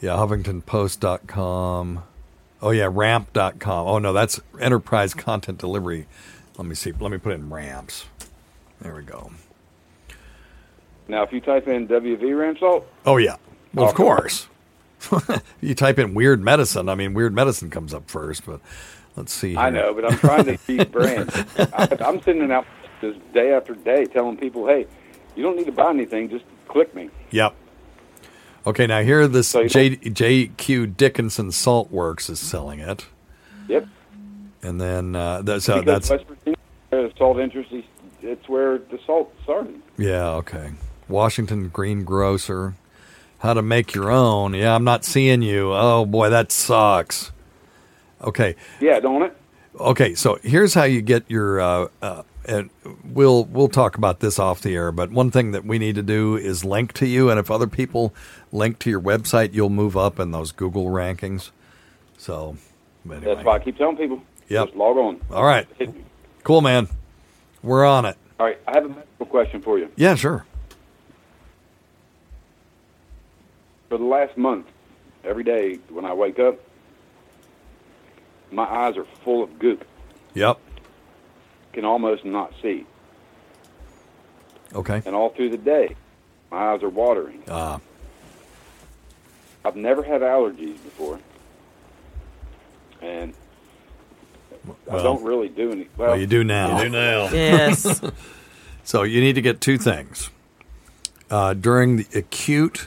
Yeah, 0.01 0.11
huffingtonpost.com. 0.11 2.03
Oh, 2.61 2.71
yeah, 2.71 2.89
ramp.com. 2.91 3.87
Oh, 3.87 3.99
no, 3.99 4.13
that's 4.13 4.41
enterprise 4.61 5.15
content 5.15 5.59
delivery. 5.59 6.09
Let 6.57 6.67
me 6.67 6.75
see. 6.75 6.91
Let 6.91 7.13
me 7.13 7.19
put 7.19 7.33
in 7.35 7.51
ramps. 7.51 8.07
There 8.81 8.95
we 8.97 9.03
go. 9.03 9.31
Now, 11.07 11.23
if 11.23 11.33
you 11.33 11.41
type 11.41 11.69
in 11.69 11.87
WV 11.87 12.21
Ramsalt, 12.21 12.85
Oh, 13.07 13.17
yeah. 13.17 13.37
Well, 13.73 13.89
of 13.89 13.95
course. 13.95 14.49
you 15.61 15.75
type 15.77 16.01
in 16.01 16.15
weird 16.15 16.43
medicine. 16.43 16.89
I 16.89 16.97
mean, 16.97 17.15
weird 17.15 17.33
medicine 17.33 17.71
comes 17.71 17.95
up 17.95 18.11
first, 18.11 18.45
but 18.45 18.61
let's 19.19 19.33
see. 19.33 19.57
I 19.57 19.71
know, 19.71 19.93
but 19.93 20.05
I'm 20.11 20.19
trying 20.19 20.45
to 20.47 20.57
keep 20.57 20.91
brands. 20.93 21.35
I, 21.59 21.97
I'm 22.01 22.23
sending 22.23 22.51
out 22.51 22.67
this 23.01 23.17
day 23.35 23.53
after 23.53 23.75
day 23.75 24.07
telling 24.07 24.37
people, 24.37 24.67
hey, 24.67 24.87
you 25.37 25.43
don't 25.43 25.57
need 25.57 25.67
to 25.67 25.73
buy 25.73 25.91
anything, 25.91 26.31
just 26.31 26.45
click 26.69 26.95
me. 26.95 27.11
Yep. 27.31 27.55
Okay, 28.67 28.87
now 28.87 29.03
here 29.03 29.27
this 29.29 29.49
So 29.49 29.67
J, 29.67 29.97
JQ 29.97 30.97
Dickinson 30.97 31.53
Salt 31.53 31.91
Works 31.91 32.29
is 32.29 32.39
selling 32.39 32.81
it. 32.81 33.07
Yep. 33.69 33.87
And 34.63 34.81
then 34.81 35.15
uh, 35.15 35.43
that's 35.43 35.69
uh, 35.69 35.83
that's 35.83 36.11
West 36.11 36.25
Virginia, 36.27 36.57
uh, 36.93 37.09
salt 37.17 37.39
industry, 37.39 37.87
it's 38.23 38.49
where 38.49 38.79
the 38.79 38.99
salt 39.07 39.33
started. 39.45 39.81
yeah 39.97 40.31
okay. 40.31 40.73
Washington 41.09 41.69
Greengrocer, 41.69 42.75
how 43.39 43.55
to 43.55 43.63
make 43.63 43.95
your 43.95 44.11
own. 44.11 44.53
Yeah, 44.55 44.75
I'm 44.75 44.85
not 44.85 45.05
seeing 45.05 45.43
you. 45.43 45.73
Oh 45.73 46.05
boy, 46.05 46.29
that 46.31 46.53
sucks. 46.53 47.33
Okay, 48.23 48.57
Yeah, 48.81 48.99
don't 49.01 49.23
it? 49.23 49.37
okay. 49.79 50.15
So 50.15 50.39
here's 50.43 50.75
how 50.75 50.85
you 50.85 51.01
get 51.03 51.31
your. 51.31 51.61
Uh, 51.61 51.89
uh, 52.03 52.23
and 52.47 52.71
we'll 53.05 53.45
we'll 53.45 53.69
talk 53.69 53.97
about 53.99 54.21
this 54.21 54.39
off 54.39 54.63
the 54.63 54.75
air. 54.75 54.91
But 54.91 55.11
one 55.11 55.31
thing 55.31 55.53
that 55.53 55.65
we 55.67 55.79
need 55.79 55.95
to 55.97 56.03
do 56.03 56.35
is 56.37 56.65
link 56.65 56.95
to 56.95 57.07
you, 57.07 57.31
and 57.31 57.39
if 57.39 57.51
other 57.51 57.67
people 57.67 58.15
link 58.53 58.79
to 58.81 58.91
your 58.91 59.01
website, 59.01 59.53
you'll 59.53 59.69
move 59.69 59.97
up 59.97 60.19
in 60.19 60.31
those 60.33 60.51
Google 60.51 60.87
rankings. 60.87 61.51
So 62.17 62.57
anyway. 63.05 63.35
That's 63.35 63.45
why 63.45 63.57
I 63.57 63.59
keep 63.59 63.77
telling 63.77 63.97
people. 63.99 64.23
Yep. 64.49 64.67
Just 64.69 64.77
log 64.77 64.97
on. 64.97 65.21
All 65.31 65.45
right. 65.45 65.67
Cool, 66.43 66.63
man. 66.63 66.89
We're 67.63 67.85
on 67.85 68.07
it. 68.07 68.17
All 68.41 68.47
right, 68.47 68.59
I 68.67 68.73
have 68.73 68.85
a 68.87 68.89
medical 68.89 69.27
question 69.27 69.61
for 69.61 69.79
you. 69.79 69.91
Yeah, 69.97 70.15
sure. 70.15 70.47
For 73.89 73.99
the 73.99 74.05
last 74.05 74.37
month, 74.37 74.67
every 75.25 75.45
day 75.45 75.79
when 75.89 76.05
I 76.05 76.13
wake 76.15 76.39
up, 76.39 76.59
my 78.51 78.65
eyes 78.65 78.97
are 78.97 79.07
full 79.25 79.43
of 79.43 79.59
goop. 79.59 79.85
Yep. 80.35 80.59
Can 81.73 81.85
almost 81.85 82.25
not 82.25 82.53
see. 82.63 82.87
Okay. 84.75 85.03
And 85.05 85.15
all 85.15 85.31
through 85.31 85.51
the 85.51 85.57
day, 85.59 85.97
my 86.51 86.73
eyes 86.73 86.83
are 86.83 86.89
watering. 86.89 87.43
Uh, 87.49 87.79
I've 89.65 89.77
never 89.77 90.03
had 90.03 90.21
allergies 90.23 90.83
before. 90.83 91.19
And 93.01 93.35
I 94.91 95.03
don't 95.03 95.23
really 95.23 95.49
do 95.49 95.73
any. 95.73 95.89
Well, 95.97 96.11
well, 96.11 96.19
you 96.19 96.27
do 96.27 96.45
now. 96.45 96.79
You 96.79 96.85
do 96.85 96.91
now. 96.91 97.29
Yes. 97.33 98.01
So 98.85 99.03
you 99.03 99.21
need 99.21 99.35
to 99.35 99.43
get 99.43 99.61
two 99.61 99.77
things. 99.77 100.31
Uh, 101.31 101.53
during 101.53 101.97
the 101.99 102.07
acute 102.15 102.87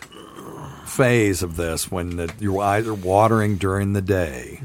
phase 0.87 1.43
of 1.43 1.57
this 1.57 1.91
when 1.91 2.15
the, 2.15 2.33
your 2.39 2.63
eyes 2.63 2.87
are 2.87 2.95
watering 2.95 3.57
during 3.57 3.93
the 3.93 4.01
day, 4.01 4.61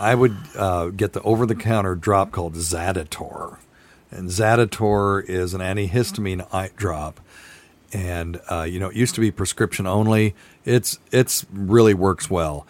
I 0.00 0.14
would 0.14 0.36
uh, 0.56 0.86
get 0.88 1.12
the 1.12 1.20
over 1.22 1.44
the 1.44 1.54
counter 1.54 1.94
drop 1.94 2.32
called 2.32 2.54
Zaditor. 2.54 3.58
And 4.10 4.30
Zaditor 4.30 5.22
is 5.28 5.54
an 5.54 5.60
antihistamine 5.60 6.52
eye 6.52 6.70
drop. 6.74 7.20
And, 7.92 8.40
uh, 8.50 8.62
you 8.62 8.80
know, 8.80 8.88
it 8.88 8.96
used 8.96 9.14
to 9.16 9.20
be 9.20 9.30
prescription 9.30 9.86
only. 9.86 10.34
It's, 10.64 10.98
it's 11.12 11.44
really 11.52 11.92
works 11.92 12.30
well. 12.30 12.66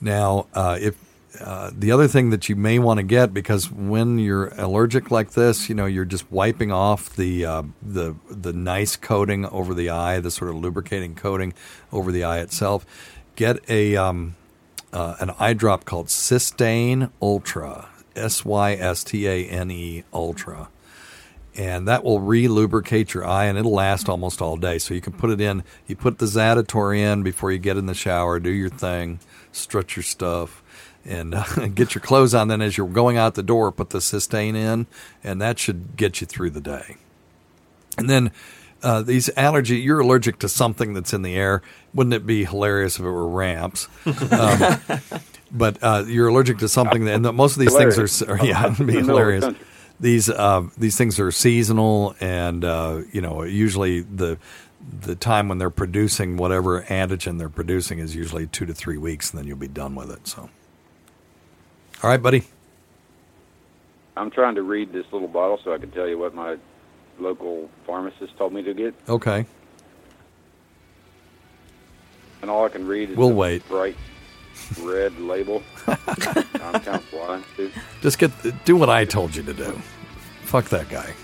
Now, 0.00 0.46
uh, 0.54 0.78
if 0.80 0.96
uh, 1.40 1.70
the 1.76 1.90
other 1.92 2.08
thing 2.08 2.30
that 2.30 2.48
you 2.48 2.56
may 2.56 2.78
want 2.78 2.98
to 2.98 3.04
get 3.04 3.34
because 3.34 3.70
when 3.70 4.18
you're 4.18 4.48
allergic 4.56 5.10
like 5.10 5.32
this, 5.32 5.68
you 5.68 5.74
know, 5.74 5.86
you're 5.86 6.04
just 6.04 6.30
wiping 6.32 6.72
off 6.72 7.14
the 7.16 7.44
uh, 7.44 7.62
the 7.82 8.16
the 8.30 8.52
nice 8.52 8.96
coating 8.96 9.44
over 9.46 9.74
the 9.74 9.90
eye, 9.90 10.18
the 10.20 10.30
sort 10.30 10.50
of 10.50 10.56
lubricating 10.56 11.14
coating 11.14 11.54
over 11.92 12.10
the 12.10 12.24
eye 12.24 12.40
itself. 12.40 12.86
Get 13.36 13.58
a 13.68 13.94
um, 13.96 14.36
uh, 14.92 15.16
an 15.20 15.30
eye 15.38 15.52
drop 15.52 15.84
called 15.84 16.10
Systane 16.10 17.10
Ultra, 17.20 17.88
S 18.16 18.44
Y 18.44 18.72
S 18.72 19.04
T 19.04 19.26
A 19.26 19.44
N 19.46 19.70
E 19.70 20.04
Ultra. 20.12 20.68
And 21.54 21.88
that 21.88 22.04
will 22.04 22.20
re-lubricate 22.20 23.14
your 23.14 23.26
eye, 23.26 23.46
and 23.46 23.58
it'll 23.58 23.72
last 23.72 24.08
almost 24.08 24.40
all 24.40 24.56
day. 24.56 24.78
So 24.78 24.94
you 24.94 25.00
can 25.00 25.12
put 25.12 25.30
it 25.30 25.40
in. 25.40 25.64
You 25.88 25.96
put 25.96 26.18
the 26.18 26.26
Zaditor 26.26 26.96
in 26.96 27.24
before 27.24 27.50
you 27.50 27.58
get 27.58 27.76
in 27.76 27.86
the 27.86 27.94
shower. 27.94 28.38
Do 28.38 28.50
your 28.50 28.68
thing, 28.68 29.18
stretch 29.50 29.96
your 29.96 30.04
stuff, 30.04 30.62
and 31.04 31.34
uh, 31.34 31.44
get 31.74 31.96
your 31.96 32.02
clothes 32.02 32.32
on. 32.32 32.46
Then, 32.46 32.62
as 32.62 32.76
you're 32.76 32.86
going 32.86 33.16
out 33.16 33.34
the 33.34 33.42
door, 33.42 33.72
put 33.72 33.90
the 33.90 34.00
Systane 34.00 34.54
in, 34.54 34.86
and 35.24 35.42
that 35.42 35.58
should 35.58 35.96
get 35.96 36.20
you 36.20 36.28
through 36.28 36.50
the 36.50 36.60
day. 36.60 36.96
And 37.96 38.08
then 38.08 38.30
uh, 38.82 39.02
these 39.02 39.30
allergy, 39.36 39.78
you're 39.78 40.00
allergic 40.00 40.38
to 40.40 40.48
something 40.48 40.94
that's 40.94 41.12
in 41.12 41.22
the 41.22 41.34
air. 41.34 41.62
Wouldn't 41.94 42.14
it 42.14 42.26
be 42.26 42.44
hilarious 42.44 42.96
if 42.96 43.00
it 43.00 43.10
were 43.10 43.28
ramps? 43.28 43.88
Um, 44.30 45.00
but 45.50 45.78
uh, 45.82 46.04
you're 46.06 46.28
allergic 46.28 46.58
to 46.58 46.68
something, 46.68 47.06
that, 47.06 47.14
and 47.14 47.24
the, 47.24 47.32
most 47.32 47.56
of 47.56 47.60
these 47.60 47.74
things 47.74 48.22
are, 48.22 48.36
yeah, 48.44 48.66
it'd 48.66 48.76
be 48.78 48.82
In 48.82 48.86
the 48.86 48.92
middle 48.92 48.98
of 49.00 49.06
the 49.06 49.12
hilarious. 49.12 49.54
These 50.00 50.28
uh, 50.28 50.68
these 50.76 50.96
things 50.96 51.18
are 51.18 51.30
seasonal, 51.32 52.14
and 52.20 52.64
uh, 52.64 53.02
you 53.10 53.20
know 53.20 53.42
usually 53.42 54.00
the 54.00 54.38
the 55.00 55.16
time 55.16 55.48
when 55.48 55.58
they're 55.58 55.70
producing 55.70 56.36
whatever 56.36 56.82
antigen 56.82 57.38
they're 57.38 57.48
producing 57.48 57.98
is 57.98 58.14
usually 58.14 58.46
two 58.46 58.66
to 58.66 58.74
three 58.74 58.98
weeks, 58.98 59.30
and 59.30 59.38
then 59.38 59.46
you'll 59.46 59.56
be 59.56 59.66
done 59.68 59.94
with 59.94 60.10
it. 60.10 60.28
So, 60.28 60.50
all 62.02 62.10
right, 62.10 62.22
buddy. 62.22 62.44
I'm 64.16 64.30
trying 64.30 64.56
to 64.56 64.62
read 64.62 64.92
this 64.92 65.06
little 65.12 65.28
bottle 65.28 65.58
so 65.64 65.72
I 65.72 65.78
can 65.78 65.90
tell 65.90 66.06
you 66.06 66.18
what 66.18 66.34
my 66.34 66.58
local 67.20 67.68
pharmacist 67.86 68.36
told 68.36 68.52
me 68.52 68.62
to 68.62 68.74
get, 68.74 68.94
Okay, 69.08 69.46
and 72.42 72.50
all 72.50 72.64
I 72.64 72.68
can 72.68 72.86
read 72.86 73.10
is 73.10 73.16
We'll 73.16 73.32
wait. 73.32 73.66
bright 73.68 73.96
red 74.82 75.18
label. 75.20 75.62
I'm 75.86 75.96
kind 76.80 77.00
of 77.02 77.44
just 78.02 78.18
get 78.18 78.30
do 78.64 78.76
what 78.76 78.88
I 78.90 79.04
told 79.04 79.34
you 79.34 79.42
to 79.44 79.52
do. 79.54 79.72
Fuck 80.42 80.66
that 80.66 80.88
guy. 80.88 81.14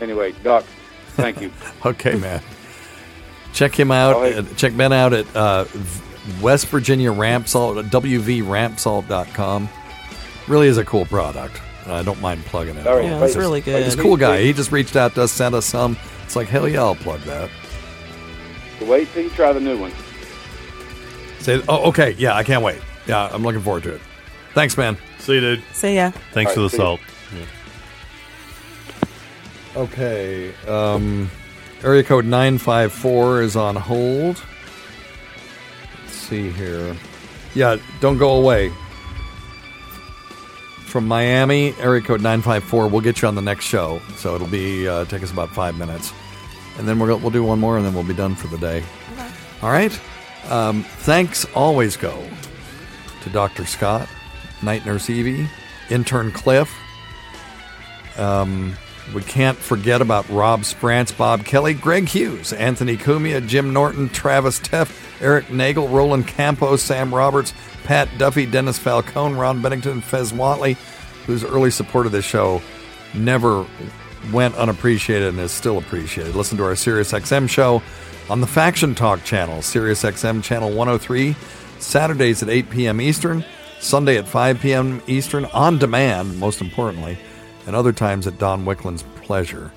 Anyway, 0.00 0.32
Doc, 0.42 0.64
thank 1.10 1.40
you. 1.40 1.50
Okay, 1.84 2.14
man. 2.16 2.42
Check 3.52 3.74
him 3.74 3.90
out. 3.90 4.16
Uh, 4.16 4.42
check 4.54 4.76
Ben 4.76 4.92
out 4.92 5.12
at 5.12 5.26
uh, 5.34 5.64
West 6.40 6.66
Virginia 6.68 7.10
Ramp 7.10 7.48
Salt, 7.48 7.76
wvrampsalt.com. 7.86 9.68
Really 10.46 10.68
is 10.68 10.78
a 10.78 10.84
cool 10.84 11.04
product. 11.06 11.60
I 11.90 12.02
don't 12.02 12.20
mind 12.20 12.44
plugging 12.46 12.76
it. 12.76 12.86
All 12.86 12.96
right, 12.96 13.04
Yeah, 13.04 13.24
it's 13.24 13.36
really 13.36 13.60
good. 13.60 13.82
He's 13.84 13.94
a 13.94 14.02
cool 14.02 14.16
guy. 14.16 14.42
He 14.42 14.52
just 14.52 14.72
reached 14.72 14.96
out 14.96 15.14
to 15.14 15.22
us, 15.22 15.32
sent 15.32 15.54
us 15.54 15.66
some. 15.66 15.96
It's 16.24 16.36
like, 16.36 16.48
hell 16.48 16.68
yeah, 16.68 16.80
I'll 16.82 16.94
plug 16.94 17.20
that. 17.22 17.50
Wait 18.82 19.12
till 19.12 19.24
you 19.24 19.30
try 19.30 19.52
the 19.52 19.60
new 19.60 19.78
one. 19.78 19.92
Say, 21.40 21.62
oh, 21.68 21.88
okay. 21.88 22.12
Yeah, 22.18 22.34
I 22.34 22.44
can't 22.44 22.62
wait. 22.62 22.80
Yeah, 23.06 23.28
I'm 23.32 23.42
looking 23.42 23.60
forward 23.62 23.82
to 23.84 23.94
it. 23.94 24.00
Thanks, 24.54 24.76
man. 24.76 24.96
See 25.18 25.34
you, 25.34 25.40
dude. 25.40 25.62
See 25.72 25.96
ya. 25.96 26.10
Thanks 26.32 26.50
All 26.50 26.54
for 26.54 26.60
right, 26.60 26.64
the 26.64 26.70
see 26.70 26.76
ya. 26.76 26.82
salt. 26.82 27.00
Okay. 29.76 30.52
Um, 30.66 31.30
area 31.84 32.02
code 32.02 32.24
954 32.24 33.42
is 33.42 33.56
on 33.56 33.76
hold. 33.76 34.42
Let's 36.02 36.12
see 36.14 36.50
here. 36.50 36.96
Yeah, 37.54 37.76
don't 38.00 38.18
go 38.18 38.36
away. 38.36 38.72
From 40.90 41.06
Miami, 41.06 41.72
area 41.78 42.02
code 42.02 42.20
954. 42.20 42.88
We'll 42.88 43.00
get 43.00 43.22
you 43.22 43.28
on 43.28 43.36
the 43.36 43.42
next 43.42 43.64
show. 43.64 44.02
So 44.16 44.34
it'll 44.34 44.48
be 44.48 44.88
uh, 44.88 45.04
take 45.04 45.22
us 45.22 45.30
about 45.30 45.50
five 45.50 45.78
minutes. 45.78 46.12
And 46.78 46.88
then 46.88 46.98
go- 46.98 47.16
we'll 47.16 47.30
do 47.30 47.44
one 47.44 47.60
more 47.60 47.76
and 47.76 47.86
then 47.86 47.94
we'll 47.94 48.02
be 48.02 48.12
done 48.12 48.34
for 48.34 48.48
the 48.48 48.58
day. 48.58 48.82
All 49.62 49.70
right. 49.70 49.98
Um, 50.48 50.82
thanks 50.82 51.44
always 51.54 51.96
go 51.96 52.20
to 53.22 53.30
Dr. 53.30 53.66
Scott, 53.66 54.08
Night 54.64 54.84
Nurse 54.84 55.08
Evie, 55.08 55.48
Intern 55.90 56.32
Cliff, 56.32 56.74
um, 58.16 58.74
we 59.14 59.22
can't 59.22 59.58
forget 59.58 60.00
about 60.00 60.28
Rob 60.28 60.64
Sprance, 60.64 61.12
Bob 61.12 61.44
Kelly, 61.44 61.74
Greg 61.74 62.08
Hughes, 62.08 62.52
Anthony 62.52 62.96
Cumia, 62.96 63.46
Jim 63.46 63.72
Norton, 63.72 64.08
Travis 64.08 64.58
Teff, 64.58 65.22
Eric 65.22 65.50
Nagel, 65.50 65.88
Roland 65.88 66.26
Campos, 66.26 66.82
Sam 66.82 67.14
Roberts, 67.14 67.52
Pat 67.84 68.08
Duffy, 68.18 68.46
Dennis 68.46 68.78
Falcone, 68.78 69.34
Ron 69.34 69.62
Bennington, 69.62 70.00
Fez 70.00 70.32
Whatley, 70.32 70.76
whose 71.26 71.44
early 71.44 71.70
support 71.70 72.06
of 72.06 72.12
this 72.12 72.24
show 72.24 72.62
never 73.14 73.66
went 74.32 74.54
unappreciated 74.56 75.28
and 75.28 75.38
is 75.38 75.52
still 75.52 75.78
appreciated. 75.78 76.34
Listen 76.34 76.56
to 76.58 76.64
our 76.64 76.76
Sirius 76.76 77.12
XM 77.12 77.48
show 77.48 77.82
on 78.28 78.40
the 78.40 78.46
Faction 78.46 78.94
Talk 78.94 79.24
channel, 79.24 79.62
Sirius 79.62 80.02
XM 80.02 80.42
channel 80.42 80.68
103, 80.68 81.34
Saturdays 81.78 82.42
at 82.42 82.48
8 82.48 82.70
p.m. 82.70 83.00
Eastern, 83.00 83.44
Sunday 83.80 84.18
at 84.18 84.28
5 84.28 84.60
p.m. 84.60 85.02
Eastern, 85.06 85.46
on 85.46 85.78
demand, 85.78 86.38
most 86.38 86.60
importantly, 86.60 87.18
and 87.66 87.76
other 87.76 87.92
times 87.92 88.26
at 88.26 88.38
Don 88.38 88.64
Wicklund's 88.64 89.04
pleasure. 89.22 89.72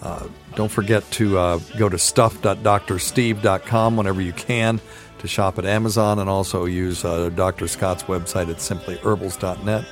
Uh, 0.00 0.26
don't 0.56 0.70
forget 0.70 1.08
to 1.12 1.38
uh, 1.38 1.58
go 1.78 1.88
to 1.88 1.98
stuff.drsteve.com 1.98 3.96
whenever 3.96 4.20
you 4.20 4.32
can 4.32 4.80
to 5.18 5.28
shop 5.28 5.58
at 5.58 5.64
Amazon 5.64 6.18
and 6.18 6.28
also 6.28 6.64
use 6.64 7.04
uh, 7.04 7.28
Dr. 7.30 7.68
Scott's 7.68 8.02
website 8.04 8.50
at 8.50 8.56
simplyherbals.net. 8.56 9.86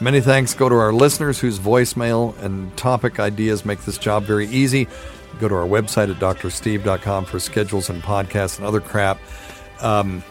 Many 0.00 0.20
thanks 0.20 0.54
go 0.54 0.68
to 0.68 0.74
our 0.76 0.92
listeners 0.92 1.38
whose 1.38 1.58
voicemail 1.58 2.38
and 2.40 2.76
topic 2.76 3.20
ideas 3.20 3.64
make 3.64 3.82
this 3.84 3.98
job 3.98 4.24
very 4.24 4.46
easy. 4.48 4.88
Go 5.40 5.48
to 5.48 5.54
our 5.54 5.66
website 5.66 6.10
at 6.10 6.20
drsteve.com 6.20 7.24
for 7.24 7.40
schedules 7.40 7.90
and 7.90 8.02
podcasts 8.02 8.58
and 8.58 8.66
other 8.66 8.80
crap. 8.80 9.18
Um, 9.80 10.22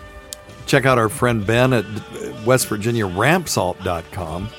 check 0.65 0.85
out 0.85 0.97
our 0.97 1.09
friend 1.09 1.45
Ben 1.45 1.73
at 1.73 1.85
West 2.45 2.67
Virginia 2.67 3.05
Rampsalt.com. 3.05 4.49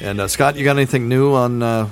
And 0.00 0.20
uh, 0.20 0.28
Scott, 0.28 0.56
you 0.56 0.64
got 0.64 0.76
anything 0.76 1.08
new 1.08 1.34
on 1.34 1.62
uh, 1.62 1.88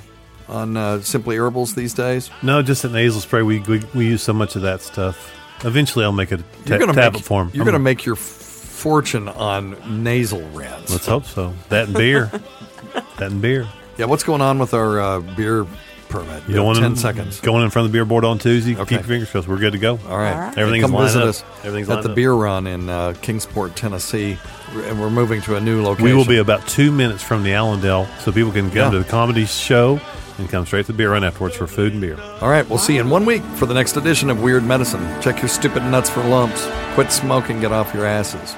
on 0.47 0.77
uh, 0.77 1.01
Simply 1.01 1.37
Herbals 1.37 1.75
these 1.75 1.93
days? 1.93 2.29
No, 2.41 2.61
just 2.61 2.83
a 2.83 2.89
nasal 2.89 3.21
spray. 3.21 3.41
We, 3.41 3.59
we 3.61 3.81
we 3.93 4.05
use 4.07 4.21
so 4.23 4.33
much 4.33 4.55
of 4.55 4.61
that 4.63 4.81
stuff. 4.81 5.31
Eventually, 5.65 6.03
I'll 6.05 6.11
make 6.11 6.31
a 6.31 6.37
ta- 6.37 6.43
You're 6.65 6.79
gonna 6.79 6.93
tablet 6.93 7.19
make, 7.19 7.25
form. 7.25 7.51
You're 7.53 7.65
going 7.65 7.73
to 7.73 7.79
make 7.79 8.05
your 8.05 8.15
fortune 8.15 9.29
on 9.29 10.03
nasal 10.03 10.41
rinse. 10.49 10.89
Let's 10.89 11.05
hope 11.05 11.25
so. 11.25 11.53
That 11.69 11.87
and 11.87 11.93
beer. 11.93 12.25
that 13.17 13.31
and 13.31 13.41
beer. 13.41 13.67
Yeah, 13.97 14.05
what's 14.05 14.23
going 14.23 14.41
on 14.41 14.59
with 14.59 14.73
our 14.73 14.99
uh, 14.99 15.19
beer 15.21 15.65
permit? 16.13 16.47
You 16.47 16.55
Going 16.55 16.75
have 16.75 16.83
ten 16.83 16.91
in, 16.91 16.97
seconds. 16.97 17.41
Going 17.41 17.63
in 17.63 17.69
front 17.71 17.85
of 17.87 17.91
the 17.91 17.95
beer 17.97 18.05
board 18.05 18.23
on 18.23 18.37
Tuesday. 18.39 18.73
Okay. 18.75 18.83
Keep 18.83 18.91
your 18.91 19.03
fingers 19.03 19.29
crossed. 19.31 19.47
We're 19.47 19.57
good 19.57 19.73
to 19.73 19.79
go. 19.79 19.99
All 20.07 20.17
right. 20.17 20.57
Everything's 20.57 20.83
Come 20.85 20.93
lined 20.93 21.07
visit 21.07 21.21
up. 21.23 21.27
us 21.29 21.43
Everything's 21.63 21.89
at 21.89 21.95
lined 21.95 22.05
the 22.05 22.09
up. 22.11 22.15
beer 22.15 22.33
run 22.33 22.67
in 22.67 22.87
uh, 22.89 23.13
Kingsport, 23.21 23.75
Tennessee, 23.75 24.37
and 24.73 25.01
we're 25.01 25.09
moving 25.09 25.41
to 25.41 25.55
a 25.55 25.59
new 25.61 25.81
location. 25.83 26.05
We 26.05 26.13
will 26.13 26.25
be 26.25 26.37
about 26.37 26.67
two 26.67 26.91
minutes 26.91 27.21
from 27.23 27.43
the 27.43 27.49
Allandale, 27.49 28.07
so 28.19 28.31
people 28.31 28.51
can 28.51 28.67
come 28.69 28.77
Yeah. 28.77 28.89
to 28.91 28.99
the 28.99 29.05
comedy 29.09 29.45
show 29.45 29.99
and 30.37 30.49
come 30.49 30.65
straight 30.65 30.85
to 30.87 30.91
the 30.93 30.97
beer 30.97 31.11
run 31.11 31.23
afterwards 31.23 31.55
for 31.55 31.67
food 31.67 31.91
and 31.93 32.01
beer. 32.01 32.19
All 32.41 32.49
right, 32.49 32.67
we'll 32.69 32.79
see 32.79 32.95
you 32.95 33.01
in 33.01 33.09
one 33.09 33.25
week 33.25 33.43
for 33.55 33.65
the 33.65 33.73
next 33.73 33.97
edition 33.97 34.29
of 34.29 34.41
Weird 34.41 34.63
Medicine. 34.63 35.01
Check 35.21 35.41
your 35.41 35.49
stupid 35.49 35.83
nuts 35.83 36.09
for 36.09 36.23
lumps. 36.23 36.67
Quit 36.95 37.11
smoking. 37.11 37.59
Get 37.61 37.71
off 37.71 37.93
your 37.93 38.05
asses. 38.05 38.55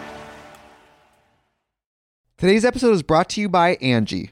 Today's 2.37 2.65
episode 2.65 2.91
is 2.91 3.01
brought 3.03 3.29
to 3.29 3.41
you 3.41 3.47
by 3.49 3.75
Angie. 3.81 4.31